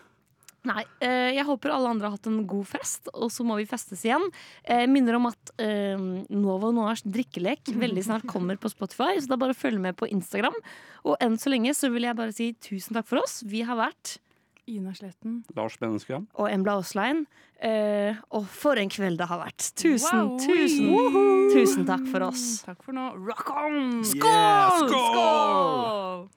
[0.64, 3.64] Nei, eh, jeg håper alle andre har hatt en god fest, og så må vi
[3.66, 4.22] festes igjen.
[4.62, 5.98] Eh, minner om at eh,
[6.30, 10.54] Nova Noirs drikkelek veldig snart kommer på Spotify, så da bare følg med på Instagram.
[11.02, 13.40] Og enn så lenge så vil jeg bare si tusen takk for oss.
[13.42, 14.18] Vi har vært
[14.70, 15.40] Ina Sletten.
[15.58, 16.28] Lars Beneskram.
[16.38, 17.24] og Embla Aaslein.
[17.58, 19.72] Eh, og for en kveld det har vært.
[19.74, 20.38] Tusen, Wow.
[20.38, 21.50] tusen, Woohoo.
[21.56, 22.62] tusen takk for oss.
[22.62, 23.08] Takk for nå.
[23.26, 24.04] Rock on!
[24.06, 24.86] Skål!
[24.86, 26.28] Skål!